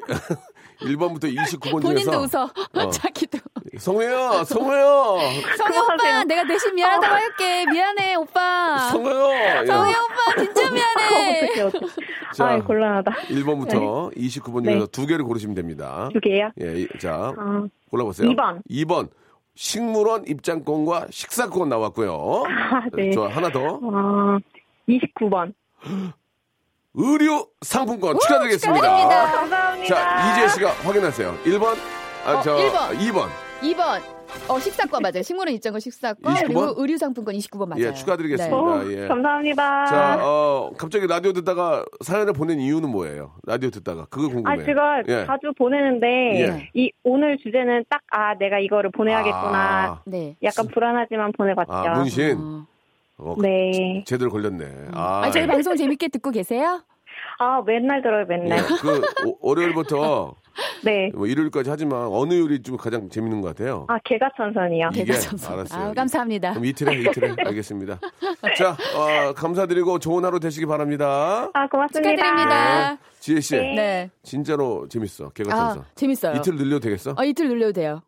1번부터 0.84 1.34
29번 1.34 1.82
본인도 1.82 2.10
중에서 2.10 2.20
웃어. 2.20 2.50
어. 2.74 2.90
자기도. 2.90 3.38
성우야, 3.78 4.44
성우야, 4.44 5.18
성희 5.56 5.78
오빠, 5.78 6.24
내가 6.24 6.44
대신 6.46 6.74
미안하다고 6.74 7.14
할게. 7.14 7.64
미안해, 7.66 8.14
오빠. 8.16 8.78
성우야. 8.90 9.64
성희 9.66 9.94
오빠, 9.94 10.42
진짜 10.44 10.70
미안해. 10.70 11.42
어떡해, 11.48 11.60
어떡해. 11.62 11.86
자, 12.34 12.46
아, 12.48 12.58
곤란하다. 12.62 13.10
1번부터 13.28 14.14
29번 14.16 14.62
네. 14.64 14.72
중에서 14.72 14.86
두 14.88 15.06
개를 15.06 15.24
고르시면 15.24 15.54
됩니다. 15.54 16.08
두 16.12 16.20
개요? 16.20 16.50
예, 16.60 16.80
이- 16.82 16.88
자, 16.98 17.30
어, 17.36 17.66
골라보세요. 17.90 18.28
2번. 18.30 18.60
2번. 18.70 19.08
식물원 19.54 20.26
입장권과 20.26 21.08
식사권 21.10 21.68
나왔고요. 21.68 22.44
아, 22.48 22.82
네. 22.94 23.10
좋아, 23.10 23.28
하나 23.28 23.50
더. 23.50 23.60
어, 23.82 24.38
29번. 24.88 25.52
의류 26.94 27.46
상품권 27.62 28.18
축하드리겠습니다. 28.20 28.80
축하드립니다. 28.80 29.32
감사합니다. 29.32 29.94
자, 29.94 30.32
이재 30.42 30.48
씨가 30.54 30.70
확인하세요. 30.70 31.38
1번, 31.44 31.76
아, 32.26 32.32
어, 32.38 32.42
저, 32.42 32.56
1번. 32.56 32.98
2번. 32.98 33.28
2번. 33.62 34.22
어, 34.48 34.58
식사권 34.58 35.02
맞아요. 35.02 35.22
식물원 35.22 35.54
입장권 35.54 35.80
식사권. 35.80 36.34
29번? 36.34 36.46
그리고 36.46 36.74
의류 36.76 36.96
상품권 36.98 37.34
29번 37.34 37.68
맞아요. 37.68 37.84
예, 37.84 37.92
축하드리겠습니다. 37.92 38.56
어, 38.56 38.82
예. 38.90 39.06
감사합니다. 39.06 39.86
자, 39.86 40.18
어, 40.22 40.70
갑자기 40.78 41.06
라디오 41.06 41.32
듣다가 41.32 41.84
사연을 42.00 42.32
보낸 42.32 42.58
이유는 42.58 42.88
뭐예요? 42.90 43.34
라디오 43.46 43.70
듣다가. 43.70 44.06
그거 44.06 44.26
아, 44.26 44.30
궁금해요. 44.30 44.64
제가 44.64 45.02
예. 45.08 45.26
자주 45.26 45.52
보내는데, 45.56 46.06
예. 46.40 46.70
이, 46.74 46.90
오늘 47.04 47.38
주제는 47.42 47.84
딱, 47.90 48.00
아, 48.10 48.34
내가 48.38 48.58
이거를 48.58 48.90
보내야겠구나. 48.90 49.84
아, 49.84 50.00
네. 50.06 50.36
약간 50.42 50.66
불안하지만 50.68 51.32
보내 51.36 51.54
봤죠. 51.54 51.72
아, 51.72 51.94
문신. 51.98 52.36
어. 52.38 52.66
어, 53.24 53.34
네. 53.40 54.02
제대로 54.06 54.30
걸렸네. 54.30 54.88
아, 54.92 55.22
아, 55.24 55.30
저희 55.30 55.46
방송 55.46 55.76
재밌게 55.76 56.08
듣고 56.08 56.30
계세요? 56.30 56.82
아, 57.38 57.62
맨날 57.64 58.02
들어요, 58.02 58.22
예, 58.30 58.36
맨날. 58.36 58.58
그, 58.80 59.00
오- 59.26 59.38
월요일부터 59.40 60.34
네. 60.84 61.10
뭐 61.14 61.26
일요일까지 61.26 61.70
하지만 61.70 62.08
어느 62.12 62.34
요일이 62.34 62.62
좀 62.62 62.76
가장 62.76 63.08
재밌는 63.08 63.40
것 63.40 63.48
같아요? 63.56 63.86
아, 63.88 63.98
개가천선이요. 64.04 64.90
이게 64.92 65.04
개가천선. 65.04 65.52
알았어요. 65.52 65.88
아, 65.90 65.92
감사합니다. 65.94 66.50
그럼 66.50 66.64
이틀에 66.66 66.94
이틀에 67.00 67.34
알겠습니다. 67.46 67.98
자, 68.56 68.70
어, 68.96 69.32
감사드리고 69.34 69.98
좋은 69.98 70.24
하루 70.24 70.40
되시기 70.40 70.66
바랍니다. 70.66 71.48
아, 71.54 71.66
고맙습니다. 71.68 72.10
축하드립니다. 72.10 72.98
지혜 73.20 73.40
씨, 73.40 73.56
네. 73.56 73.74
네. 73.74 74.10
진짜로 74.22 74.86
재밌어. 74.88 75.30
개가천선. 75.30 75.78
아, 75.78 75.86
재밌어요. 75.94 76.36
이틀 76.36 76.56
늘려도 76.56 76.80
되겠어? 76.80 77.14
어, 77.16 77.24
이틀 77.24 77.48
눌려도 77.48 77.72
돼요. 77.72 78.02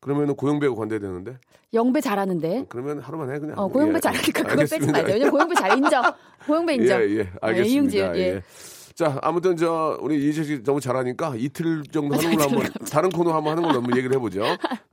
그러면은 0.00 0.34
고영배하고 0.34 0.76
관대야 0.78 0.98
되는데. 0.98 1.36
영배 1.72 2.00
잘하는데. 2.00 2.66
그러면 2.68 3.00
하루만 3.00 3.34
해 3.34 3.38
그냥. 3.38 3.58
어, 3.58 3.68
고영배 3.68 3.96
예. 3.96 4.00
잘하니까 4.00 4.42
그걸 4.42 4.66
빼지. 4.66 4.78
말자. 4.90 5.02
왜냐면 5.06 5.30
고영배 5.30 5.54
잘 5.54 5.76
인정. 5.78 6.02
고영배 6.46 6.74
인정. 6.74 7.00
예, 7.00 7.04
예, 7.06 7.18
예, 7.18 7.32
알겠습니다. 7.42 7.74
이응지은, 7.74 8.16
예. 8.16 8.20
예. 8.20 8.42
자, 8.94 9.18
아무튼 9.22 9.56
저 9.56 9.96
우리 10.00 10.28
이재 10.28 10.42
씨 10.42 10.62
너무 10.62 10.80
잘하니까 10.80 11.34
이틀 11.36 11.84
정도 11.84 12.16
하는 12.16 12.36
걸로 12.36 12.50
한번 12.50 12.72
다른 12.90 13.10
코너 13.10 13.32
한번 13.32 13.52
하는 13.52 13.62
걸로 13.62 13.76
한번 13.76 13.96
얘기를 13.96 14.16
해보죠. 14.16 14.42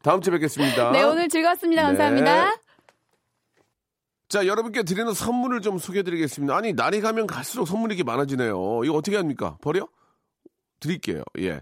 다음 0.03 0.21
주에 0.21 0.31
뵙겠습니다. 0.33 0.91
네, 0.91 1.01
오늘 1.03 1.27
즐거웠습니다. 1.27 1.81
네. 1.81 1.87
감사합니다. 1.87 2.55
자, 4.27 4.45
여러분께 4.45 4.83
드리는 4.83 5.11
선물을 5.13 5.61
좀 5.61 5.77
소개해드리겠습니다. 5.77 6.55
아니, 6.55 6.73
날이 6.73 6.99
가면 7.01 7.25
갈수록 7.25 7.65
선물이 7.65 7.95
이렇게 7.95 8.03
많아지네요. 8.03 8.83
이거 8.83 8.93
어떻게 8.93 9.17
합니까? 9.17 9.57
버려? 9.61 9.87
드릴게요. 10.79 11.23
예. 11.39 11.61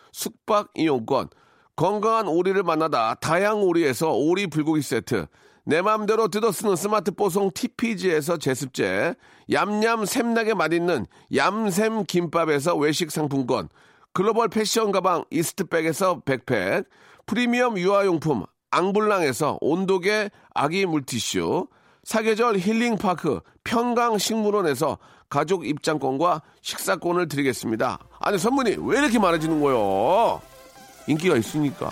숙박 0.11 0.69
이용권, 0.75 1.29
건강한 1.75 2.27
오리를 2.27 2.61
만나다 2.63 3.15
다향 3.15 3.63
오리에서 3.63 4.11
오리 4.11 4.47
불고기 4.47 4.81
세트, 4.81 5.27
내 5.63 5.81
맘대로 5.81 6.27
뜯어 6.27 6.51
쓰는 6.51 6.75
스마트 6.75 7.11
뽀송 7.11 7.51
TPG에서 7.53 8.37
제습제, 8.37 9.15
얌얌 9.51 10.05
샘나게 10.05 10.53
맛있는 10.53 11.05
얌샘 11.35 12.05
김밥에서 12.05 12.75
외식 12.75 13.11
상품권, 13.11 13.69
글로벌 14.13 14.49
패션 14.49 14.91
가방 14.91 15.23
이스트백에서 15.31 16.21
백팩, 16.21 16.85
프리미엄 17.25 17.77
유아용품 17.77 18.45
앙블랑에서 18.71 19.59
온도계 19.61 20.31
아기 20.53 20.85
물티슈, 20.85 21.67
사계절 22.03 22.57
힐링파크 22.57 23.41
평강식물원에서 23.63 24.97
가족 25.29 25.65
입장권과 25.65 26.41
식사권을 26.61 27.27
드리겠습니다. 27.27 27.99
아니 28.23 28.37
선물이 28.37 28.77
왜 28.79 28.99
이렇게 28.99 29.17
많아지는 29.17 29.59
거요? 29.61 30.39
인기가 31.07 31.35
있으니까. 31.35 31.89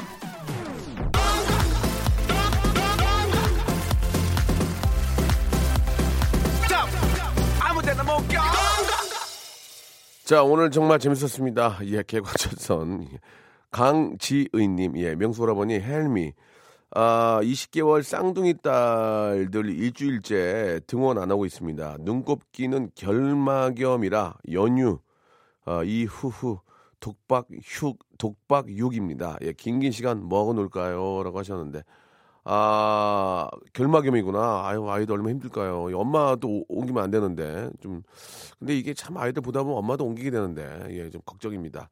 자, 10.24 10.44
오늘 10.44 10.70
정말 10.70 11.00
재밌었습니다. 11.00 11.80
예, 11.86 12.04
개과천선. 12.04 13.08
강지의님, 13.72 14.96
예, 14.98 15.16
명수 15.16 15.42
오라버니, 15.42 15.80
헬미. 15.80 16.34
아, 16.92 17.40
20개월 17.42 18.04
쌍둥이 18.04 18.62
딸들 18.62 19.70
일주일째 19.72 20.82
등원 20.86 21.18
안 21.18 21.32
하고 21.32 21.48
있습니다. 21.48 21.98
눈곱기는 22.02 22.92
결막염이라 22.94 24.36
연휴, 24.52 25.00
아, 25.70 25.84
이후후, 25.84 26.60
독박 27.00 27.48
휴, 27.64 27.94
독박 28.18 28.66
6입니다. 28.68 29.38
예, 29.44 29.54
긴긴 29.54 29.92
시간 29.92 30.28
먹어 30.28 30.54
놓을까요? 30.54 31.22
라고 31.24 31.38
하셨는데. 31.38 31.84
아, 32.44 33.48
결막염이구나. 33.74 34.68
아유, 34.68 34.90
아이도 34.90 35.14
얼마나 35.14 35.30
힘들까요? 35.32 35.92
이 35.92 35.94
엄마도 35.94 36.48
오- 36.50 36.66
옮기면 36.70 37.04
안 37.04 37.12
되는데. 37.12 37.70
좀, 37.82 38.02
근데 38.58 38.76
이게 38.76 38.96
참 38.96 39.18
아이들 39.18 39.44
보다 39.44 39.62
보면 39.62 39.78
엄마도 39.78 40.06
옮기게 40.06 40.32
되는데. 40.32 40.88
예, 40.90 41.10
좀 41.12 41.22
걱정입니다. 41.24 41.90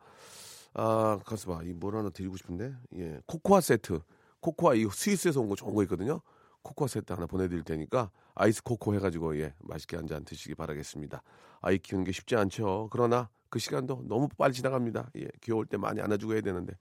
아, 0.74 1.20
가서 1.24 1.54
봐. 1.54 1.62
이뭘 1.64 1.96
하나 1.96 2.10
드리고 2.10 2.36
싶은데. 2.38 2.74
예, 2.98 3.20
코코아 3.28 3.62
세트. 3.62 4.00
코코아, 4.40 4.74
이 4.74 4.86
스위스에서 4.92 5.40
온 5.42 5.50
거 5.50 5.56
좋은 5.56 5.76
거 5.76 5.84
있거든요. 5.84 6.22
코코아 6.64 6.88
세트 6.88 7.14
하나 7.14 7.28
보내드릴 7.28 7.64
테니까 7.64 8.10
아이스 8.36 8.62
코코 8.64 8.94
해가지고 8.96 9.40
예 9.40 9.54
맛있게 9.60 9.96
한 9.98 10.06
잔 10.08 10.26
드시기 10.26 10.54
바라겠습니다. 10.56 11.22
아이 11.62 11.78
키우는 11.78 12.04
게 12.06 12.12
쉽지 12.12 12.36
않죠. 12.36 12.90
그러나 12.92 13.30
그 13.50 13.60
시간도 13.60 14.04
너무 14.08 14.28
빨리 14.38 14.54
지나갑니다. 14.54 15.12
예, 15.18 15.28
귀여울 15.42 15.66
때 15.66 15.78
많이 15.78 16.02
안아주고 16.02 16.34
해야 16.34 16.42
되는데 16.42 16.74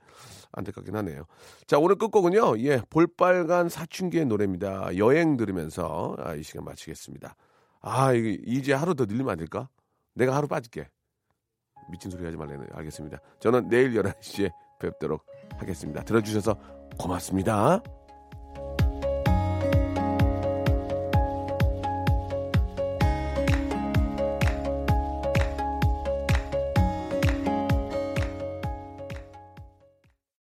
안타깝긴 0.52 0.94
하네요. 0.96 1.24
자 1.66 1.78
오늘 1.78 1.96
끝곡은요. 1.96 2.58
예, 2.60 2.80
볼빨간 2.90 3.68
사춘기의 3.68 4.26
노래입니다. 4.26 4.96
여행 4.96 5.36
들으면서 5.36 6.16
아, 6.18 6.34
이 6.34 6.42
시간 6.42 6.64
마치겠습니다. 6.64 7.34
아 7.80 8.12
이제 8.12 8.72
하루 8.72 8.94
더 8.94 9.04
늘리면 9.04 9.30
안 9.30 9.38
될까? 9.38 9.68
내가 10.14 10.34
하루 10.34 10.48
빠질게. 10.48 10.88
미친 11.90 12.10
소리 12.10 12.24
하지 12.24 12.36
말래요. 12.36 12.64
알겠습니다. 12.72 13.18
저는 13.40 13.68
내일 13.68 13.92
11시에 13.94 14.50
뵙도록 14.80 15.24
하겠습니다. 15.58 16.02
들어주셔서 16.02 16.56
고맙습니다. 16.98 17.82